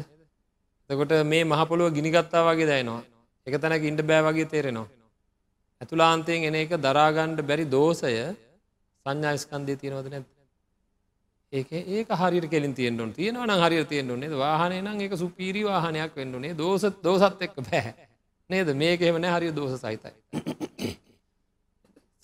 එතකොට 0.89 1.13
මේ 1.25 1.43
මහපොළුව 1.45 1.89
ගිනිගත්තා 1.91 2.43
වගේ 2.43 2.67
දැයනවා 2.67 3.01
එක 3.47 3.55
තැනක 3.57 3.83
ඉන්ඩ 3.83 4.01
බෑ 4.01 4.23
වගේ 4.23 4.47
තේරෙනවා. 4.47 4.87
ඇතුලාන්තයෙන් 5.81 6.45
එන 6.45 6.55
එක 6.55 6.77
දරාගණ්ඩ 6.77 7.43
බැරි 7.43 7.65
දෝසය 7.67 8.13
සංඥාස්කන්දය 9.05 9.75
තියෙනවද 9.75 10.07
නැත්. 10.09 10.25
ඒක 11.53 11.67
ඒක 11.71 12.09
හරි 12.13 12.47
කෙලින් 12.47 12.73
තියෙන්ටුන් 12.73 13.11
තියෙනවන 13.11 13.53
හරි 13.57 13.83
තියෙන්ටුනේ 13.85 14.31
වාහනය 14.37 14.79
නම් 14.79 15.01
එක 15.01 15.13
සුපීරි 15.15 15.63
වාහනයක් 15.63 16.15
වෙන්නුනේ 16.15 16.55
දෝස 16.55 16.87
දෝසත් 17.01 17.41
එක්ක 17.41 17.59
බෑ. 17.61 17.93
නේද? 18.49 18.73
මේක 18.75 19.01
එමන 19.03 19.27
හරි 19.27 19.51
දෝස 19.51 19.75
සහිතයි. 19.77 20.13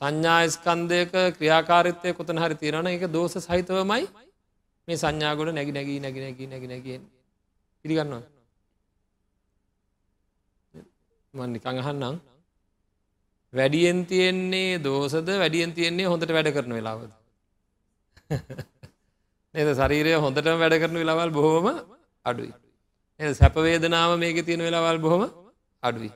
සංඥාස්කන්දයක 0.02 1.14
ක්‍රියාකාරිත්වය 1.36 2.14
කොතන 2.14 2.38
හරි 2.38 2.56
තියෙනවන 2.56 2.88
එක 2.88 3.08
දෝස 3.10 3.36
සහිතවමයි 3.40 4.08
මේ 4.88 4.98
සංඥාගොඩ 4.98 5.52
නැගි 5.52 5.72
නැගී 5.74 6.00
නැගි 6.00 6.20
නැගී 6.22 6.48
නැගි 6.48 6.68
නැගෙන් 6.70 7.02
පිළිගන්නවා. 7.86 8.39
මන් 11.34 11.54
නිකං 11.54 11.80
අහන්නම්. 11.80 12.16
වැඩියෙන් 13.54 14.06
තියෙන්නේ 14.06 14.80
දෝසද 14.80 15.30
වැඩියෙන් 15.36 15.74
තියෙන්නේ 15.74 16.06
හොඳට 16.06 16.32
වැඩ 16.32 16.50
කරන 16.54 16.74
වෙලාවද? 16.74 17.12
නේද? 19.54 19.70
ශරීරය 19.76 20.14
හොඳටම 20.18 20.58
වැඩ 20.58 20.80
කරන 20.80 20.96
වෙලාවල් 20.96 21.32
බොහොම 21.32 21.68
අඩුයි. 22.26 22.54
එ 23.20 23.34
සැපවේදනාව 23.34 24.18
මේක 24.18 24.46
තියෙන 24.46 24.62
වෙලාවල් 24.62 25.00
බොහොම 25.00 25.24
අඩුයි. 25.84 26.12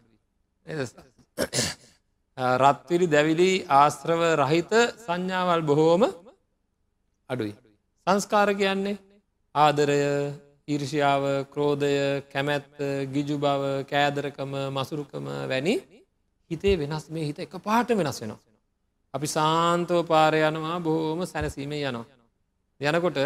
රත්විලි 2.60 3.08
දැවිලි 3.08 3.52
ආශ්‍රව 3.71 4.21
රහිත 4.36 4.71
සංඥාවල් 4.99 5.62
බොහෝම 5.63 6.04
අඩුයි. 7.30 7.54
සංස්කාර 8.08 8.49
කියන්නේ 8.54 8.97
ආදරය 9.56 9.99
ඊර්ෂාව 10.67 11.23
ක්‍රෝධය 11.47 12.23
කැමැත්ත 12.26 12.78
ගිජු 13.12 13.36
බව 13.38 13.63
කෑදරකම 13.86 14.52
මසුරුකම 14.71 15.26
වැනි 15.45 15.73
හිතේ 16.52 16.76
වෙනස් 16.78 17.06
මේ 17.10 17.26
හිත 17.26 17.39
එක 17.39 17.56
පාට 17.60 17.89
වෙනස් 17.91 18.19
වෙනවා. 18.21 18.39
අපි 19.13 19.28
සාන්තව 19.28 19.99
පාර 20.08 20.34
යනවා 20.41 20.78
බොහෝම 20.80 21.26
සැනසීම 21.26 21.73
යනවා. 21.73 22.06
යනකොට 22.82 23.19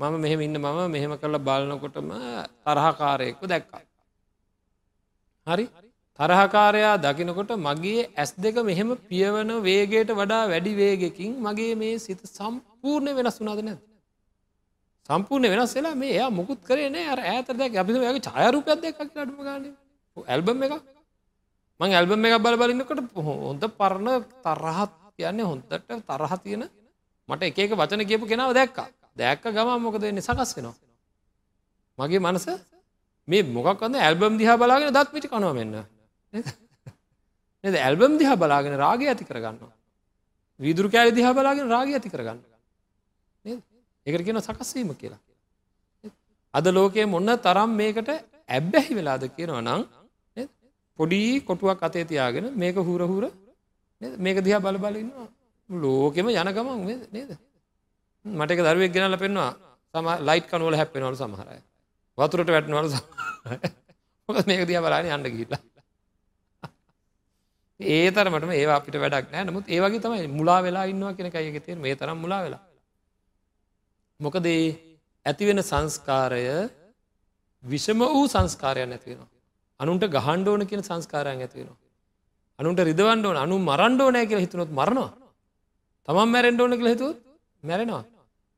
මම 0.00 0.14
මෙහෙම 0.16 0.40
ඉන්න 0.40 0.56
මම 0.56 0.80
මෙහෙම 0.88 1.12
කරලා 1.16 1.40
බලනකොටම 1.40 2.10
තරහකාරයෙක්ව 2.66 3.42
දැක්කා. 3.46 3.82
හරි 5.46 5.66
තරහකාරයා 6.18 6.96
දකිනකොට 6.98 7.52
මගේ 7.58 8.08
ඇස් 8.14 8.32
දෙක 8.36 8.56
මෙහෙම 8.62 8.90
පියවන 9.08 9.50
වේගයට 9.62 10.10
වඩා 10.12 10.42
වැඩි 10.48 10.72
වේගෙකින් 10.76 11.30
මගේ 11.40 11.74
මේ 11.76 11.94
සිත 11.98 12.20
සම්පූර්ණ 12.28 13.16
වෙනස් 13.16 13.38
වුනාද 13.40 13.62
නැද. 13.62 13.89
සම්පූර්ණ 15.10 15.50
වෙනස් 15.52 15.74
වෙලා 15.76 15.94
මේ 15.94 16.12
එයා 16.16 16.30
මොකුත් 16.30 16.60
කරේ 16.68 17.04
අර 17.12 17.20
ඇතර 17.32 17.54
දැක් 17.60 17.76
අපි 17.82 17.92
යාගේ 17.98 18.24
ඡායාරූපයක් 18.28 18.80
දැක්කක් 18.84 18.98
කියලා 19.00 19.24
අඩුම 19.26 19.40
ගානේ. 19.48 19.72
ඇල්බම් 20.16 20.62
එකක්. 20.66 20.74
මං 21.80 21.94
ඇල්බම් 21.98 22.26
එකක් 22.26 22.36
බල 22.44 22.56
බල 22.60 22.70
ඉන්නකොට 22.74 23.00
හොඳ 23.28 23.64
පරණ 23.80 24.08
තරහත් 24.46 24.92
කියන්නේ 25.18 25.48
හොඳට 25.50 25.72
තරහ 26.08 26.34
තියෙන 26.44 26.64
මට 27.28 27.42
එක 27.50 27.58
එක 27.58 27.72
වචන 27.80 28.06
කියපු 28.10 28.30
කෙනාව 28.32 28.54
දැක්කා. 28.54 28.88
දැක්ක 29.16 29.44
ගමන් 29.56 29.82
මොකද 29.86 30.02
වෙන්නේ? 30.02 30.22
සකස් 30.22 30.50
වෙනවා. 30.56 30.76
මගේ 31.98 32.22
මනස 32.26 32.46
මේ 33.28 33.42
මොකක් 33.56 33.82
වන්න 33.82 33.98
ඇල්බම් 33.98 34.38
දිහා 34.40 34.56
බලාගෙන 34.62 34.94
දත් 34.94 35.08
පිටි 35.14 35.32
කනවා 35.32 35.54
මෙන්න. 35.58 35.74
නේද? 37.64 37.76
ඇල්බම් 37.86 38.14
දිහා 38.20 38.38
බලාගෙන 38.42 38.78
රාගය 38.84 39.10
ඇති 39.10 39.24
කරගන්නවා. 39.24 39.74
වීදුරු 40.60 40.88
කෑලි 40.94 41.16
දිහා 41.18 41.34
බලාගෙන 41.34 41.66
රාගය 41.74 41.98
ඇති 41.98 42.14
කරගන්න 42.14 42.38
නේද 42.38 42.49
එකට 44.06 44.24
කියන 44.24 44.40
සකස්වීම 44.40 44.90
කියලා. 44.94 45.20
අද 46.54 46.66
ලෝකයේ 46.68 47.06
මොන්න 47.06 47.30
තරම් 47.38 47.70
මේකට 47.72 48.10
ඇබ්බැහි 48.48 48.94
වෙලාද 48.94 49.24
කියනවා 49.30 49.62
නං 49.62 49.82
පොඩි 50.98 51.20
කොටුවක් 51.42 51.82
අතේ 51.82 52.04
තියාගෙන 52.04 52.46
මේක 52.54 52.76
හුරහුර 52.80 53.24
මේක 54.18 54.38
දිහා 54.40 54.60
බල 54.60 54.78
බලන්නවා 54.78 55.28
ලෝකෙම 55.70 56.28
යනගමන් 56.30 56.92
නේද? 57.10 57.30
මටක 58.24 58.60
දරුවෙක් 58.60 58.92
ගෙනල 58.92 59.16
පෙන්වා 59.16 59.50
සම 59.94 60.06
ලයිට් 60.20 60.46
කනුවල 60.46 60.76
හැපෙනවලු 60.76 61.16
සමහරය 61.16 61.60
වතුරට 62.18 62.50
වැටනවල 62.50 62.88
මේක 64.46 64.62
දිහා 64.66 64.82
බලාන 64.82 65.10
අන්න 65.10 65.28
ගිල්ලා 65.30 65.62
ඒ 67.80 68.10
තරමට 68.10 68.52
ඒ 68.52 68.66
අපිට 68.70 68.96
වැඩක් 68.96 69.30
නෑ 69.32 69.44
නමුත් 69.44 69.68
ඒවගේ 69.68 70.00
තමයි 70.00 70.26
මුලා 70.30 70.60
වෙලා 70.62 70.84
ඉන්නවා 70.86 71.14
කෙන 71.14 71.30
අයගෙ 71.32 71.60
තේ 71.60 71.76
මේ 71.76 71.94
තරම් 71.94 72.18
මුලා 72.18 72.42
වෙලා. 72.44 72.62
මොකද 74.20 74.46
ඇතිවෙන 75.26 75.60
සංස්කාරය 75.62 76.44
විෂම 77.64 78.00
වූ 78.06 78.26
සංස්කාරයන් 78.26 78.92
ඇතිවෙනවා. 78.92 79.30
අනුන්ට 79.80 80.04
ගහන්ඩ 80.06 80.48
ඕන 80.48 80.66
කියන 80.66 80.82
සංස්කාරයන් 80.82 81.40
ඇතිවෙනවා. 81.40 81.78
අනුන්ට 82.58 82.80
රිදවන්ඩ 82.80 83.26
ඕන 83.26 83.38
අනු 83.38 83.58
මරන්ඩෝ 83.60 84.10
නෑ 84.10 84.26
කියල 84.26 84.40
හිතුනොත් 84.40 84.70
මරනවා. 84.70 85.10
තමන් 86.08 86.28
මැරෙන්ඩ 86.28 86.60
ඕන 86.60 86.76
කියල 86.76 86.92
හිතුවත් 86.94 87.18
මැරෙනවා. 87.62 88.04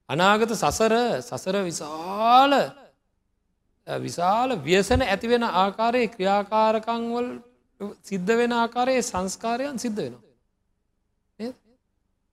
අනාගත 0.09 0.53
සසර 0.55 0.95
සසර 1.21 1.57
විශාල 1.63 2.53
විශාල 3.87 4.51
ව්‍යසන 4.61 5.01
ඇතිවෙන 5.05 5.45
ආකාරයේ 5.55 6.09
ක්‍රියාකාරකංවල් 6.09 7.29
සිද්ධ 8.03 8.33
වෙන 8.37 8.53
ආකාරයේ 8.55 9.03
සංස්කාරයන් 9.03 9.79
සිද්ධ 9.79 9.99
වෙනවා. 9.99 10.32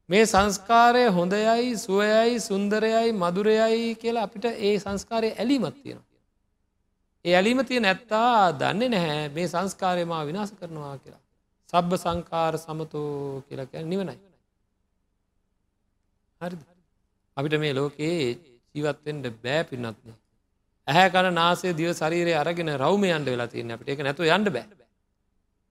මේ 0.10 0.26
සංස්කාරය 0.26 1.04
හොඳයයි 1.10 1.78
සුවයයි 1.78 2.40
සුන්දරයයි 2.42 3.12
මදුරයයි 3.14 3.96
කියලා 3.96 4.24
අපිට 4.24 4.46
ඒ 4.46 4.76
සංස්කාරය 4.80 5.30
ඇලීමත් 5.34 5.76
තියෙනවා. 5.76 6.08
ඒ 7.26 7.36
ඇලීම 7.36 7.62
තිය 7.66 7.80
නැත්තා 7.80 8.34
දන්නේ 8.54 8.90
නැහැ 8.90 9.28
මේ 9.30 9.48
සංස්කාරයමා 9.48 10.24
විනාස 10.26 10.52
කරනවා 10.54 10.96
කියලා. 10.98 11.24
සබ්බ 11.70 11.92
සංකාර 11.98 12.54
සමතෝ 12.58 13.44
කියලක 13.48 13.74
නිවනයි. 13.86 14.18
හරි 16.42 16.58
අපිට 17.38 17.56
මේ 17.60 17.74
ලෝකයේ 17.74 18.26
ජීවත්වෙන්ට 18.76 19.26
බෑ 19.44 19.62
පින්නත්න 19.66 20.18
ඇහැ 20.88 21.08
කන 21.12 21.34
නාසේ 21.36 21.74
දිව 21.74 21.90
ශරීරය 21.94 22.34
අරගෙන 22.42 22.70
රවම 22.76 23.04
යන්ඩ 23.10 23.30
වෙලා 23.30 23.50
තියන්න 23.50 23.74
අපිට 23.76 23.94
එක 23.94 24.02
නැතු 24.02 24.26
යන්න 24.28 24.50
බෑ 24.50 24.68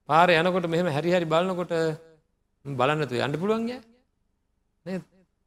පාර 0.08 0.28
යනකොට 0.32 0.66
මෙහෙම 0.68 0.94
හැරි 0.96 1.14
හරි 1.14 1.26
බලන්නකොට 1.26 1.72
බලන්නතු 2.64 3.24
යන්න 3.26 3.40
පුළුවන්ග 3.42 3.70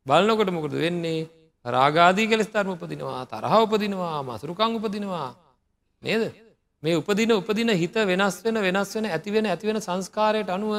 බලන්නකොට 0.06 0.50
මොකද 0.50 0.74
වෙන්නේ? 0.76 1.30
රාගාදී 1.66 2.28
කලෙස්තරම 2.28 2.70
උපදිනවා 2.70 3.26
තරහ 3.28 3.54
උපදිනවා 3.58 4.22
මසුරුකං 4.24 4.78
උපදිනවා. 4.78 5.30
නේද? 6.02 6.24
මේ 6.84 6.96
උපදින 6.96 7.32
උපදින 7.32 7.70
හිත 7.74 7.96
වෙනස් 8.06 8.38
වෙන 8.44 8.58
වෙනස් 8.60 8.96
වෙන 8.96 9.06
ඇතිවෙන 9.08 9.46
ඇතිවෙන 9.48 9.80
සංස්කාරයට 9.80 10.50
අනුව 10.50 10.74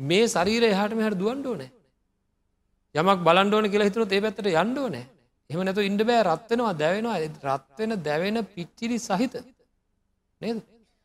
මේ 0.00 0.24
ශරීරය 0.26 0.70
හටම 0.72 1.00
හට 1.00 1.18
දුවන්ඩෝනෑ 1.18 1.70
යමක් 2.94 3.20
බලන්ඩෝන 3.22 3.68
කියලා 3.68 3.88
හිතුන 3.88 4.08
ඒ 4.08 4.22
පැත්තට 4.22 4.48
යන්ඩෝනෑ 4.54 5.06
එහම 5.50 5.60
නැතු 5.62 5.82
ඉන්ඩ 5.82 6.02
බෑ. 6.02 6.22
රත්වෙනවා 6.24 6.74
දැවෙනවා. 6.74 7.18
රත්වෙන 7.48 7.92
දැවෙන 8.02 8.38
පිච්චිලි 8.46 8.98
සහිත. 9.00 9.34
නේද? 10.42 10.58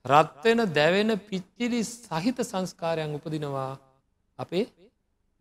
රත්වෙන 0.05 0.59
දැවෙන 0.71 1.11
පිච්චිලි 1.21 1.81
සහිත 1.85 2.37
සංස්කාරයන් 2.41 3.11
උපදිනවා 3.13 3.71
අපේ 4.39 4.65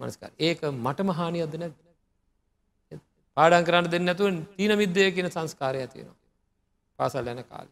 මනස්කාර 0.01 0.33
ඒක 0.41 0.59
මට 0.77 0.99
මහානියද 1.05 1.55
නැද 1.57 1.75
පාඩන් 3.37 3.67
කරන්න 3.67 3.91
දෙන්නතුව 3.91 4.41
තීන 4.55 4.73
මිද්දය 4.77 5.11
කියන 5.13 5.31
සංස්කාරය 5.31 5.81
ඇතියෙනවා 5.81 6.21
පාසල් 6.99 7.29
යන 7.29 7.43
කාල. 7.45 7.69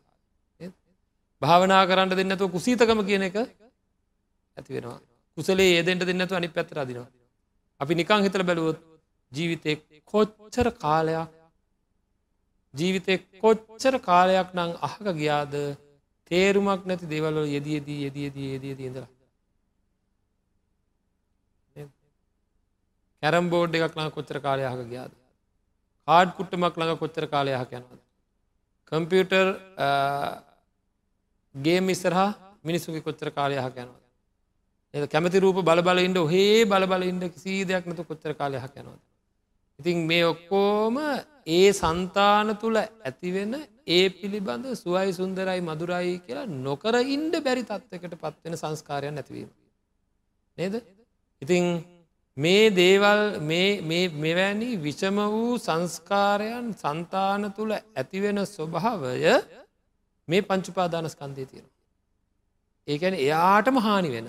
භාවනා 1.42 1.82
කරන්න 1.86 2.12
දෙන්නතුව 2.12 2.52
කුසීතකම 2.54 3.00
කියන 3.04 3.24
එක 3.24 3.36
ඇති 3.36 4.70
වෙනවා. 4.70 5.00
කුසලේ 5.36 5.70
ඒදෙන්ට 5.72 6.04
දෙන්නතු 6.04 6.34
අනි 6.34 6.48
පැත්තර 6.50 6.78
අදිනවා. 6.78 7.10
අපි 7.80 7.92
නිකං 7.94 8.24
හිතල 8.26 8.44
බැලුවොත් 8.44 8.78
ජීවිතය 9.32 9.72
කොච්චර 10.14 10.68
කාලයක් 10.76 11.28
ජීවිතය 12.74 13.14
කොච්චර 13.42 13.94
කාලයක් 14.00 14.48
නං 14.56 14.72
අහක 14.82 15.04
ගියාද? 15.14 15.54
තේරුමක් 16.30 16.82
නැති 16.84 17.06
දෙවල්ල 17.06 17.38
යෙදියදී 17.48 18.00
යෙදියදී 18.04 18.48
යෙදියදී 18.54 18.88
ඉඳලා. 18.90 19.10
කැරම් 23.22 23.50
බෝඩ් 23.50 23.74
එකක් 23.74 23.94
ළඟ 23.94 24.12
කොච්චර 24.12 24.38
කාලයහක 24.40 24.82
ගියාද? 24.88 25.12
කාඩ් 26.08 26.34
කුට්ටමක් 26.36 26.76
ළඟ 26.76 26.98
කොච්චර 26.98 27.26
කාලයහක 27.26 27.72
යනවද? 27.72 28.00
කම්පියුටර් 28.92 29.46
ගේ 31.54 31.80
මිස්සරහා 31.82 32.28
මිනිස්සුගේ 32.64 33.02
කොච්චර 33.02 33.30
කාලයහක 33.30 33.76
යනවද? 33.76 33.98
එ 34.94 35.06
කැමති 35.06 35.40
රූප 35.40 35.62
බල 35.62 35.98
ඉන්ඩ 35.98 36.22
හේ 36.26 36.64
බල 36.66 37.02
ඉන්ඩ 37.04 37.32
කිසි 37.34 37.64
දෙයක් 37.64 37.86
නතු 37.86 38.04
කොච්චර 38.04 38.34
කාලයහක 38.34 38.74
යනවද? 38.74 39.00
ඉතින් 39.78 40.06
මේ 40.06 40.24
ඔක්කෝම 40.24 40.96
ඒ 41.48 41.72
සන්තාන 41.72 42.56
තුළ 42.56 42.78
ඇතිවෙන 42.78 43.52
ඒ 43.88 44.06
පිළිබඳ 44.10 44.66
සුවයි 44.76 45.12
සුන්දරයි 45.12 45.60
මදුරයි 45.60 46.14
කියලා 46.20 46.46
නොකර 46.60 46.94
ඉන්ඩ 47.08 47.34
බැරි 47.42 47.62
තත්වකට 47.64 48.14
පත්වෙන 48.16 48.56
සංස්කාරයන් 48.56 49.14
නැතිවීම. 49.14 49.50
නේද? 50.58 50.74
ඉතිං 51.42 51.64
මේ 52.38 52.64
දේවල් 52.72 53.20
මෙවැනි 54.16 54.70
විෂම 54.78 55.16
වූ 55.26 55.54
සංස්කාරයන් 55.58 56.66
සන්තාන 56.74 57.42
තුළ 57.52 57.72
ඇතිවෙන 57.72 58.38
ස්වභාවය 58.46 59.34
මේ 60.28 60.42
පංචුපාදානස්කන්දය 60.42 61.44
තියෙන. 61.44 61.66
ඒකැන 62.88 63.14
එයාටම 63.16 63.76
හානි 63.78 64.10
වෙන. 64.10 64.28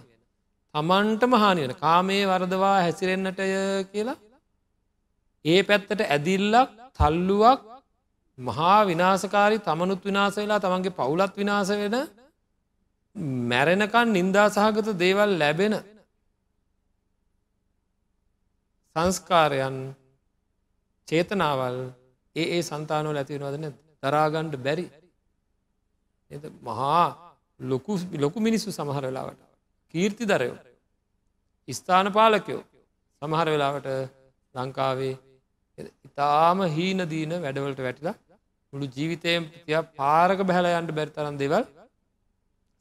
තමන්ටම 0.75 1.33
හානි 1.35 1.61
වෙන 1.61 1.75
කාමේ 1.75 2.23
වරදවා 2.25 2.77
හැසිරෙන්න්නටය 2.77 3.47
කියලා 3.91 4.17
ඒ 5.45 5.59
පැත්තට 5.63 6.01
ඇදිල්ලක් 6.07 6.69
තල්ලුවක් 6.95 7.61
මහා 8.37 8.79
විනාසකාරි 8.83 9.57
තමනුත් 9.59 10.01
විනාස 10.03 10.35
වෙලා 10.35 10.59
තමන්ගේ 10.59 10.97
පවුලත් 10.97 11.33
විනාස 11.35 11.69
වෙන 11.73 11.95
මැරෙනකන් 13.47 14.09
නින්දා 14.09 14.47
සහගත 14.49 14.97
දේවල් 14.97 15.31
ලැබෙන 15.39 15.75
සංස්කාරයන් 19.01 19.77
චේතනාවල් 21.07 21.77
ඒ 22.35 22.45
ඒ 22.49 22.61
සන්තානෝ 22.61 23.13
ඇතිවෙනවදන 23.13 23.65
දරාගණ්ඩ 24.03 24.55
බැරි 24.57 24.85
මහා 26.63 27.05
ලොකු 27.59 27.93
ලොකු 28.15 28.39
මිනිස්සු 28.39 28.71
සමහර 28.71 29.03
වෙලාවට 29.03 29.41
කීර්ති 29.93 30.25
දරයෝ 30.25 30.57
ස්ථාන 31.67 32.07
පාලකයෝ 32.11 32.61
සමහර 33.21 33.47
වෙලාවට 33.47 33.87
ලංකාවේ 34.55 35.13
ඉතාම 36.05 36.59
හීන 36.69 37.01
දීන 37.09 37.33
වැඩවලට 37.37 37.79
වැටිලා 37.79 38.15
මුළු 38.73 38.87
ජීවිතයෙන් 38.95 39.49
තිය 39.57 39.79
පාරක 39.95 40.39
බැහල 40.43 40.69
යන්ට 40.71 40.91
බැරි 40.91 41.11
තරන් 41.11 41.37
දෙවල් 41.37 41.63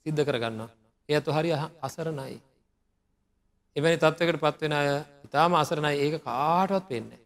සිද්ධ 0.07 0.23
කරගන්න. 0.25 0.61
එයතු 1.09 1.31
හරි 1.33 1.51
අසරණයි. 1.83 2.37
එවැනි 3.77 3.99
තත්වකට 3.99 4.41
පත්වෙන 4.41 4.73
අය 4.73 4.89
ඉතාම 5.25 5.55
අසරණයි. 5.55 5.97
ඒක 5.97 6.15
කාටවත් 6.23 6.89
පෙන්නේ. 6.89 7.21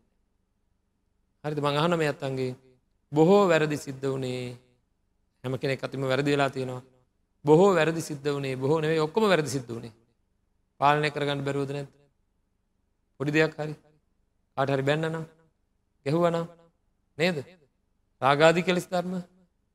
හරිත 1.45 1.59
මංහන 1.59 1.99
මේ 1.99 2.09
අත්තන්ගේ 2.09 2.57
බොහෝ 3.13 3.43
වැරදි 3.49 3.77
සිද්ධ 3.77 4.07
වනේ 4.07 4.57
හැම 5.45 5.59
කෙනෙ 5.59 5.75
අතිම 5.79 6.03
වැරදි 6.03 6.31
වෙලා 6.31 6.51
තියෙනවා. 6.51 6.83
බොහෝ 7.45 7.71
වැරදි 7.75 8.01
සිද්ධ 8.01 8.29
වනේ 8.29 8.57
බොහෝ 8.57 8.81
නෙවේ 8.81 9.01
ඔක්කොම 9.01 9.25
වැරදි 9.25 9.51
සිද්ධ 9.51 9.71
වනේ 9.71 9.93
පාලනය 10.81 11.11
කරගන්න 11.11 11.45
බැරූද 11.45 11.71
නැත් 11.71 11.91
පොඩි 13.21 13.33
දෙයක් 13.33 13.55
හරි. 13.57 13.75
ආට 14.57 14.71
හරි 14.71 14.83
බැන්න 14.83 15.07
නම් 15.07 15.25
ගැහුවනම් 16.07 16.47
නේද? 17.19 17.37
රාගාධි 18.23 18.63
කෙලෙස් 18.63 18.87
ධර්ම. 18.87 19.15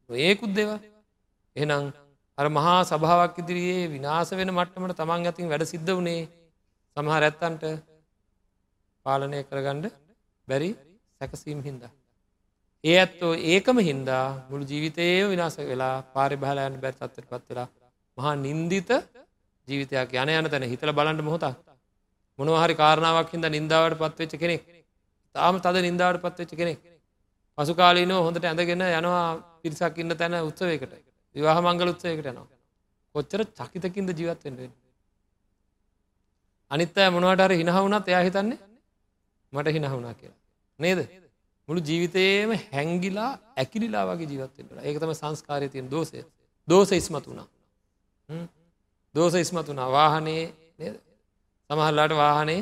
ඒකුත් 0.09 0.51
දෙවා 0.53 0.79
එහනම් 1.55 1.85
අර 2.37 2.47
මහා 2.49 2.79
සභාවක් 2.83 3.37
ඉදිරියේ 3.37 3.85
විනාස 3.89 4.29
වෙන 4.31 4.49
මට්ටමට 4.49 4.97
තමන් 4.97 5.25
ඇතින් 5.25 5.49
වැඩ 5.49 5.65
සිද්ධ 5.65 5.93
වනේ 5.93 6.21
සමහර 6.97 7.23
ඇත්තන්ට 7.23 7.63
පාලනය 9.05 9.39
කරගණ්ඩ 9.43 9.85
බැරි 10.47 10.69
සැකසීම් 11.17 11.59
හින්දා. 11.61 11.91
ඒ 12.83 12.95
ඇත්තෝ 12.95 13.33
ඒකම 13.51 13.77
හින්දා 13.79 14.23
මුළු 14.49 14.65
ජීවිතයේ 14.65 15.27
විනාස 15.29 15.57
වෙලා 15.61 15.95
පාරි 16.15 16.37
බහලයන් 16.37 16.79
බැත් 16.83 16.97
අත්තට 16.99 17.27
පත් 17.31 17.43
වෙලා 17.49 17.67
මහා 18.17 18.33
නින්දිත 18.37 18.89
ජීවිතයක් 19.67 20.15
යන 20.15 20.31
යන 20.31 20.49
තැන 20.49 20.65
හිතල 20.65 20.91
බලන්ට 20.91 21.21
මොහොතක්? 21.21 21.55
මොනවහරි 22.39 22.75
කාරණාවක් 22.75 23.29
හිද 23.31 23.45
නින්දාවට 23.47 23.99
පත්වෙච්ච 23.99 24.33
කෙනෙක්. 24.37 24.63
තාම 25.35 25.55
තද 25.59 25.85
නින්දාවට 25.87 26.23
පත්වෙච්ච 26.25 26.55
කෙනෙක්. 26.55 26.81
පසු 27.57 27.73
කාලීනෝ 27.75 28.19
හොඳට 28.23 28.45
ඇඳගෙන 28.45 28.87
යනවා 28.91 29.27
පිරිසක් 29.61 29.97
ඉන්න 29.97 30.17
තැන 30.17 30.39
උත්සවයකට. 30.41 30.97
විවාහ 31.35 31.57
මංගල 31.61 31.93
උත්සයකට 31.93 32.25
යනවා. 32.25 32.49
කොච්චර 33.15 33.41
චකිතකින්ද 33.53 34.09
ජීවත්වෙන්ට 34.15 34.59
අනිත් 34.59 34.86
අය 36.71 37.09
මොනවට 37.09 37.41
හරි 37.41 37.57
හිනහවුනත් 37.57 38.07
එයා 38.07 38.23
හිතන්නේ 38.23 38.59
මට 39.53 39.67
හිනහවුනා 39.69 40.13
කියලා. 40.13 40.39
නේද? 40.79 40.99
මුළු 41.67 41.81
ජීවිතයේම 41.81 42.51
හැංගිලා 42.71 43.31
ඇකිලිලා 43.55 44.03
වගේ 44.07 44.27
ජීවත්වෙන්ට 44.27 44.71
ඒක 44.81 44.99
තම 44.99 45.13
සංස්කාරය 45.13 45.69
තියෙන් 45.69 45.89
දෝසය 45.89 46.23
දෝස 46.67 46.91
ඉස්මත් 46.91 47.25
වුණා. 47.27 47.47
දෝස 49.15 49.33
ඉස්මත් 49.35 49.67
වුණා. 49.67 49.91
වාහනේ 49.91 50.43
සමහල්ලාට 51.69 52.13
වාහනේ 52.13 52.61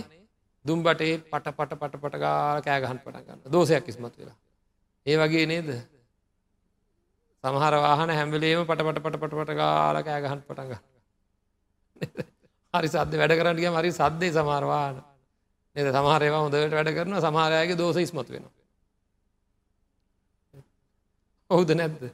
දුම්බටේ 0.65 1.17
පට 1.23 1.55
පට 1.57 1.73
පට 1.75 2.01
පට 2.01 2.15
ගාල 2.19 2.61
කෑගහන් 2.61 2.99
පටගන්න 2.99 3.51
දෝසයක් 3.51 3.87
ඉස්මත් 3.87 4.17
වෙලා. 4.17 4.37
ඒ 5.05 5.17
වගේ 5.17 5.45
නේද? 5.45 5.69
සමහර 7.43 7.75
වාහන 7.79 8.09
හැම්බලේම 8.11 8.61
පට 8.63 8.81
පට 8.81 8.99
පට 8.99 9.19
පට 9.19 9.33
පට 9.33 9.55
ගාල 9.55 10.03
කෑගහන් 10.03 10.41
පටග. 10.43 10.71
හරි 12.75 12.89
සද්ද 12.89 13.13
වැඩ 13.15 13.35
කරන්නගේ 13.35 13.71
මරි 13.71 13.91
සද්දේ 13.91 14.31
සමාරවාන 14.31 14.99
නද 15.75 15.87
සමහරයවා 15.91 16.41
හොඳට 16.41 16.73
වැඩ 16.73 16.91
කරන 16.91 17.17
සමහරයගේ 17.19 17.77
දෝස 17.77 17.97
ඉස්මත් 17.97 18.29
වෙන. 18.29 18.45
ඔහුද 21.49 21.73
නැද්ද 21.73 22.05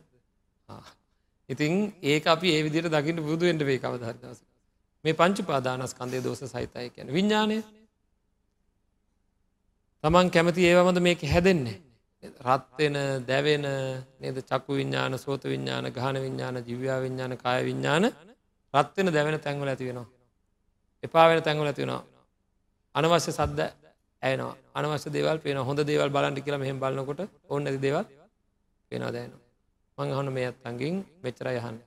ඉතින් 1.50 1.94
ඒ 2.04 2.22
අපි 2.28 2.48
ඒ 2.50 2.64
විදිට 2.64 2.90
දකිට 2.90 3.20
බුදුුවෙන්ට 3.22 3.64
වේ 3.64 3.80
කවදහරදස 3.80 4.40
මේ 5.06 5.14
පංචු 5.16 5.44
පාදානස්කන්දය 5.44 6.20
දෝස 6.22 6.42
සහිතය 6.46 6.90
කියන 6.90 7.08
විඤ්ඥානය 7.10 7.58
තමන් 10.04 10.28
කැමති 10.30 10.62
ඒවමද 10.64 11.00
මේක 11.00 11.22
හැදෙන්නේ. 11.26 11.78
රත්වෙන 12.42 12.96
දැවෙන 13.24 13.66
නද 14.22 14.38
චක්කු 14.44 14.72
විඤ්ඥාන 14.74 15.18
සෝත 15.18 15.44
විඤ්ඥාන 15.44 15.86
ගහන 15.90 16.18
විඤ්ඥාන 16.18 16.58
ජිව්‍යා 16.64 17.00
විඤ්ඥාන 17.00 17.38
කාය 17.38 17.62
විඤ්ඥාන 17.66 18.06
රත්වෙන 18.74 19.08
දැවෙන 19.10 19.40
තැන්වල 19.40 19.68
ඇති 19.68 19.88
වෙනවා. 19.88 20.10
එපා 21.04 21.26
වෙන 21.30 21.44
තැන්වල 21.44 21.70
ඇතිවෙනවා. 21.72 22.04
අනවශ්‍ය 22.96 23.32
සද්ද 23.32 23.60
ඇනවා 24.22 24.56
අනවශ්‍ය 24.76 25.10
දේවල් 25.16 25.38
පේන 25.44 25.58
හොඳ 25.60 25.80
දේවල් 25.90 26.10
බලන්ටි 26.10 26.46
කියලා 26.46 26.64
මෙහෙම 26.64 26.80
බලන්නකොට 26.80 27.22
ඔන්න 27.50 27.68
ඇති 27.68 27.82
දේවල් 27.86 28.06
පේනවා 28.92 29.14
දෑන. 29.16 29.32
මං 29.98 30.14
හොන 30.18 30.34
මේ 30.34 30.48
අත්තන්ගින් 30.52 30.96
මෙච්චර 31.24 31.48
යහන්න. 31.52 31.78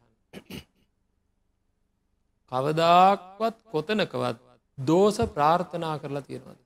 කවදාක්වත් 2.53 3.57
කොතනකවත් 3.73 4.39
දෝස 4.79 5.17
ප්‍රාර්ථනා 5.37 5.97
කරලා 5.99 6.23
තියෙනවාද. 6.23 6.61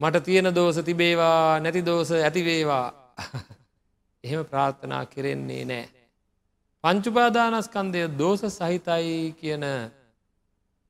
මට 0.00 0.24
තියෙන 0.24 0.54
දෝස 0.54 0.76
තිබේවා 0.88 1.60
නැති 1.60 1.86
දෝස 1.86 2.10
ඇතිවේවා 2.12 2.86
එහෙම 4.24 4.44
ප්‍රාර්ථනා 4.44 5.04
කෙරෙන්නේ 5.06 5.64
නෑ. 5.64 5.97
පංචුපාදානස්කන්දය 6.84 8.02
දෝස 8.16 8.42
සහිතයි 8.48 9.34
කියන 9.34 9.64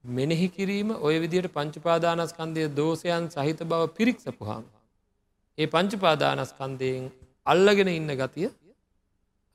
මෙනෙහි 0.04 0.48
කිරීම 0.48 0.90
ඔය 0.98 1.14
විදියට 1.18 1.48
පංචුපාදානස්කන්දය 1.50 2.68
දෝසයන් 2.70 3.24
සහිත 3.28 3.60
බව 3.62 3.82
පිරික්සපුහාම. 3.90 4.64
ඒ 5.58 5.66
පංචුපාදානස්කන්දයෙන් 5.66 7.04
අල්ලගෙන 7.46 7.88
ඉන්න 7.90 8.10
ගතිය 8.14 8.48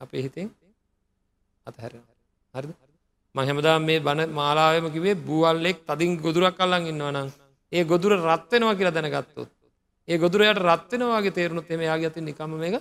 අපේ 0.00 0.22
හිතෙන් 0.22 0.50
අතහැර 1.66 1.92
හරි 2.54 2.74
මහැමදා 3.34 3.78
මේ 3.80 4.00
බණ 4.00 4.30
මාලාවම 4.32 4.86
කිවේ 4.90 5.16
බූවල්ලෙක් 5.22 5.78
තදින් 5.84 6.12
ගොදුරක් 6.18 6.56
කල්ලන් 6.56 6.86
ඉන්නවනම් 6.86 7.28
ඒ 7.72 7.84
ගොදුර 7.84 8.12
රත්වෙනවා 8.20 8.74
කියලා 8.74 8.96
දැනගත්තොත් 8.96 9.50
ඒ 10.08 10.18
ගොදුරයට 10.18 10.60
රත්වෙනවාගේ 10.60 11.30
තේරුණුත් 11.30 11.70
එම 11.70 11.82
යාගේ 11.82 12.08
ඇති 12.08 12.20
නිකම 12.22 12.62
එක 12.62 12.76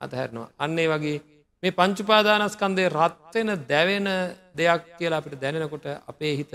අතහැරනවා 0.00 0.48
අන්නේ 0.58 0.88
වගේ 0.88 1.18
මේ 1.62 1.72
පංචුපාදානස්කන්දේ 1.72 2.88
රත්වෙන 2.90 3.50
දැවෙන 3.68 4.08
දෙයක් 4.54 4.82
කියලා 4.98 5.20
අපිට 5.20 5.40
දැනෙනකොට 5.40 5.86
අපේ 6.06 6.34
හිත 6.36 6.52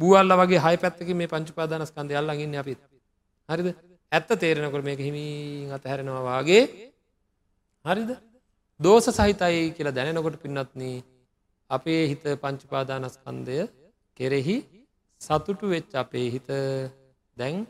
බූවල්ල 0.00 0.34
වගේ 0.40 0.64
හයි 0.66 0.76
පැත්තක 0.76 1.08
මේ 1.14 1.32
පංචුපාදානස්කන්දය 1.34 2.14
අල්ලඟන්න 2.14 2.60
අපිත්. 2.62 2.80
හරිද? 3.48 3.68
ඇත්ත 4.12 4.30
තේරෙනකොට 4.36 4.84
මේක 4.84 5.00
හිමින් 5.00 5.72
අතහැරෙනවා 5.72 6.22
වාගේ. 6.22 6.62
හරිද? 7.84 8.10
දෝස 8.80 9.06
සහිතයි 9.10 9.72
කියලා 9.76 9.96
දැනෙනකොට 9.98 10.36
පින්නත්න 10.42 10.82
අපේ 11.70 12.02
හිත 12.10 12.24
පංචුපාදානස්කන්දය 12.42 13.58
කෙරෙහි 14.18 14.56
සතුටු 15.20 15.66
වෙච්ච 15.68 15.92
අපේ 15.94 16.26
හිත 16.30 16.48
දැන් 17.36 17.66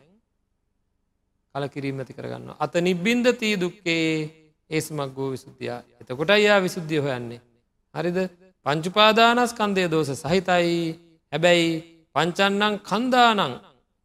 කලකිරීම 1.55 1.99
ඇති 2.01 2.19
කරගන්න. 2.19 2.49
අත 2.59 2.75
නිබ්බින්ද 2.81 3.27
තී 3.41 3.55
දුක්කේ 3.57 4.07
ඒස්මක් 4.73 5.11
ගෝ 5.15 5.31
විසුද්ධිය. 5.31 5.71
එතකොට 6.01 6.31
අයා 6.31 6.59
විසුද්ධිය 6.61 7.01
හොයන්නේ. 7.01 7.41
හරිද? 7.95 8.19
පංචුපාදානස්කන්දය 8.67 9.83
දෝස 9.89 10.11
සහිතයි. 10.15 10.77
හැබැයි 11.33 11.69
පංචන්නං 12.15 12.75
කන්දානං 12.83 13.43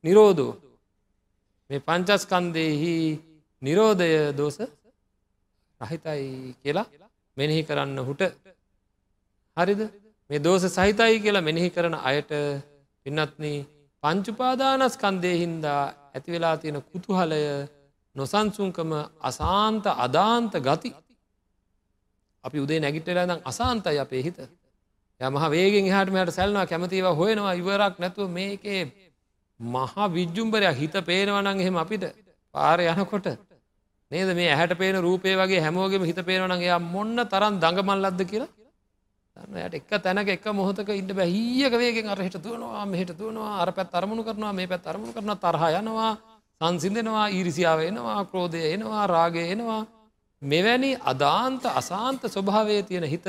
නිරෝධෝ. 0.03 0.53
මේ 1.69 1.79
පංචස්කන්දයෙහි 1.79 2.93
නිරෝධය 3.61 4.09
දෝස 4.33 4.57
රහිතයි 5.81 6.27
කියලා 6.61 6.87
මෙනෙහි 7.37 7.61
කරන්න 7.63 7.99
හුට. 7.99 8.21
හරිද? 9.57 9.81
මේ 10.29 10.39
දෝස 10.39 10.63
සහිතයි 10.69 11.15
කියලා 11.19 11.41
මෙනෙහි 11.41 11.69
කරන 11.69 11.95
අයට 12.01 12.31
පින්නත්න 13.05 13.45
පංචුපාදානස්කන්දය 14.03 15.31
හින්දා 15.35 15.81
ඇතිවෙලා 16.15 16.55
තියෙන 16.57 16.79
කුතුහලය 16.83 17.41
නොසන්සුන්කම 18.17 18.91
අසාන්ත 19.21 19.85
අදාන්ත 19.97 20.53
ගති. 20.59 20.91
අපි 22.43 22.57
උදේ 22.59 22.79
නැගිටලා 22.79 23.25
දම් 23.25 23.41
අසාන්තයි 23.45 23.99
අපේ 23.99 24.23
හිත. 24.23 24.37
යමහ 25.21 25.45
වේගෙන් 25.49 25.85
හට 25.87 26.09
මට 26.11 26.31
සැල්නවා 26.31 26.65
කැමතිව 26.65 27.05
හොයෙනවා 27.13 27.53
ඉවරක් 27.53 27.95
නැතුව 27.99 28.29
මේකේ 28.29 28.81
මහා 29.59 30.07
විජ්ජුම්බරයක් 30.09 30.75
හිත 30.75 30.95
පේනවනං 31.03 31.47
එහෙම 31.55 31.77
අපිට 31.77 32.03
පාර 32.55 32.79
යනකොට. 32.81 33.27
නේද? 34.11 34.29
මේ 34.31 34.49
ඇහැට 34.49 34.77
පේන 34.77 34.95
රූපය 34.97 35.35
වගේ 35.35 35.61
හැමෝගේම 35.61 36.03
හිත 36.03 36.19
පේනවනන් 36.23 36.61
එයා 36.61 36.79
මොන්න 36.85 37.17
තරම් 37.25 37.59
දඟමල්ලද්ද 37.59 38.21
කියලා? 38.25 38.49
යට 39.37 39.73
එක 39.75 39.89
තැනක 39.99 40.29
එක 40.29 40.45
මොහොතක 40.51 40.89
ඉන්න 40.91 41.07
බැහියක 41.09 41.73
වේගෙන් 41.73 42.07
අරහිට 42.07 42.37
දුවනවා 42.39 42.85
මෙහට 42.85 43.13
දුවනවා 43.13 43.61
අර 43.61 43.71
පැත් 43.71 43.93
අරමුණු 43.93 44.23
කරනවා 44.23 44.53
මේ 44.53 44.67
පැත් 44.67 44.87
අරමුණු 44.87 45.13
කරන 45.13 45.37
තරහ 45.37 45.63
යනවා. 45.73 46.36
සංසිඳෙනවා 46.61 47.27
ඊරිසිාව 47.29 47.79
එනවා 47.81 48.19
ක්‍රෝධය 48.25 48.61
එනවා 48.67 49.05
රාගය 49.07 49.43
එනවා. 49.45 49.81
මෙවැනි 50.41 50.91
අදාන්ත 51.03 51.63
අසාන්ත 51.71 52.21
ස්වභාවය 52.27 52.83
තියෙන 52.83 53.05
හිත 53.05 53.27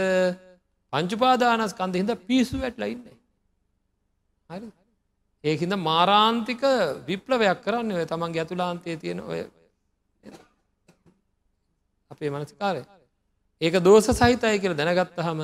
පංචුපාදානස් 0.92 1.74
කන්ද 1.74 1.94
හිද 1.96 2.12
පිස්සු 2.22 2.56
වැටලා 2.58 2.88
ඉන්නේ. 2.88 3.16
හරි. 4.50 4.68
ඒහින්ද 5.44 5.74
මාරාන්තික 5.80 6.62
විප්ලවයක් 7.06 7.58
කරන්න 7.64 7.92
ඔය 7.92 8.06
තමන්ගේ 8.06 8.42
ඇතුලාන්තය 8.42 8.96
තියෙන 8.96 9.20
ඔය 9.22 9.40
අපේ 12.10 12.30
මනසිකාරය. 12.30 12.82
ඒක 13.60 13.74
දෝස 13.80 14.08
සහිතය 14.12 14.54
කියල 14.58 14.74
දැනගත්ත 14.74 15.20
හම 15.20 15.42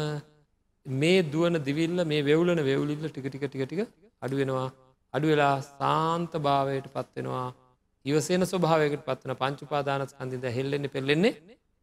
මේ 0.87 1.23
දුවන 1.25 1.61
දිවිල්ල 1.61 2.01
මේ 2.05 2.23
වෙවුලන 2.23 2.61
වෙවුලිල්ල 2.63 3.05
ටික 3.07 3.27
ටික 3.27 3.45
ටික 3.45 3.63
ටික 3.65 3.81
අඩුවෙනවා 4.23 4.69
අඩු 5.15 5.27
වෙලා 5.27 5.57
සාන්ත 5.63 6.33
භාවයට 6.39 6.89
පත්වෙනවා 6.89 7.47
ඉවසේන 8.07 8.45
ස්වභාවයකට 8.45 9.05
පත්වන 9.05 9.37
පංචුපාදානස්කන්දිද 9.37 10.45
හෙල්ලෙන්නේ 10.51 10.91
පෙල්ලෙන්නේ 10.91 11.33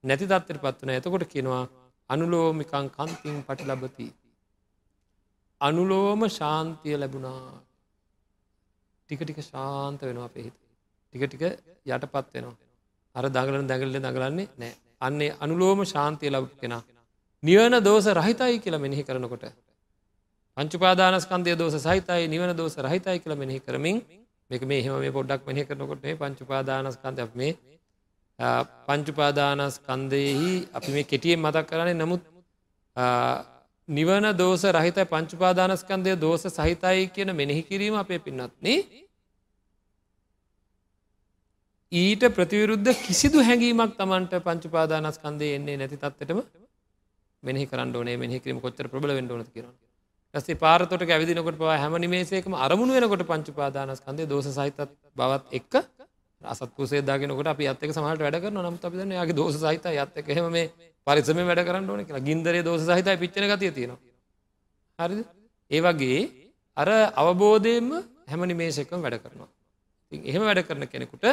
නැති 0.04 0.26
තත්වට 0.26 0.62
පත්වන 0.62 0.92
එතකොට 0.92 1.26
කියනවා 1.28 1.64
අනුලෝමිකං 2.10 2.88
කන්තිං 2.90 3.38
පටි 3.44 3.66
ලබති. 3.66 4.08
අනුලෝම 5.62 6.22
ශාන්තිය 6.30 6.96
ලැබුණා 6.96 7.42
ටික 9.10 9.22
ටික 9.22 9.42
ශාන්ත 9.44 10.00
වෙනවා 10.02 10.26
අපෙහිත. 10.26 10.56
ටික 11.14 11.24
ටික 11.26 11.44
යටපත් 11.88 12.28
වෙනවා. 12.34 12.56
අර 13.16 13.26
දඟලන 13.28 13.68
දැඟල්ල 13.68 13.98
දඟලන්නේ 13.98 14.48
නෑ 14.58 14.74
අන්නේ 15.02 15.36
අනුලෝම 15.40 15.84
ශාන්තිය 15.86 16.32
ලබ් 16.32 16.48
කෙනා. 16.58 16.84
නිවන 17.44 17.76
දෝස 17.82 18.06
රහිතයි 18.14 18.60
කියලා 18.60 18.80
මෙනෙහි 18.80 19.04
කරනකොට. 19.04 19.46
පංචුපාදානස්කන්දය 20.58 21.56
දෝස 21.56 21.76
සහිතයි 21.80 22.28
නිවන 22.28 22.52
දෝස 22.56 22.76
රහිතයි 22.80 23.18
කියලා 23.20 23.38
මෙනෙහි 23.38 23.60
කරමින් 23.62 23.98
මේක 24.52 24.64
මේ 24.64 24.80
එහෙම 24.82 24.98
මේ 25.00 25.12
පොඩ්ඩක් 25.12 25.48
මෙහෙ 25.48 25.66
කරනකොට 25.66 26.04
මේ 26.04 26.16
පංචුපාදානස්කන්ධය 26.16 27.28
මේ 27.36 27.52
පංචුපාදානස්කන්දයෙහි 28.88 30.52
අපි 30.74 30.90
මේ 30.92 31.06
කෙටියෙන් 31.06 31.42
මතක් 31.42 31.66
කරන්නේ 31.68 31.96
නමුත් 31.96 32.24
නිවන 33.90 34.28
දෝස 34.38 34.64
රහිත 34.72 35.00
පංචුපාදානස්කන්දය 35.10 36.18
දෝස 36.18 36.44
සහිතයි 36.50 37.06
කියන 37.10 37.36
මෙනෙහි 37.36 37.64
කිරීම 37.64 37.96
අපේ 37.96 38.20
පින්නත්න 38.20 38.68
ඊට 41.92 42.24
ප්‍රතිවිරුද්ධ 42.32 42.92
කිසිදු 43.02 43.40
හැඟීමක් 43.44 43.96
තමන්ට 43.96 44.44
පංචුපාදානස්කන්දය 44.44 45.48
එන්නේ 45.56 45.78
නැති 45.78 45.98
තත්වටම 45.98 46.40
මෙහි 47.44 47.66
කරන්න 47.66 47.96
ඕනේ. 47.96 48.18
මෙහි 48.18 48.40
කිරීම 48.40 48.62
කොච්චර 48.62 48.88
ප්‍රබල 48.88 49.14
වෙන්න 49.18 49.32
ඕනද 49.32 49.50
කියලා. 49.50 49.74
ඇසේ 50.34 50.56
පාරතොට 50.58 51.04
ඇවිදිනකොට 51.08 51.58
පවා 51.58 51.78
හැම 51.78 51.96
නිමේසේකම 51.98 52.54
අරමුණු 52.58 52.94
වෙනකොට 52.94 53.24
පංචුපාදානස්කන්දේ 53.26 54.28
දෝස 54.28 54.48
සහිතත් 54.50 54.80
බවත් 55.16 55.46
එක්ක 55.54 55.74
අසත්පුසේ 56.42 57.02
දාගෙනකොට 57.02 57.48
අපි 57.48 57.68
අත්තක 57.68 57.92
සමහට 57.92 58.22
වැඩ 58.22 58.40
කරන 58.40 58.60
නම් 58.60 58.78
අපිදන්න 58.82 59.12
යාගේ 59.12 59.36
දෝස 59.36 59.58
සහිත 59.58 59.86
ඇත්තක 59.88 60.28
හෙම 60.30 60.48
මේ 60.50 60.68
පරිසම 61.08 61.42
වැඩ 61.42 61.62
කරන්න 61.62 61.90
ඕන 61.90 62.06
කියලා. 62.06 62.22
ගින්දරේ 62.22 62.64
දෝස 62.64 62.82
සහිතයි 62.84 63.18
පිච්චන 63.18 63.48
ගතිය 63.48 63.72
තියෙනවා. 63.72 64.00
හරිද? 65.00 65.20
ඒ 65.72 65.82
වගේ 65.82 66.20
අර 66.78 66.90
අවබෝධයෙන්ම 67.16 67.90
හැම 68.28 68.42
නිමේශකම 68.44 69.00
වැඩ 69.00 69.20
කරනවා. 69.20 69.50
එහෙම 70.12 70.44
වැඩ 70.44 70.64
කරන 70.64 70.88
කෙනෙකුට 70.88 71.26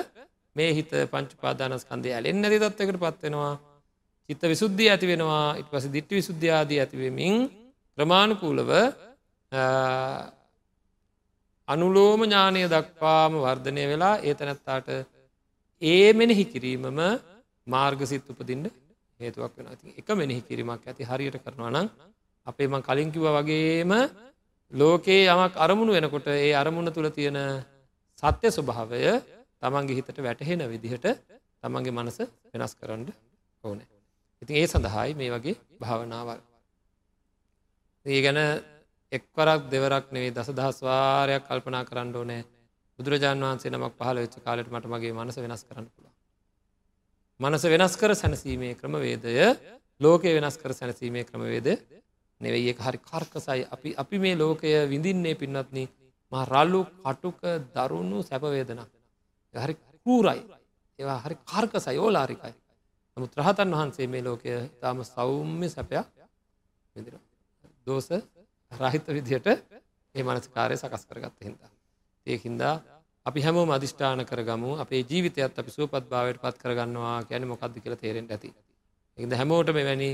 මේ 0.57 0.71
හිත 0.73 0.93
පංචුපාදානස්කන්දය 1.07 2.09
ඇලෙන් 2.11 2.41
නැති 2.41 2.59
තත්වකට 2.59 3.01
පත්වෙනවා 3.01 3.55
චිත්ත 4.29 4.43
විසුද්ධිය 4.45 4.89
ඇති 4.89 5.07
වෙනවා. 5.07 5.57
ඉට 5.57 5.69
පස 5.71 5.87
දිට්ට 5.89 6.13
විසුද්ධාදී 6.13 6.81
ඇතිවමින් 6.81 7.37
ක්‍රමාණුකූලව 7.99 8.71
අනුලෝම 11.69 12.21
ඥානය 12.23 12.61
දක්වාම 12.67 13.33
වර්ධනය 13.37 13.83
වෙලා 13.87 14.15
ඒ 14.21 14.35
තැනැත්තාට 14.35 14.89
ඒ 15.83 16.13
මෙනෙහි 16.13 16.45
කිරීමම 16.47 17.01
මාර්ගසිත් 17.67 18.31
උපදින්ට 18.33 18.67
හේතුවක් 19.21 19.53
වෙන 19.59 19.69
ති 19.77 19.95
එක 19.99 20.09
මෙනෙහි 20.13 20.43
කිරීමක් 20.43 20.85
ඇති 20.85 21.03
හරියට 21.05 21.39
කරනවා 21.39 21.71
නම් 21.71 21.89
අපේ 22.47 22.69
මං 22.69 22.83
කලින්කිව 22.83 23.25
වගේම 23.37 23.93
ලෝකයේ 24.73 25.29
යමක් 25.29 25.55
අරමුණු 25.57 25.93
වෙනකොට 25.93 26.29
ඒ 26.29 26.53
අරමුණ 26.55 26.93
තුළ 26.93 27.11
තියෙන 27.11 27.39
සත්‍ය 28.19 28.47
ස්වභාවය 28.49 29.01
තමන්ගේ 29.61 29.97
හිතට 29.99 30.19
වැටහෙන 30.21 30.63
විදිහට 30.67 31.07
තමන්ගේ 31.63 31.97
මනස 31.97 32.19
වෙනස් 32.53 32.73
කරන්න 32.75 33.09
ඕනෑ. 33.65 33.89
ඉතින් 34.43 34.57
ඒ 34.57 34.67
සඳහායි 34.69 35.13
මේ 35.15 35.31
වගේ 35.31 35.57
භාවනාවල්. 35.81 36.41
ඒ 38.07 38.21
ගැන 38.23 38.39
එක්වරක් 39.13 39.63
දෙවරක් 39.71 40.07
නෙවේ 40.13 40.31
දස 40.31 40.51
දහස්වාරයක් 40.51 41.43
කල්පනා 41.45 41.85
කරන්න 41.85 42.15
ඕනෑ. 42.15 42.43
බුදුරජාන් 42.99 43.41
වහන්සේ 43.41 43.71
නමක් 43.71 43.95
පහල 43.99 44.19
වෙච්ච 44.19 44.37
කාලට 44.41 44.69
මට 44.69 44.87
මගේ 44.87 45.13
මනස 45.15 45.37
වෙනස් 45.39 45.63
කරන්න 45.65 45.87
පුළ. 45.89 46.09
මනස 47.41 47.65
වෙනස් 47.67 47.95
කර 47.97 48.13
සැනසීමේ 48.15 48.75
ක්‍රමවේදය 48.75 49.35
ලෝකය 50.01 50.35
වෙනස් 50.37 50.57
කර 50.57 50.73
සැනසීමේ 50.73 51.25
ක්‍රමවේද 51.25 51.69
නෙවෙයි. 52.41 52.71
එක 52.71 52.81
හරි 52.81 52.99
කර්කසයි. 53.01 53.61
අපි 53.67 53.95
අපි 53.97 54.17
මේ 54.19 54.37
ලෝකය 54.37 54.73
විඳින්නේ 54.87 55.35
පින්නත්න 55.37 55.79
මහ 56.33 56.45
රල්ලු 56.47 56.81
කටුක 57.03 57.41
දරුණු 57.75 58.19
සැපවේදන 58.23 58.81
හරි 59.55 59.75
කූරයි. 60.07 60.41
ඒවා 60.99 61.19
හරි 61.19 61.37
කාර්කසයි 61.45 61.99
ඕලාරිකයි. 61.99 62.55
නමුත් 63.17 63.33
රහතන් 63.37 63.71
වහන්සේ 63.73 64.07
මේ 64.07 64.23
ලෝකය 64.23 64.53
තාම 64.81 64.99
සෞම්‍ය 65.07 65.69
සැපයක් 65.69 66.07
විදිර 66.97 67.15
දෝස 67.89 68.09
රහිත 68.73 69.07
විදිහට 69.11 69.49
ඒ 70.15 70.23
මනස්කාරය 70.25 70.77
සකස් 70.77 71.05
කරගත්ත 71.07 71.39
හින්දා. 71.43 71.71
ඒහින්දා 72.27 72.75
අපි 73.27 73.41
හැමෝම 73.41 73.71
අධිෂ්ඨාන 73.71 74.25
කරගමු 74.25 74.71
අපේ 74.79 75.03
ජීවිතයත් 75.05 75.55
අපි 75.57 75.71
සුවපත් 75.71 76.05
භාවයට 76.07 76.41
පත් 76.41 76.57
කරගන්නවා 76.59 77.17
කියන 77.25 77.47
මොකක්ද 77.47 77.75
කියලා 77.77 77.99
තේරෙන්ට 77.99 78.31
ඇති. 78.31 78.51
එකද 79.19 79.33
හැමෝට 79.35 79.71
මෙවැනි 79.73 80.11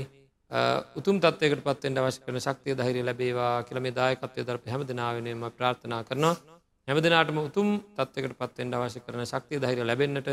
උතුම් 0.95 1.15
තත්වයකට 1.19 1.63
පත්වෙන්ට 1.63 1.99
අවශ්‍ය 1.99 2.19
කරන 2.21 2.39
ශක්තිය 2.39 2.75
ධෛරය 2.75 3.01
ලැබේවා 3.01 3.63
කියල 3.63 3.79
මේ 3.79 3.93
දායකත්වය 3.93 4.41
දරප 4.43 4.65
හැම 4.67 4.81
දෙනාවෙනම 4.83 5.45
ප්‍රාර්ථනා 5.51 6.01
කරනවා 6.03 6.35
හැම 6.87 6.99
දෙනාටම 6.99 7.37
උතුම් 7.39 7.69
තත්වයකට 7.95 8.37
පත්වෙන්ට 8.39 8.75
අවශ්‍ය 8.75 8.99
කරන 9.01 9.25
ශක්තිය 9.25 9.59
ධෛරය 9.59 9.83
ලැබෙන්න්නට 9.83 10.29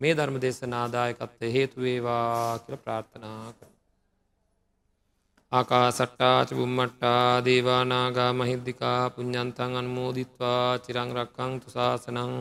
මේ 0.00 0.14
ධර්ම 0.14 0.36
දේශනාදායකත්වය 0.38 1.52
හේතුවේවා 1.52 2.58
කියල 2.60 2.76
ප්‍රාර්ථනා 2.78 3.52
කර. 3.52 3.71
ආකා 5.52 5.88
සට්ටාච 5.90 6.48
බුම්මට්ටා 6.50 7.44
දේවානාගා 7.46 8.30
මහිද්දිකා 8.32 9.00
පුඤ්ඥන්තන් 9.14 9.72
අන්මෝදිත්වා 9.80 10.68
චිරංරක්කං 10.84 11.52
තුසාසනං 11.62 12.32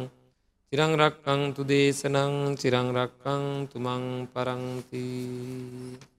චිරංරක්කං 0.74 1.42
තු 1.56 1.62
දේශනං 1.64 2.36
චිරංරක්කං 2.60 3.44
තුමං 3.72 4.06
පරංතිී 4.34 6.11